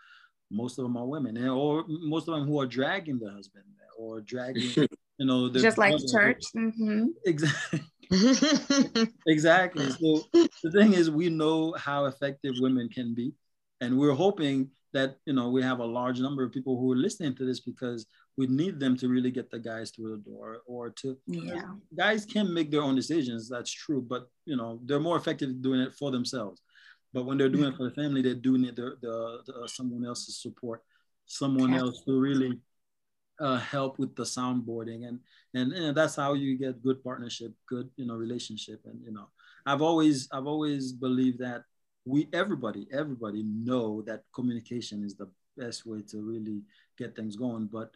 most 0.51 0.79
of 0.79 0.85
them 0.85 0.97
are 0.97 1.07
women, 1.07 1.37
and 1.37 1.49
or 1.49 1.85
most 1.89 2.29
of 2.29 2.35
them 2.35 2.47
who 2.47 2.61
are 2.61 2.67
dragging 2.67 3.19
the 3.19 3.31
husband 3.31 3.65
or 3.99 4.21
dragging. 4.21 4.71
You 5.19 5.25
know, 5.25 5.49
just 5.49 5.79
like 5.79 5.95
church. 6.13 6.43
Mm-hmm. 6.55 7.07
Exactly. 7.25 7.81
exactly. 9.27 9.89
So 9.89 10.25
the 10.63 10.71
thing 10.71 10.93
is, 10.93 11.11
we 11.11 11.31
know 11.31 11.73
how 11.79 12.05
effective 12.05 12.53
women 12.61 12.91
can 12.91 13.15
be 13.15 13.33
and 13.81 13.99
we're 13.99 14.15
hoping 14.15 14.71
that 14.93 15.17
you 15.27 15.33
know 15.33 15.51
we 15.51 15.63
have 15.63 15.81
a 15.81 15.85
large 15.85 16.21
number 16.21 16.43
of 16.43 16.53
people 16.53 16.79
who 16.79 16.93
are 16.93 16.97
listening 16.97 17.35
to 17.35 17.45
this 17.45 17.61
because 17.61 18.07
we 18.37 18.47
need 18.47 18.79
them 18.79 18.97
to 18.97 19.09
really 19.09 19.31
get 19.31 19.51
the 19.51 19.59
guys 19.59 19.91
through 19.91 20.11
the 20.11 20.31
door 20.31 20.59
or 20.67 20.91
to 20.91 21.17
yeah. 21.27 21.73
guys 21.97 22.25
can 22.25 22.53
make 22.53 22.71
their 22.71 22.83
own 22.83 22.95
decisions 22.95 23.49
that's 23.49 23.71
true 23.71 24.01
but 24.01 24.29
you 24.45 24.57
know 24.57 24.81
they're 24.85 25.01
more 25.01 25.17
effective 25.17 25.61
doing 25.61 25.81
it 25.81 25.95
for 25.95 26.11
themselves 26.11 26.63
but 27.17 27.25
when 27.25 27.39
they're 27.39 27.49
doing 27.49 27.73
it 27.73 27.77
for 27.79 27.85
the 27.85 27.95
family 27.95 28.21
they 28.21 28.35
do 28.35 28.59
need 28.59 28.77
the, 28.77 28.95
the, 29.01 29.41
the 29.47 29.55
uh, 29.61 29.67
someone 29.67 30.05
else's 30.05 30.37
support. 30.37 30.83
Someone 31.25 31.73
else 31.73 32.03
to 32.05 32.21
really 32.21 32.61
uh, 33.41 33.57
help 33.57 33.99
with 33.99 34.15
the 34.15 34.23
soundboarding. 34.23 35.09
And, 35.09 35.21
and 35.55 35.73
and 35.73 35.97
that's 35.97 36.15
how 36.15 36.35
you 36.35 36.59
get 36.59 36.83
good 36.83 37.03
partnership 37.03 37.53
good 37.67 37.89
you 37.97 38.05
know 38.05 38.17
relationship. 38.17 38.83
And 38.85 39.01
you 39.03 39.13
know 39.13 39.29
i've 39.65 39.81
always 39.81 40.29
i've 40.31 40.47
always 40.47 40.93
believed 40.93 41.39
that 41.39 41.63
we 42.05 42.29
everybody 42.35 42.87
everybody 42.93 43.43
know 43.45 44.03
that 44.03 44.25
communication 44.35 45.03
is 45.03 45.17
the 45.17 45.31
best 45.57 45.87
way 45.87 46.03
to 46.11 46.21
really 46.21 46.61
get 46.99 47.17
things 47.17 47.35
going. 47.35 47.65
But 47.79 47.93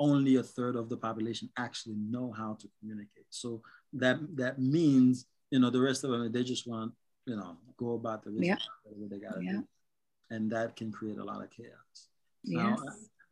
only 0.00 0.36
a 0.36 0.42
third 0.42 0.76
of 0.76 0.88
the 0.88 0.96
population 0.96 1.50
actually 1.58 1.96
know 2.14 2.32
how 2.32 2.56
to 2.60 2.66
communicate. 2.80 3.28
So 3.28 3.60
that 3.92 4.16
that 4.36 4.58
means 4.58 5.26
you 5.50 5.58
know 5.58 5.68
the 5.68 5.82
rest 5.88 6.04
of 6.04 6.10
them 6.10 6.32
they 6.32 6.42
just 6.42 6.66
want 6.66 6.94
you 7.26 7.36
know 7.36 7.56
go 7.76 7.94
about 7.94 8.22
the 8.22 8.30
business 8.30 8.46
yeah. 8.46 8.92
what 8.96 9.10
they 9.10 9.18
gotta 9.18 9.42
yeah. 9.42 9.52
do 9.52 9.64
and 10.30 10.50
that 10.50 10.76
can 10.76 10.90
create 10.90 11.18
a 11.18 11.24
lot 11.24 11.42
of 11.42 11.50
chaos 11.50 12.08
yes. 12.44 12.64
Now, 12.64 12.76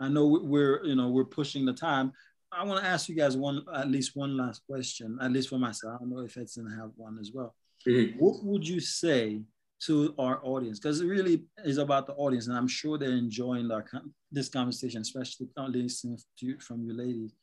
I 0.01 0.09
know 0.09 0.27
we're, 0.27 0.83
you 0.85 0.97
know, 0.97 1.09
we're 1.09 1.27
pushing 1.27 1.67
the 1.67 1.75
time. 1.75 2.13
I 2.51 2.65
want 2.65 2.83
to 2.83 2.89
ask 2.89 3.09
you 3.09 3.15
guys 3.15 3.37
one, 3.37 3.63
at 3.73 3.89
least 3.89 4.17
one 4.17 4.37
last 4.37 4.63
question, 4.67 5.19
at 5.21 5.31
least 5.31 5.51
for 5.51 5.59
myself. 5.59 5.97
I 5.97 5.99
don't 5.99 6.11
know 6.11 6.21
if 6.21 6.37
Edson 6.37 6.69
have 6.79 6.91
one 6.97 7.19
as 7.21 7.31
well. 7.33 7.55
Mm-hmm. 7.87 8.19
What 8.19 8.43
would 8.43 8.67
you 8.67 8.81
say 8.81 9.43
to 9.87 10.15
our 10.19 10.41
audience? 10.43 10.81
Because 10.81 11.01
it 11.01 11.07
really 11.07 11.45
is 11.65 11.79
about 11.79 12.07
the 12.07 12.15
audience, 12.15 12.49
and 12.49 12.57
I'm 12.57 12.67
sure 12.67 12.99
they're 12.99 13.11
enjoying 13.11 13.71
our, 13.71 13.85
this 14.33 14.49
conversation, 14.49 15.03
especially 15.03 15.49
listening 15.57 16.19
to, 16.41 16.59
from 16.59 16.83
you 16.83 16.95
ladies. 16.95 17.35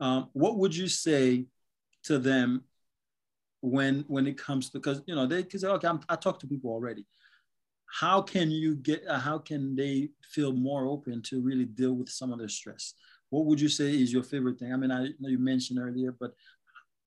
Um, 0.00 0.28
what 0.32 0.58
would 0.58 0.76
you 0.76 0.88
say 0.88 1.46
to 2.04 2.18
them 2.18 2.64
when 3.62 4.04
when 4.08 4.26
it 4.26 4.36
comes 4.36 4.68
to 4.68 4.78
because 4.78 5.00
you 5.06 5.14
know 5.14 5.24
they 5.24 5.42
because 5.42 5.64
okay 5.64 5.88
I'm, 5.88 6.00
i 6.08 6.16
to 6.16 6.46
people 6.46 6.70
already. 6.70 7.06
How 8.00 8.20
can 8.20 8.50
you 8.50 8.74
get 8.74 9.06
uh, 9.08 9.18
how 9.18 9.38
can 9.38 9.76
they 9.76 10.10
feel 10.22 10.52
more 10.52 10.86
open 10.86 11.22
to 11.22 11.40
really 11.40 11.64
deal 11.64 11.92
with 11.92 12.08
some 12.08 12.32
of 12.32 12.38
their 12.38 12.48
stress? 12.48 12.94
What 13.30 13.46
would 13.46 13.60
you 13.60 13.68
say 13.68 13.90
is 13.90 14.12
your 14.12 14.24
favorite 14.24 14.58
thing? 14.58 14.72
I 14.72 14.76
mean 14.76 14.90
i 14.90 15.08
know 15.20 15.28
you 15.28 15.38
mentioned 15.38 15.78
earlier 15.78 16.14
but 16.18 16.32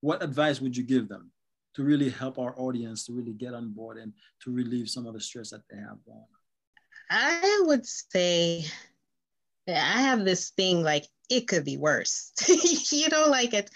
what 0.01 0.23
advice 0.23 0.61
would 0.61 0.75
you 0.77 0.83
give 0.83 1.09
them 1.09 1.31
to 1.75 1.83
really 1.83 2.09
help 2.09 2.39
our 2.39 2.57
audience 2.57 3.05
to 3.05 3.13
really 3.13 3.33
get 3.33 3.53
on 3.53 3.73
board 3.73 3.97
and 3.97 4.13
to 4.43 4.51
relieve 4.51 4.89
some 4.89 5.05
of 5.05 5.13
the 5.13 5.19
stress 5.19 5.49
that 5.49 5.63
they 5.69 5.77
have 5.77 5.97
on? 6.07 6.23
i 7.09 7.63
would 7.65 7.85
say 7.85 8.65
i 9.67 10.01
have 10.01 10.23
this 10.23 10.51
thing 10.51 10.83
like 10.83 11.05
it 11.29 11.47
could 11.47 11.63
be 11.63 11.77
worse 11.77 12.31
you 12.91 13.07
know 13.09 13.27
like 13.27 13.53
it 13.53 13.69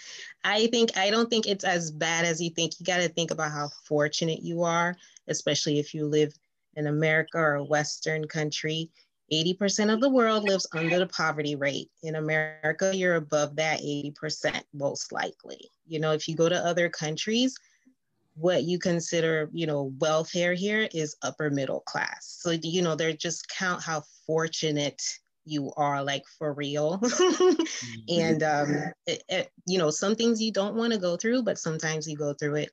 i 0.44 0.66
think 0.68 0.96
i 0.96 1.10
don't 1.10 1.30
think 1.30 1.46
it's 1.46 1.64
as 1.64 1.90
bad 1.90 2.24
as 2.24 2.40
you 2.40 2.50
think 2.50 2.72
you 2.78 2.86
got 2.86 2.98
to 2.98 3.08
think 3.08 3.30
about 3.30 3.50
how 3.50 3.68
fortunate 3.86 4.42
you 4.42 4.62
are 4.62 4.96
especially 5.28 5.78
if 5.78 5.94
you 5.94 6.06
live 6.06 6.32
in 6.76 6.86
America 6.86 7.38
or 7.38 7.54
a 7.54 7.64
Western 7.64 8.26
country, 8.26 8.90
80% 9.32 9.92
of 9.92 10.00
the 10.00 10.10
world 10.10 10.44
lives 10.44 10.66
under 10.74 10.98
the 10.98 11.06
poverty 11.06 11.54
rate. 11.54 11.88
In 12.02 12.16
America, 12.16 12.94
you're 12.94 13.14
above 13.16 13.56
that 13.56 13.80
80%, 13.80 14.62
most 14.72 15.12
likely. 15.12 15.70
You 15.86 16.00
know, 16.00 16.12
if 16.12 16.26
you 16.26 16.34
go 16.34 16.48
to 16.48 16.66
other 16.66 16.88
countries, 16.88 17.56
what 18.34 18.64
you 18.64 18.78
consider, 18.78 19.48
you 19.52 19.66
know, 19.66 19.92
welfare 19.98 20.54
here 20.54 20.88
is 20.92 21.16
upper 21.22 21.50
middle 21.50 21.80
class. 21.80 22.38
So, 22.40 22.50
you 22.50 22.82
know, 22.82 22.96
they're 22.96 23.12
just 23.12 23.48
count 23.48 23.82
how 23.82 24.02
fortunate 24.26 25.02
you 25.44 25.72
are, 25.76 26.02
like 26.02 26.24
for 26.38 26.52
real. 26.52 26.98
mm-hmm. 27.02 27.62
And, 28.08 28.42
um, 28.42 28.76
it, 29.06 29.22
it, 29.28 29.50
you 29.66 29.78
know, 29.78 29.90
some 29.90 30.14
things 30.14 30.40
you 30.40 30.52
don't 30.52 30.76
want 30.76 30.92
to 30.92 30.98
go 30.98 31.16
through, 31.16 31.42
but 31.42 31.58
sometimes 31.58 32.08
you 32.08 32.16
go 32.16 32.34
through 32.34 32.56
it 32.56 32.70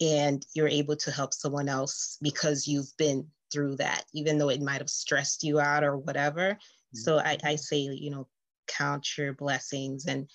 and 0.00 0.44
you're 0.54 0.68
able 0.68 0.96
to 0.96 1.10
help 1.10 1.32
someone 1.32 1.68
else 1.68 2.18
because 2.22 2.66
you've 2.66 2.92
been 2.98 3.26
through 3.52 3.76
that, 3.76 4.04
even 4.12 4.38
though 4.38 4.50
it 4.50 4.60
might 4.60 4.80
have 4.80 4.90
stressed 4.90 5.44
you 5.44 5.60
out 5.60 5.84
or 5.84 5.96
whatever. 5.96 6.52
Mm-hmm. 6.52 6.98
So 6.98 7.18
I, 7.18 7.38
I 7.44 7.56
say, 7.56 7.78
you 7.78 8.10
know, 8.10 8.26
count 8.66 9.06
your 9.16 9.32
blessings. 9.32 10.06
And 10.06 10.28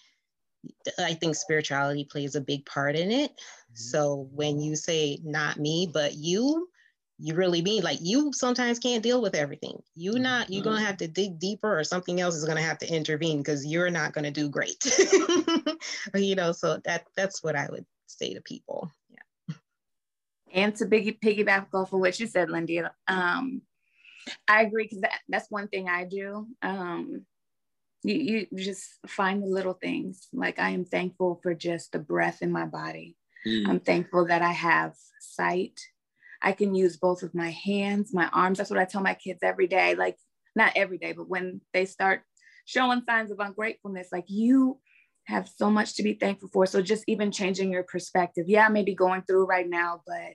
I 0.97 1.13
think 1.13 1.36
spirituality 1.36 2.05
plays 2.05 2.36
a 2.36 2.41
big 2.41 2.65
part 2.65 2.95
in 2.95 3.11
it. 3.11 3.32
Mm-hmm. 3.32 3.76
So 3.76 4.30
when 4.32 4.59
you 4.59 4.76
say 4.76 5.20
not 5.24 5.59
me, 5.59 5.89
but 5.91 6.15
you, 6.15 6.70
you 7.20 7.36
really 7.36 7.61
mean 7.61 7.84
like 7.84 7.99
you 8.01 8.32
sometimes 8.34 8.80
can't 8.80 9.03
deal 9.03 9.22
with 9.22 9.36
everything. 9.36 9.82
You 9.95 10.13
mm-hmm. 10.13 10.24
not 10.24 10.49
you're 10.49 10.63
gonna 10.63 10.80
have 10.80 10.97
to 10.97 11.07
dig 11.07 11.38
deeper 11.38 11.78
or 11.78 11.84
something 11.84 12.22
else 12.22 12.36
is 12.36 12.45
gonna 12.45 12.61
have 12.61 12.78
to 12.80 12.88
intervene 12.88 13.39
because 13.39 13.65
you're 13.65 13.89
not 13.89 14.13
gonna 14.13 14.32
do 14.32 14.49
great. 14.49 14.84
you 16.15 16.36
know, 16.36 16.53
so 16.53 16.80
that 16.86 17.05
that's 17.15 17.43
what 17.43 17.55
I 17.55 17.67
would 17.70 17.86
say 18.07 18.34
to 18.34 18.41
people 18.41 18.91
Yeah. 19.09 19.55
and 20.53 20.76
to 20.76 20.86
biggie 20.86 21.20
piggyback 21.20 21.67
off 21.74 21.93
of 21.93 21.99
what 21.99 22.20
you 22.20 22.28
said, 22.28 22.49
Lindy, 22.49 22.82
um, 23.07 23.61
I 24.47 24.63
agree 24.63 24.86
because 24.86 25.01
that, 25.01 25.20
that's 25.28 25.51
one 25.51 25.67
thing 25.67 25.89
I 25.89 26.05
do. 26.05 26.47
Um, 26.61 27.26
you, 28.03 28.47
you 28.49 28.63
just 28.63 28.91
find 29.07 29.43
the 29.43 29.47
little 29.47 29.74
things. 29.74 30.28
Like 30.32 30.57
I 30.57 30.70
am 30.70 30.86
thankful 30.86 31.39
for 31.43 31.53
just 31.53 31.91
the 31.91 31.99
breath 31.99 32.41
in 32.41 32.51
my 32.51 32.65
body. 32.65 33.17
Mm. 33.45 33.67
I'm 33.67 33.80
thankful 33.80 34.28
that 34.28 34.41
I 34.41 34.51
have 34.51 34.95
sight. 35.20 35.80
I 36.41 36.53
can 36.53 36.73
use 36.75 36.97
both 36.97 37.23
of 37.23 37.35
my 37.35 37.51
hands, 37.51 38.13
my 38.13 38.29
arms. 38.31 38.57
That's 38.57 38.69
what 38.69 38.79
I 38.79 38.85
tell 38.85 39.01
my 39.01 39.13
kids 39.13 39.39
every 39.43 39.67
day. 39.67 39.95
Like 39.95 40.17
not 40.55 40.73
every 40.75 40.97
day, 40.97 41.13
but 41.13 41.29
when 41.29 41.61
they 41.73 41.85
start 41.85 42.21
showing 42.65 43.01
signs 43.07 43.31
of 43.31 43.39
ungratefulness, 43.39 44.09
like 44.11 44.25
you 44.27 44.79
have 45.25 45.47
so 45.47 45.69
much 45.69 45.95
to 45.95 46.03
be 46.03 46.13
thankful 46.13 46.49
for. 46.51 46.65
So 46.65 46.81
just 46.81 47.03
even 47.07 47.31
changing 47.31 47.71
your 47.71 47.83
perspective. 47.83 48.45
Yeah, 48.47 48.65
I 48.65 48.69
may 48.69 48.83
be 48.83 48.95
going 48.95 49.21
through 49.23 49.45
right 49.45 49.67
now, 49.67 50.01
but 50.05 50.33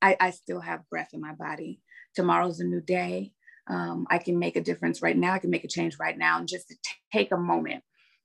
I, 0.00 0.16
I 0.20 0.30
still 0.30 0.60
have 0.60 0.88
breath 0.90 1.10
in 1.12 1.20
my 1.20 1.32
body. 1.34 1.80
Tomorrow's 2.14 2.60
a 2.60 2.64
new 2.64 2.80
day. 2.80 3.32
Um, 3.68 4.06
I 4.10 4.18
can 4.18 4.38
make 4.38 4.56
a 4.56 4.62
difference 4.62 5.02
right 5.02 5.16
now. 5.16 5.32
I 5.32 5.38
can 5.38 5.50
make 5.50 5.64
a 5.64 5.68
change 5.68 5.96
right 5.98 6.16
now, 6.16 6.38
and 6.38 6.48
just 6.48 6.68
to 6.68 6.74
t- 6.74 6.90
take 7.12 7.32
a 7.32 7.36
moment. 7.36 7.82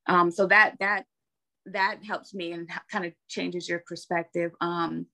Um, 0.07 0.29
so 0.31 0.45
that 0.47 0.75
that 0.79 1.05
that 1.67 2.03
helps 2.03 2.33
me 2.33 2.51
and 2.51 2.69
kind 2.91 3.05
of 3.05 3.13
changes 3.27 3.67
your 3.67 3.83
perspective. 3.85 4.51
Um, 4.61 5.07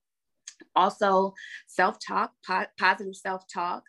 also, 0.76 1.34
self 1.66 1.98
talk, 2.04 2.32
po- 2.46 2.66
positive 2.78 3.16
self 3.16 3.44
talk. 3.52 3.82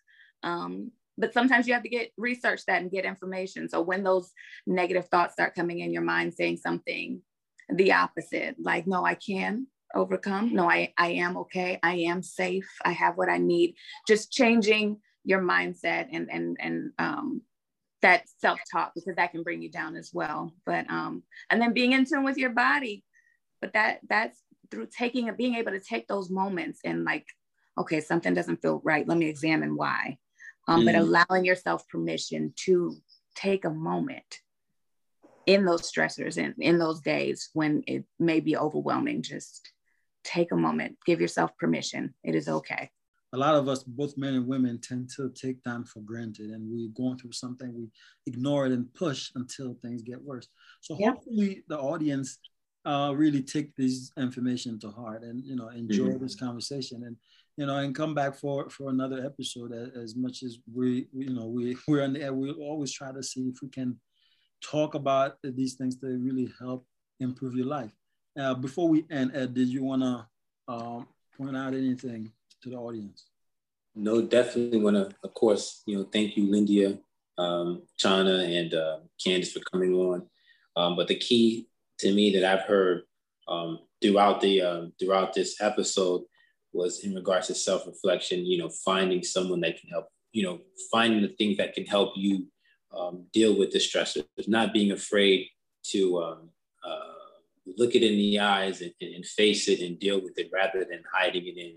Um, 0.44 0.92
but 1.18 1.34
sometimes 1.34 1.68
you 1.68 1.74
have 1.74 1.84
to 1.84 1.90
get 1.90 2.12
research 2.18 2.62
that 2.68 2.82
and 2.82 2.92
get 2.92 3.06
information. 3.06 3.68
So 3.68 3.82
when 3.82 4.04
those 4.04 4.32
negative 4.66 5.08
thoughts 5.10 5.34
start 5.34 5.54
coming 5.54 5.80
in 5.80 5.92
your 5.92 6.02
mind, 6.02 6.34
saying 6.34 6.58
something 6.58 7.22
the 7.74 7.92
opposite, 7.92 8.56
like, 8.60 8.88
no, 8.88 9.06
I 9.06 9.16
can 9.16 9.68
overcome. 9.94 10.54
No, 10.54 10.70
I, 10.70 10.94
I 10.98 11.10
am 11.14 11.38
okay. 11.38 11.80
I 11.84 11.96
am 11.96 12.24
safe. 12.24 12.70
I 12.84 12.92
have 12.92 13.18
what 13.18 13.30
I 13.30 13.38
need. 13.38 13.76
Just 14.08 14.32
changing 14.32 14.98
your 15.26 15.42
mindset 15.42 16.08
and 16.14 16.30
and 16.32 16.58
and 16.60 16.92
um 16.98 17.42
that 18.02 18.24
self-talk 18.40 18.94
because 18.96 19.16
that 19.18 19.32
can 19.32 19.44
bring 19.44 19.62
you 19.62 19.70
down 19.70 19.96
as 19.96 20.12
well. 20.14 20.54
But 20.66 20.90
um 20.90 21.24
and 21.50 21.62
then 21.62 21.74
being 21.74 21.92
in 21.92 22.06
tune 22.06 22.24
with 22.24 22.38
your 22.38 22.52
body. 22.52 23.04
But 23.62 23.74
that 23.74 24.00
that's 24.10 24.40
through 24.72 24.88
taking 24.96 25.28
and 25.28 25.38
being 25.38 25.56
able 25.56 25.72
to 25.72 25.80
take 25.80 26.08
those 26.08 26.30
moments 26.30 26.80
and 26.86 27.04
like, 27.04 27.26
okay, 27.78 28.02
something 28.02 28.34
doesn't 28.34 28.62
feel 28.62 28.82
right. 28.84 29.08
Let 29.08 29.18
me 29.18 29.28
examine 29.28 29.76
why 29.76 30.18
um, 30.70 30.84
mm. 30.84 30.86
but 30.86 30.96
allowing 30.96 31.44
yourself 31.44 31.88
permission 31.90 32.54
to 32.66 32.96
take 33.36 33.66
a 33.66 33.70
moment 33.70 34.40
in 35.46 35.66
those 35.66 35.82
stressors 35.82 36.38
and 36.38 36.54
in 36.60 36.78
those 36.78 37.02
days 37.02 37.50
when 37.54 37.84
it 37.88 38.06
may 38.20 38.40
be 38.40 38.56
overwhelming 38.56 39.22
just 39.22 39.72
take 40.24 40.52
a 40.52 40.56
moment 40.56 40.98
give 41.06 41.20
yourself 41.20 41.52
permission 41.58 42.14
it 42.24 42.36
is 42.36 42.48
okay 42.48 42.90
a 43.34 43.38
lot 43.38 43.56
of 43.56 43.68
us 43.68 43.84
both 43.84 44.18
men 44.18 44.34
and 44.36 44.48
women 44.48 44.80
tend 44.80 45.10
to 45.10 45.32
take 45.32 45.64
time 45.64 45.84
for 45.84 46.02
granted 46.02 46.50
and 46.52 46.70
we're 46.70 46.90
going 46.90 47.18
through 47.18 47.32
something 47.32 47.74
we 47.74 47.90
ignore 48.28 48.66
it 48.66 48.72
and 48.72 48.94
push 48.94 49.32
until 49.36 49.76
things 49.82 50.04
get 50.04 50.22
worse 50.22 50.50
so 50.82 50.96
yeah. 51.00 51.12
hopefully 51.12 51.64
the 51.68 51.80
audience 51.80 52.38
uh, 52.86 53.14
really 53.16 53.44
take 53.44 53.76
this 53.76 54.12
information 54.18 54.80
to 54.80 54.90
heart 54.90 55.24
and 55.24 55.44
you 55.46 55.56
know 55.56 55.70
enjoy 55.70 56.10
mm-hmm. 56.10 56.24
this 56.24 56.36
conversation 56.36 57.04
and 57.04 57.18
you 57.60 57.66
know, 57.66 57.76
and 57.76 57.94
come 57.94 58.14
back 58.14 58.36
for 58.36 58.70
for 58.70 58.90
another 58.90 59.26
episode. 59.26 59.74
As, 59.74 60.16
much 60.16 60.44
as 60.44 60.60
we, 60.74 61.08
you 61.12 61.34
know, 61.34 61.48
we 61.48 61.76
we're 61.90 62.06
on 62.06 62.14
the 62.14 62.24
air, 62.24 62.34
we 62.34 62.52
always 62.54 62.94
try 62.94 63.12
to 63.12 63.22
see 63.22 63.50
if 63.50 63.62
we 63.62 63.68
can 63.68 64.00
talk 64.64 64.96
about 64.96 65.36
these 65.44 65.74
things 65.74 66.00
that 66.00 66.08
really 66.08 66.50
help 66.58 66.86
improve 67.20 67.56
your 67.56 67.66
life. 67.66 67.92
Uh, 68.40 68.54
before 68.54 68.88
we 68.88 69.06
end, 69.12 69.32
Ed, 69.36 69.54
did 69.54 69.68
you 69.68 69.84
want 69.84 70.02
to 70.04 70.26
um, 70.74 71.08
point 71.38 71.58
out 71.58 71.74
anything 71.74 72.32
to 72.64 72.70
the 72.70 72.78
audience? 72.78 73.26
No, 73.94 74.22
definitely 74.22 74.80
want 74.80 74.96
to, 74.96 75.14
of 75.22 75.34
course, 75.34 75.84
you 75.86 75.98
know, 75.98 76.08
thank 76.14 76.38
you, 76.38 76.48
Lindia, 76.48 76.98
um, 77.38 77.82
Chana, 78.02 78.58
and 78.58 78.74
uh, 78.74 79.00
Candice 79.20 79.52
for 79.52 79.60
coming 79.70 79.94
on. 79.96 80.26
Um, 80.78 80.96
but 80.96 81.10
the 81.10 81.16
key 81.16 81.68
to 82.00 82.14
me 82.14 82.32
that 82.34 82.44
I've 82.44 82.66
heard 82.66 83.04
um, 83.48 83.80
throughout 84.02 84.42
the 84.42 84.62
um, 84.62 84.94
throughout 85.00 85.34
this 85.34 85.60
episode 85.62 86.22
was 86.72 87.00
in 87.04 87.16
regards 87.16 87.48
to 87.48 87.56
self-reflection, 87.56 88.46
you 88.46 88.58
know, 88.58 88.70
finding 88.86 89.24
someone 89.24 89.60
that 89.62 89.80
can 89.80 89.90
help, 89.90 90.08
you 90.32 90.44
know, 90.44 90.60
finding 90.92 91.22
the 91.22 91.30
things 91.30 91.58
that 91.58 91.74
can 91.74 91.86
help 91.86 92.14
you 92.16 92.46
um, 92.96 93.26
deal 93.34 93.58
with 93.58 93.72
the 93.72 93.80
stressors, 93.80 94.26
not 94.48 94.74
being 94.74 94.92
afraid 94.92 95.48
to 95.84 96.22
um, 96.22 96.50
uh, 96.84 97.14
look 97.78 97.96
it 97.96 98.04
in 98.04 98.14
the 98.18 98.40
eyes 98.40 98.82
and, 98.82 98.94
and, 99.02 99.26
face 99.26 99.68
it 99.68 99.80
and 99.82 100.00
deal 100.00 100.22
with 100.22 100.38
it 100.38 100.50
rather 100.54 100.86
than 100.86 101.02
hiding 101.12 101.48
it 101.48 101.58
in. 101.58 101.76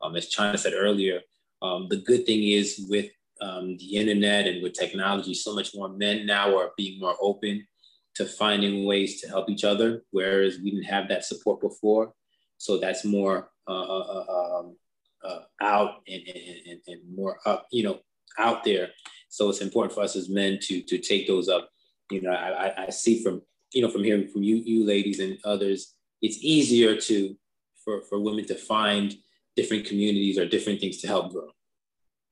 Um, 0.00 0.16
as 0.16 0.32
Chana 0.32 0.58
said 0.58 0.72
earlier, 0.74 1.20
um, 1.60 1.86
the 1.88 1.96
good 1.96 2.26
thing 2.26 2.42
is 2.42 2.86
with 2.88 3.10
um, 3.40 3.76
the 3.78 3.96
internet 3.96 4.46
and 4.46 4.62
with 4.62 4.74
technology, 4.74 5.34
so 5.34 5.54
much 5.54 5.74
more 5.74 5.88
men 5.88 6.26
now 6.26 6.56
are 6.56 6.70
being 6.76 7.00
more 7.00 7.16
open 7.20 7.66
to 8.14 8.26
finding 8.26 8.84
ways 8.84 9.20
to 9.20 9.28
help 9.28 9.48
each 9.48 9.64
other, 9.64 10.02
whereas 10.10 10.58
we 10.58 10.70
didn't 10.70 10.84
have 10.84 11.08
that 11.08 11.24
support 11.24 11.60
before. 11.60 12.12
So 12.58 12.78
that's 12.78 13.04
more 13.04 13.50
uh, 13.66 13.72
uh, 13.72 14.24
uh 14.28 14.58
um, 14.58 14.76
uh, 15.24 15.40
out 15.60 16.02
and, 16.08 16.22
and, 16.26 16.80
and 16.86 17.16
more 17.16 17.38
up, 17.46 17.66
you 17.72 17.82
know, 17.82 18.00
out 18.38 18.64
there. 18.64 18.90
So 19.28 19.48
it's 19.48 19.60
important 19.60 19.94
for 19.94 20.02
us 20.02 20.16
as 20.16 20.28
men 20.28 20.58
to 20.62 20.82
to 20.82 20.98
take 20.98 21.26
those 21.26 21.48
up. 21.48 21.70
You 22.10 22.22
know, 22.22 22.30
I, 22.30 22.84
I 22.86 22.90
see 22.90 23.22
from 23.22 23.42
you 23.72 23.82
know 23.82 23.88
from 23.88 24.04
hearing 24.04 24.28
from 24.28 24.42
you 24.42 24.56
you 24.56 24.84
ladies 24.84 25.20
and 25.20 25.38
others, 25.44 25.94
it's 26.20 26.38
easier 26.38 27.00
to 27.00 27.36
for 27.84 28.02
for 28.02 28.20
women 28.20 28.46
to 28.46 28.54
find 28.54 29.14
different 29.56 29.86
communities 29.86 30.38
or 30.38 30.46
different 30.46 30.80
things 30.80 30.98
to 30.98 31.06
help 31.06 31.32
grow. 31.32 31.48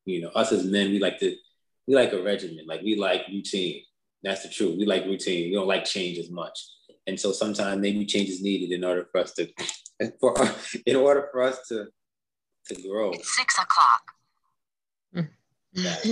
You 0.05 0.23
know, 0.23 0.29
us 0.31 0.53
as 0.53 0.65
men, 0.65 0.91
we 0.91 0.99
like 0.99 1.19
to 1.21 1.37
we 1.87 1.95
like 1.95 2.13
a 2.13 2.23
regimen, 2.23 2.67
like 2.67 2.83
we 2.83 2.97
like 2.97 3.27
routine. 3.29 3.83
That's 4.23 4.43
the 4.43 4.49
truth. 4.49 4.77
We 4.79 4.87
like 4.87 5.05
routine. 5.05 5.51
We 5.51 5.57
don't 5.57 5.67
like 5.67 5.85
change 5.85 6.19
as 6.19 6.31
much. 6.31 6.59
And 7.07 7.19
so 7.19 7.33
sometimes 7.33 7.81
maybe 7.81 8.05
change 8.05 8.29
is 8.29 8.43
needed 8.43 8.73
in 8.73 8.85
order 8.85 9.07
for 9.11 9.21
us 9.21 9.33
to 9.35 9.49
for 10.21 10.35
in 10.87 10.97
order 10.97 11.29
for 11.33 11.43
us 11.43 11.67
to 11.69 11.87
to 12.67 12.83
grow. 12.83 13.13
It's 13.13 13.37
six 13.37 13.59
o'clock. 13.59 14.03
yes. 15.75 16.07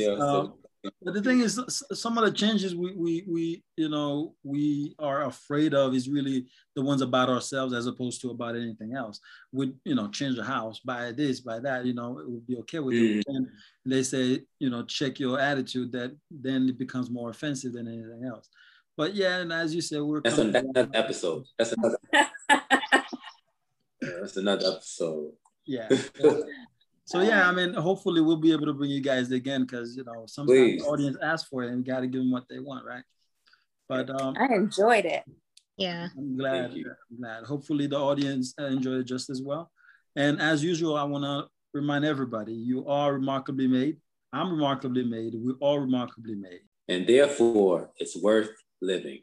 Yeah, 0.00 0.12
um, 0.12 0.18
so, 0.18 0.58
but 1.02 1.14
the 1.14 1.22
thing 1.22 1.40
is, 1.40 1.60
some 1.92 2.18
of 2.18 2.24
the 2.24 2.32
changes 2.32 2.74
we, 2.74 2.94
we, 2.94 3.24
we, 3.28 3.64
you 3.76 3.88
know, 3.88 4.34
we 4.42 4.94
are 4.98 5.24
afraid 5.24 5.74
of 5.74 5.94
is 5.94 6.08
really 6.08 6.46
the 6.76 6.82
ones 6.82 7.02
about 7.02 7.28
ourselves 7.28 7.74
as 7.74 7.86
opposed 7.86 8.20
to 8.22 8.30
about 8.30 8.56
anything 8.56 8.94
else. 8.94 9.20
Would, 9.52 9.78
you 9.84 9.94
know, 9.94 10.08
change 10.08 10.36
the 10.36 10.44
house, 10.44 10.80
buy 10.80 11.12
this, 11.12 11.40
buy 11.40 11.58
that, 11.60 11.84
you 11.84 11.94
know, 11.94 12.18
it 12.18 12.28
would 12.28 12.46
be 12.46 12.56
okay 12.58 12.78
with 12.78 12.94
mm. 12.94 13.16
you. 13.16 13.22
And 13.28 13.48
they 13.86 14.02
say, 14.02 14.42
you 14.58 14.70
know, 14.70 14.84
check 14.84 15.18
your 15.18 15.38
attitude 15.38 15.92
that 15.92 16.16
then 16.30 16.68
it 16.68 16.78
becomes 16.78 17.10
more 17.10 17.30
offensive 17.30 17.72
than 17.72 17.88
anything 17.88 18.24
else. 18.24 18.48
But 18.96 19.14
yeah, 19.14 19.38
and 19.38 19.52
as 19.52 19.74
you 19.74 19.80
said, 19.80 20.02
we're 20.02 20.20
that's, 20.20 20.38
a, 20.38 20.50
that's 20.50 20.66
another 20.66 20.90
episode. 20.92 21.44
That's 21.56 21.72
another. 21.72 21.98
yeah, 22.12 22.60
that's 24.00 24.36
another 24.36 24.72
episode. 24.74 25.32
Yeah. 25.64 25.88
So 27.08 27.22
yeah, 27.22 27.48
I 27.48 27.52
mean, 27.52 27.72
hopefully 27.72 28.20
we'll 28.20 28.36
be 28.36 28.52
able 28.52 28.66
to 28.66 28.74
bring 28.74 28.90
you 28.90 29.00
guys 29.00 29.30
again 29.30 29.62
because 29.62 29.96
you 29.96 30.04
know 30.04 30.26
sometimes 30.26 30.58
Please. 30.58 30.82
the 30.82 30.88
audience 30.88 31.16
asks 31.22 31.48
for 31.48 31.62
it 31.62 31.68
and 31.68 31.78
we 31.78 31.82
got 31.82 32.00
to 32.00 32.06
give 32.06 32.20
them 32.20 32.30
what 32.30 32.44
they 32.50 32.58
want, 32.58 32.84
right? 32.84 33.02
But 33.88 34.10
um, 34.20 34.34
I 34.38 34.54
enjoyed 34.54 35.06
it. 35.06 35.24
Yeah, 35.78 36.08
I'm 36.18 36.36
glad. 36.36 36.72
I'm 36.72 37.18
glad. 37.18 37.44
Hopefully 37.44 37.86
the 37.86 37.96
audience 37.96 38.52
uh, 38.60 38.66
enjoyed 38.66 38.98
it 38.98 39.04
just 39.04 39.30
as 39.30 39.40
well. 39.40 39.70
And 40.16 40.38
as 40.38 40.62
usual, 40.62 40.98
I 40.98 41.04
want 41.04 41.24
to 41.24 41.48
remind 41.72 42.04
everybody: 42.04 42.52
you 42.52 42.86
are 42.86 43.14
remarkably 43.14 43.68
made. 43.68 43.96
I'm 44.34 44.50
remarkably 44.50 45.04
made. 45.04 45.32
We're 45.34 45.56
all 45.60 45.78
remarkably 45.78 46.34
made. 46.34 46.60
And 46.88 47.06
therefore, 47.06 47.90
it's 47.96 48.20
worth 48.20 48.50
living. 48.82 49.22